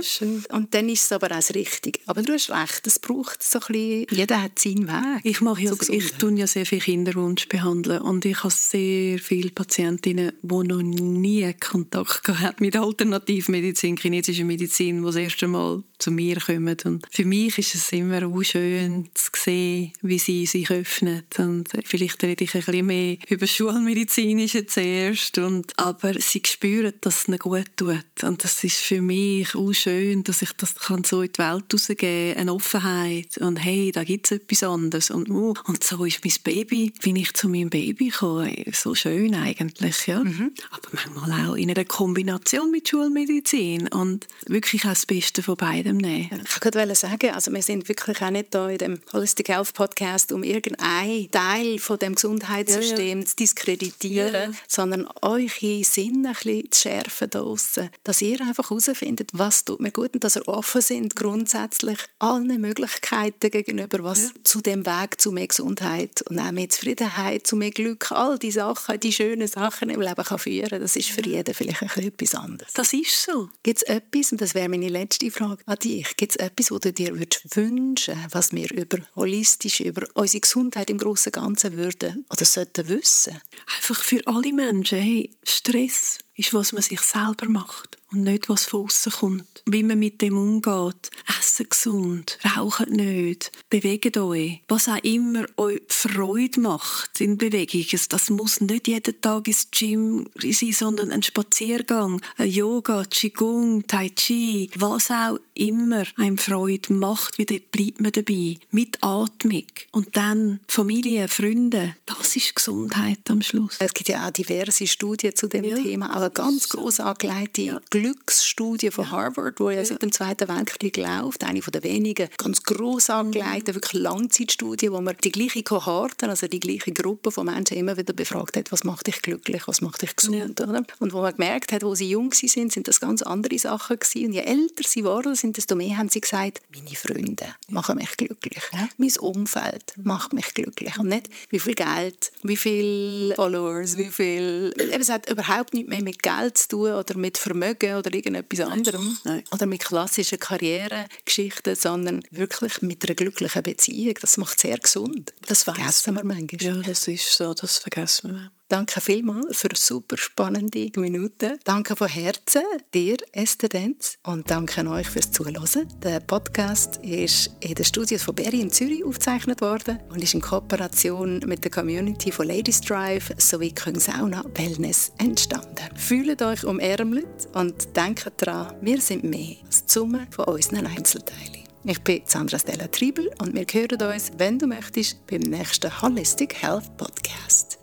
und 0.49 0.73
dann 0.73 0.89
ist 0.89 1.05
es 1.05 1.11
aber 1.11 1.27
auch 1.27 1.35
das 1.35 1.53
Richtige. 1.53 1.99
Aber 2.07 2.23
du 2.23 2.33
hast 2.33 2.49
recht, 2.49 2.87
es 2.87 2.97
braucht 2.97 3.43
so 3.43 3.59
ein 3.59 3.65
bisschen, 3.67 4.07
jeder 4.09 4.41
hat 4.41 4.57
seinen 4.57 4.87
Weg. 4.87 5.21
Ich 5.23 5.41
mache 5.41 5.61
ja, 5.61 5.73
ich 5.87 6.13
tue 6.13 6.33
ja 6.33 6.47
sehr 6.47 6.65
viele 6.65 6.81
Kinderwunsch 6.81 7.47
behandeln 7.47 8.01
und 8.01 8.25
ich 8.25 8.43
habe 8.43 8.51
sehr 8.51 9.19
viele 9.19 9.51
Patientinnen, 9.51 10.31
die 10.41 10.47
noch 10.55 10.81
nie 10.81 11.53
Kontakt 11.53 11.90
gehabt 11.91 12.61
mit 12.61 12.75
Alternativmedizin, 12.75 13.97
chinesischer 13.97 14.45
Medizin, 14.45 14.97
die 14.97 15.05
das 15.05 15.15
erste 15.15 15.47
Mal 15.47 15.83
zu 15.99 16.11
mir 16.11 16.39
kommen. 16.39 16.77
Und 16.85 17.05
für 17.11 17.25
mich 17.25 17.57
ist 17.57 17.75
es 17.75 17.91
immer 17.91 18.25
auch 18.25 18.43
schön 18.43 19.09
zu 19.13 19.29
sehen, 19.35 19.93
wie 20.01 20.19
sie 20.19 20.45
sich 20.45 20.69
öffnen. 20.71 21.23
Und 21.37 21.69
vielleicht 21.85 22.23
rede 22.23 22.43
ich 22.43 22.55
ein 22.55 22.63
bisschen 22.63 22.85
mehr 22.85 23.17
über 23.29 23.45
Schulmedizinische 23.45 24.65
zuerst. 24.65 25.37
Und, 25.37 25.77
aber 25.77 26.13
sie 26.19 26.41
spüren, 26.45 26.93
dass 27.01 27.21
es 27.21 27.27
ihnen 27.27 27.39
gut 27.39 27.69
tut. 27.75 28.23
Und 28.23 28.43
das 28.43 28.63
ist 28.63 28.77
für 28.77 29.01
mich 29.01 29.53
auch 29.55 29.73
schön, 29.73 30.23
dass 30.23 30.41
ich 30.41 30.53
das 30.53 30.75
kann 30.75 31.03
so 31.03 31.21
in 31.21 31.31
die 31.31 31.39
Welt 31.39 31.65
rausgeben 31.73 32.33
kann. 32.33 32.41
Eine 32.41 32.53
Offenheit. 32.53 33.37
Und 33.37 33.57
hey, 33.57 33.91
da 33.91 34.03
gibt 34.03 34.31
es 34.31 34.39
etwas 34.39 34.63
anderes. 34.63 35.11
Und, 35.11 35.29
uh, 35.29 35.53
und 35.67 35.83
so 35.83 36.03
ist 36.05 36.23
mein 36.23 36.33
Baby, 36.43 36.93
bin 37.01 37.15
ich 37.15 37.33
zu 37.33 37.47
meinem 37.49 37.69
Baby 37.69 38.09
gekommen. 38.09 38.51
So 38.71 38.95
schön 38.95 39.35
eigentlich, 39.35 40.07
ja. 40.07 40.23
Mhm. 40.23 40.51
Aber 40.71 40.89
manchmal 40.91 41.49
auch 41.49 41.55
in 41.55 41.69
einer 41.69 41.80
Kombination 41.85 42.71
mit 42.71 42.89
Schulmedizin. 42.89 43.87
Und 43.89 44.27
wirklich 44.47 44.83
auch 44.85 44.89
das 44.89 45.05
Beste 45.05 45.43
von 45.43 45.57
beiden 45.57 45.91
jedem 45.91 45.97
nehmen. 45.97 46.43
Ich 46.45 46.63
wollte 46.63 46.95
sagen, 46.95 47.31
also 47.31 47.51
wir 47.51 47.61
sind 47.61 47.87
wirklich 47.89 48.21
auch 48.21 48.29
nicht 48.29 48.53
da 48.53 48.69
in 48.69 48.77
dem 48.77 49.01
Holistic 49.13 49.49
Health 49.49 49.73
Podcast, 49.73 50.31
um 50.31 50.43
irgendeinen 50.43 51.29
Teil 51.31 51.79
von 51.79 51.99
dem 51.99 52.15
Gesundheitssystem 52.15 53.19
ja, 53.19 53.23
ja. 53.23 53.25
zu 53.25 53.35
diskreditieren, 53.35 54.51
ja. 54.51 54.57
sondern 54.67 55.07
eure 55.21 55.83
Sinne 55.83 56.29
ein 56.29 56.33
bisschen 56.33 56.71
zu 56.71 56.81
schärfen 56.81 57.29
draussen, 57.29 57.89
dass 58.03 58.21
ihr 58.21 58.41
einfach 58.41 58.69
herausfindet, 58.69 59.29
was 59.33 59.65
tut 59.65 59.79
mir 59.79 59.91
gut 59.91 60.13
und 60.13 60.23
dass 60.23 60.35
ihr 60.35 60.47
offen 60.47 60.81
sind 60.81 61.15
grundsätzlich 61.15 61.99
allen 62.19 62.61
Möglichkeiten 62.61 63.51
gegenüber, 63.51 64.03
was 64.03 64.31
zu 64.43 64.61
dem 64.61 64.85
Weg 64.85 65.19
zu 65.19 65.31
mehr 65.31 65.47
Gesundheit 65.47 66.21
und 66.29 66.39
auch 66.39 66.51
mehr 66.51 66.69
Zufriedenheit, 66.69 67.47
zu 67.47 67.55
mehr 67.55 67.71
Glück, 67.71 68.11
all 68.11 68.37
die 68.37 68.51
Sachen, 68.51 68.99
die 68.99 69.11
schönen 69.11 69.47
Sachen 69.47 69.89
im 69.89 70.01
Leben 70.01 70.23
kann 70.23 70.39
führen. 70.39 70.79
Das 70.79 70.95
ist 70.95 71.09
für 71.09 71.21
jeden 71.21 71.53
vielleicht 71.53 71.70
ein 71.79 71.87
bisschen 71.87 72.07
etwas 72.07 72.35
anderes. 72.35 72.73
Das 72.73 72.93
ist 72.93 73.23
so. 73.23 73.49
Gibt 73.63 73.77
es 73.77 73.83
etwas, 73.83 74.31
und 74.31 74.41
das 74.41 74.55
wäre 74.55 74.69
meine 74.69 74.89
letzte 74.89 75.29
Frage 75.29 75.61
an 75.65 75.77
dich. 75.77 76.17
Gibt 76.17 76.31
es 76.31 76.35
etwas, 76.37 76.71
was 76.71 76.79
du 76.79 76.93
dir 76.93 77.13
wünschen 77.15 78.15
was 78.31 78.51
wir 78.51 78.71
über 78.71 78.97
holistisch, 79.15 79.81
über 79.81 80.07
unsere 80.15 80.41
Gesundheit 80.41 80.89
im 80.89 80.97
Großen 80.97 81.31
und 81.31 81.41
Ganzen 81.41 81.77
würden 81.77 82.25
oder 82.29 82.45
sollten 82.45 82.87
wissen? 82.87 83.39
Einfach 83.77 84.01
für 84.01 84.25
alle 84.25 84.53
Menschen. 84.53 84.99
Hey, 84.99 85.31
Stress 85.43 86.19
ist, 86.35 86.53
was 86.53 86.73
man 86.73 86.81
sich 86.81 87.01
selber 87.01 87.47
macht 87.49 87.97
und 88.11 88.23
nicht, 88.23 88.49
was 88.49 88.65
von 88.65 88.85
außen 88.85 89.11
kommt. 89.11 89.63
Wie 89.65 89.83
man 89.83 89.99
mit 89.99 90.21
dem 90.21 90.37
umgeht. 90.37 91.11
Essen 91.39 91.67
gesund, 91.69 92.37
rauchen 92.57 92.91
nicht, 92.91 93.51
bewegt 93.69 94.17
euch. 94.17 94.61
Was 94.67 94.87
auch 94.87 95.03
immer 95.03 95.45
euch 95.57 95.81
Freude 95.87 96.59
macht 96.59 97.21
in 97.21 97.37
Bewegung. 97.37 97.85
Das 98.09 98.29
muss 98.29 98.61
nicht 98.61 98.87
jeden 98.87 99.21
Tag 99.21 99.47
ins 99.47 99.69
Gym 99.71 100.27
sein, 100.39 100.73
sondern 100.73 101.11
ein 101.11 101.23
Spaziergang, 101.23 102.21
ein 102.37 102.49
Yoga, 102.49 103.05
Qigong, 103.05 103.87
Tai 103.87 104.09
Chi, 104.09 104.69
was 104.75 105.11
auch 105.11 105.39
immer 105.53 106.03
einem 106.17 106.37
Freude 106.37 106.93
macht, 106.93 107.37
wieder 107.37 107.57
bleibt 107.71 108.01
man 108.01 108.11
dabei. 108.11 108.57
Mit 108.71 108.97
Atmung. 109.01 109.67
Und 109.91 110.17
dann 110.17 110.59
Familie, 110.67 111.27
Freunde. 111.27 111.95
Das 112.05 112.35
ist 112.35 112.55
Gesundheit 112.55 113.19
am 113.29 113.41
Schluss. 113.41 113.77
Es 113.79 113.93
gibt 113.93 114.09
ja 114.09 114.27
auch 114.27 114.31
diverse 114.31 114.87
Studien 114.87 115.35
zu 115.35 115.47
dem 115.47 115.63
ja. 115.63 115.75
Thema, 115.75 116.09
eine 116.21 116.31
ganz 116.31 116.69
groß 116.69 116.99
angelegte 117.01 117.61
ja. 117.61 117.81
Glücksstudie 117.89 118.91
von 118.91 119.11
Harvard, 119.11 119.59
die 119.59 119.75
ja 119.75 119.85
seit 119.85 120.01
dem 120.01 120.11
Zweiten 120.11 120.47
Weltkrieg 120.47 120.97
läuft. 120.97 121.43
Eine 121.43 121.61
von 121.61 121.71
der 121.71 121.83
wenigen 121.83 122.29
ganz 122.37 122.63
groß 122.63 123.09
angelegten, 123.09 123.75
wirklich 123.75 124.01
Langzeitstudien, 124.01 124.93
wo 124.93 125.01
man 125.01 125.15
die 125.23 125.31
gleiche 125.31 125.63
Kohorte, 125.63 126.29
also 126.29 126.47
die 126.47 126.59
gleiche 126.59 126.91
Gruppe 126.91 127.31
von 127.31 127.45
Menschen 127.45 127.77
immer 127.77 127.97
wieder 127.97 128.13
befragt 128.13 128.57
hat, 128.57 128.71
was 128.71 128.83
macht 128.83 129.07
dich 129.07 129.21
glücklich, 129.21 129.67
was 129.67 129.81
macht 129.81 130.01
dich 130.01 130.15
gesund. 130.15 130.59
Ja. 130.59 130.67
Oder? 130.67 130.83
Und 130.99 131.13
wo 131.13 131.21
man 131.21 131.33
gemerkt 131.35 131.71
hat, 131.71 131.83
wo 131.83 131.95
sie 131.95 132.09
jung 132.09 132.33
sind, 132.33 132.71
sind 132.71 132.87
das 132.87 132.99
ganz 132.99 133.21
andere 133.21 133.57
Sachen 133.57 133.99
gewesen. 133.99 134.27
Und 134.27 134.33
je 134.33 134.41
älter 134.41 134.83
sie 134.87 135.03
waren, 135.03 135.35
sind 135.35 135.57
desto 135.57 135.75
mehr 135.75 135.97
haben 135.97 136.09
sie 136.09 136.21
gesagt, 136.21 136.61
meine 136.73 136.95
Freunde 136.95 137.55
machen 137.69 137.97
mich 137.97 138.15
glücklich. 138.17 138.63
Ja. 138.73 138.87
Mein 138.97 139.11
Umfeld 139.19 139.93
macht 140.03 140.33
mich 140.33 140.53
glücklich. 140.53 140.97
Und 140.97 141.09
nicht, 141.09 141.29
wie 141.49 141.59
viel 141.59 141.75
Geld, 141.75 142.31
wie 142.43 142.57
viele 142.57 143.35
Followers, 143.35 143.97
wie 143.97 144.09
viel... 144.09 144.73
Es 144.77 145.09
hat 145.09 145.29
überhaupt 145.29 145.73
nichts 145.73 145.89
mehr 145.89 146.01
mit 146.01 146.10
Geld 146.17 146.57
zu 146.57 146.67
tun 146.69 146.93
oder 146.93 147.17
mit 147.17 147.37
Vermögen 147.37 147.95
oder 147.95 148.13
irgendetwas 148.13 148.59
anderem. 148.61 149.17
Nein. 149.23 149.43
Oder 149.51 149.65
mit 149.65 149.83
klassischen 149.83 150.39
Karrieregeschichten, 150.39 151.75
sondern 151.75 152.23
wirklich 152.31 152.81
mit 152.81 153.03
einer 153.05 153.15
glücklichen 153.15 153.63
Beziehung. 153.63 154.15
Das 154.21 154.37
macht 154.37 154.59
sehr 154.59 154.77
gesund. 154.77 155.33
Das 155.47 155.63
vergessen 155.63 156.15
wir 156.15 156.23
manchmal. 156.23 156.61
Ja, 156.61 156.81
das 156.81 157.07
ist 157.07 157.35
so, 157.35 157.53
das 157.53 157.77
vergessen 157.77 158.33
wir. 158.33 158.51
Danke 158.71 159.01
vielmals 159.01 159.57
für 159.57 159.67
super 159.73 160.15
spannende 160.15 160.89
Minuten. 160.95 161.59
Danke 161.65 161.93
von 161.93 162.07
Herzen 162.07 162.61
dir, 162.93 163.17
Esther 163.33 163.67
Denz, 163.67 164.17
und 164.23 164.49
danke 164.49 164.87
euch 164.87 165.09
fürs 165.09 165.29
Zuhören. 165.29 165.89
Der 166.01 166.21
Podcast 166.21 166.95
ist 167.03 167.51
in 167.59 167.75
den 167.75 167.83
Studios 167.83 168.23
von 168.23 168.33
Berry 168.33 168.61
in 168.61 168.71
Zürich 168.71 169.03
aufgezeichnet 169.03 169.59
worden 169.59 169.99
und 170.07 170.23
ist 170.23 170.35
in 170.35 170.39
Kooperation 170.39 171.39
mit 171.45 171.65
der 171.65 171.71
Community 171.71 172.31
von 172.31 172.47
Ladies 172.47 172.79
Drive 172.79 173.33
sowie 173.35 173.73
Köln 173.73 173.99
Sauna 173.99 174.41
Wellness 174.55 175.11
entstanden. 175.17 175.89
Fühlt 175.97 176.41
euch 176.41 176.63
umärmelt 176.63 177.49
und 177.51 177.93
denkt 177.97 178.31
daran, 178.37 178.73
wir 178.79 179.01
sind 179.01 179.25
mehr 179.25 179.57
als 179.65 179.83
die 179.83 179.91
Summe 179.91 180.27
von 180.31 180.45
unseren 180.45 180.87
Einzelteilen. 180.87 181.65
Ich 181.83 181.99
bin 182.03 182.21
Sandra 182.25 182.57
Stella 182.57 182.87
Triebel 182.87 183.31
und 183.41 183.53
wir 183.53 183.65
hören 183.69 184.13
uns, 184.13 184.31
wenn 184.37 184.57
du 184.57 184.65
möchtest, 184.65 185.27
beim 185.27 185.41
nächsten 185.41 185.91
Holistic 186.01 186.61
Health 186.61 186.95
Podcast. 186.95 187.80